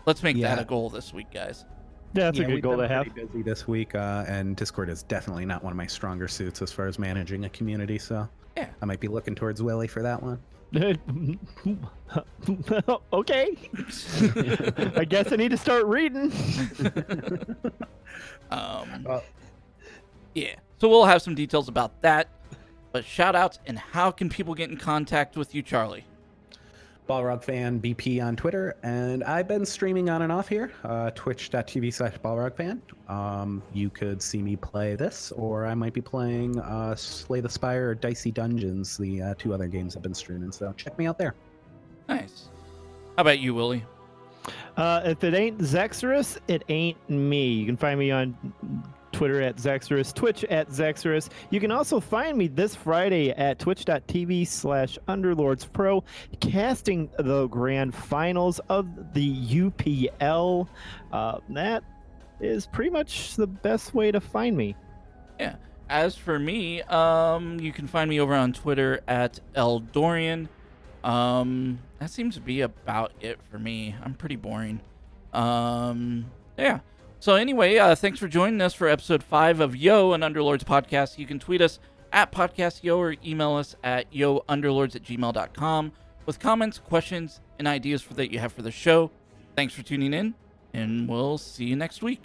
Let's 0.06 0.22
make 0.22 0.40
that 0.42 0.60
a 0.60 0.64
goal 0.64 0.88
this 0.90 1.12
week, 1.12 1.26
guys. 1.34 1.64
Yeah, 2.12 2.26
that's 2.26 2.38
Yeah, 2.38 2.44
a 2.44 2.48
good 2.50 2.62
goal 2.62 2.76
to 2.76 2.86
have. 2.86 3.12
Busy 3.16 3.42
this 3.42 3.66
week, 3.66 3.96
uh, 3.96 4.24
and 4.28 4.54
Discord 4.54 4.88
is 4.90 5.02
definitely 5.02 5.44
not 5.44 5.64
one 5.64 5.72
of 5.72 5.76
my 5.76 5.88
stronger 5.88 6.28
suits 6.28 6.62
as 6.62 6.70
far 6.70 6.86
as 6.86 7.00
managing 7.00 7.46
a 7.46 7.48
community. 7.48 7.98
So 7.98 8.28
Yeah. 8.56 8.68
I 8.80 8.84
might 8.84 9.00
be 9.00 9.08
looking 9.08 9.34
towards 9.34 9.60
Willie 9.60 9.88
for 9.88 10.02
that 10.02 10.22
one. 10.22 10.38
okay. 13.12 13.56
I 14.96 15.04
guess 15.04 15.32
I 15.32 15.36
need 15.36 15.50
to 15.50 15.56
start 15.56 15.84
reading. 15.86 16.32
Um, 18.50 19.02
Well- 19.04 19.24
yeah. 20.34 20.54
So 20.78 20.88
we'll 20.88 21.06
have 21.06 21.22
some 21.22 21.34
details 21.34 21.68
about 21.68 22.00
that. 22.02 22.28
But 22.94 23.04
shout 23.04 23.34
outs 23.34 23.58
and 23.66 23.76
how 23.76 24.12
can 24.12 24.28
people 24.28 24.54
get 24.54 24.70
in 24.70 24.76
contact 24.76 25.36
with 25.36 25.52
you, 25.52 25.62
Charlie? 25.62 26.04
Balrog 27.08 27.42
fan 27.42 27.80
BP 27.80 28.24
on 28.24 28.36
Twitter, 28.36 28.76
and 28.84 29.24
I've 29.24 29.48
been 29.48 29.66
streaming 29.66 30.08
on 30.08 30.22
and 30.22 30.30
off 30.30 30.46
here, 30.46 30.70
uh, 30.84 31.10
twitch.tv 31.10 31.92
slash 31.92 32.16
Balrog 32.18 32.54
fan. 32.54 32.80
Um, 33.08 33.64
you 33.72 33.90
could 33.90 34.22
see 34.22 34.40
me 34.40 34.54
play 34.54 34.94
this, 34.94 35.32
or 35.32 35.66
I 35.66 35.74
might 35.74 35.92
be 35.92 36.00
playing 36.00 36.60
uh, 36.60 36.94
Slay 36.94 37.40
the 37.40 37.48
Spire 37.48 37.90
or 37.90 37.94
Dicey 37.96 38.30
Dungeons, 38.30 38.96
the 38.96 39.20
uh, 39.20 39.34
two 39.38 39.52
other 39.52 39.66
games 39.66 39.96
I've 39.96 40.02
been 40.02 40.14
streaming. 40.14 40.52
So 40.52 40.72
check 40.76 40.96
me 40.96 41.06
out 41.06 41.18
there. 41.18 41.34
Nice. 42.08 42.48
How 43.16 43.22
about 43.22 43.40
you, 43.40 43.54
Willie? 43.54 43.84
Uh, 44.76 45.02
if 45.04 45.24
it 45.24 45.34
ain't 45.34 45.58
Zexorus, 45.58 46.38
it 46.46 46.62
ain't 46.68 47.10
me. 47.10 47.54
You 47.54 47.66
can 47.66 47.76
find 47.76 47.98
me 47.98 48.12
on 48.12 48.38
Twitter 49.14 49.40
at 49.40 49.56
Zexorus, 49.56 50.12
Twitch 50.12 50.44
at 50.44 50.68
Zexorus. 50.68 51.30
You 51.50 51.60
can 51.60 51.70
also 51.70 52.00
find 52.00 52.36
me 52.36 52.48
this 52.48 52.74
Friday 52.74 53.30
at 53.30 53.58
twitch.tv 53.60 54.46
slash 54.46 54.98
Underlords 55.08 55.72
Pro, 55.72 56.02
casting 56.40 57.08
the 57.18 57.46
grand 57.46 57.94
finals 57.94 58.60
of 58.68 59.14
the 59.14 59.32
UPL. 59.46 60.68
Uh, 61.12 61.38
that 61.50 61.84
is 62.40 62.66
pretty 62.66 62.90
much 62.90 63.36
the 63.36 63.46
best 63.46 63.94
way 63.94 64.10
to 64.10 64.20
find 64.20 64.56
me. 64.56 64.74
Yeah. 65.38 65.56
As 65.88 66.16
for 66.16 66.38
me, 66.38 66.82
um, 66.82 67.60
you 67.60 67.72
can 67.72 67.86
find 67.86 68.10
me 68.10 68.20
over 68.20 68.34
on 68.34 68.52
Twitter 68.52 69.00
at 69.06 69.38
Eldorian. 69.54 70.48
Um, 71.04 71.78
that 72.00 72.10
seems 72.10 72.34
to 72.34 72.40
be 72.40 72.62
about 72.62 73.12
it 73.20 73.38
for 73.50 73.58
me. 73.58 73.94
I'm 74.02 74.14
pretty 74.14 74.36
boring. 74.36 74.80
Um, 75.32 76.26
yeah. 76.58 76.80
So 77.24 77.36
anyway, 77.36 77.78
uh, 77.78 77.94
thanks 77.94 78.18
for 78.18 78.28
joining 78.28 78.60
us 78.60 78.74
for 78.74 78.86
episode 78.86 79.22
five 79.22 79.60
of 79.60 79.74
Yo, 79.74 80.12
and 80.12 80.22
Underlords 80.22 80.62
podcast. 80.62 81.16
You 81.16 81.24
can 81.24 81.38
tweet 81.38 81.62
us 81.62 81.78
at 82.12 82.30
podcast 82.30 82.80
yo 82.82 83.00
or 83.00 83.16
email 83.24 83.54
us 83.54 83.74
at 83.82 84.12
younderlords 84.12 84.94
at 84.94 85.04
gmail.com 85.04 85.92
with 86.26 86.38
comments, 86.38 86.78
questions, 86.78 87.40
and 87.58 87.66
ideas 87.66 88.02
for 88.02 88.12
that 88.12 88.30
you 88.30 88.40
have 88.40 88.52
for 88.52 88.60
the 88.60 88.70
show. 88.70 89.10
Thanks 89.56 89.72
for 89.72 89.82
tuning 89.82 90.12
in, 90.12 90.34
and 90.74 91.08
we'll 91.08 91.38
see 91.38 91.64
you 91.64 91.76
next 91.76 92.02
week. 92.02 92.24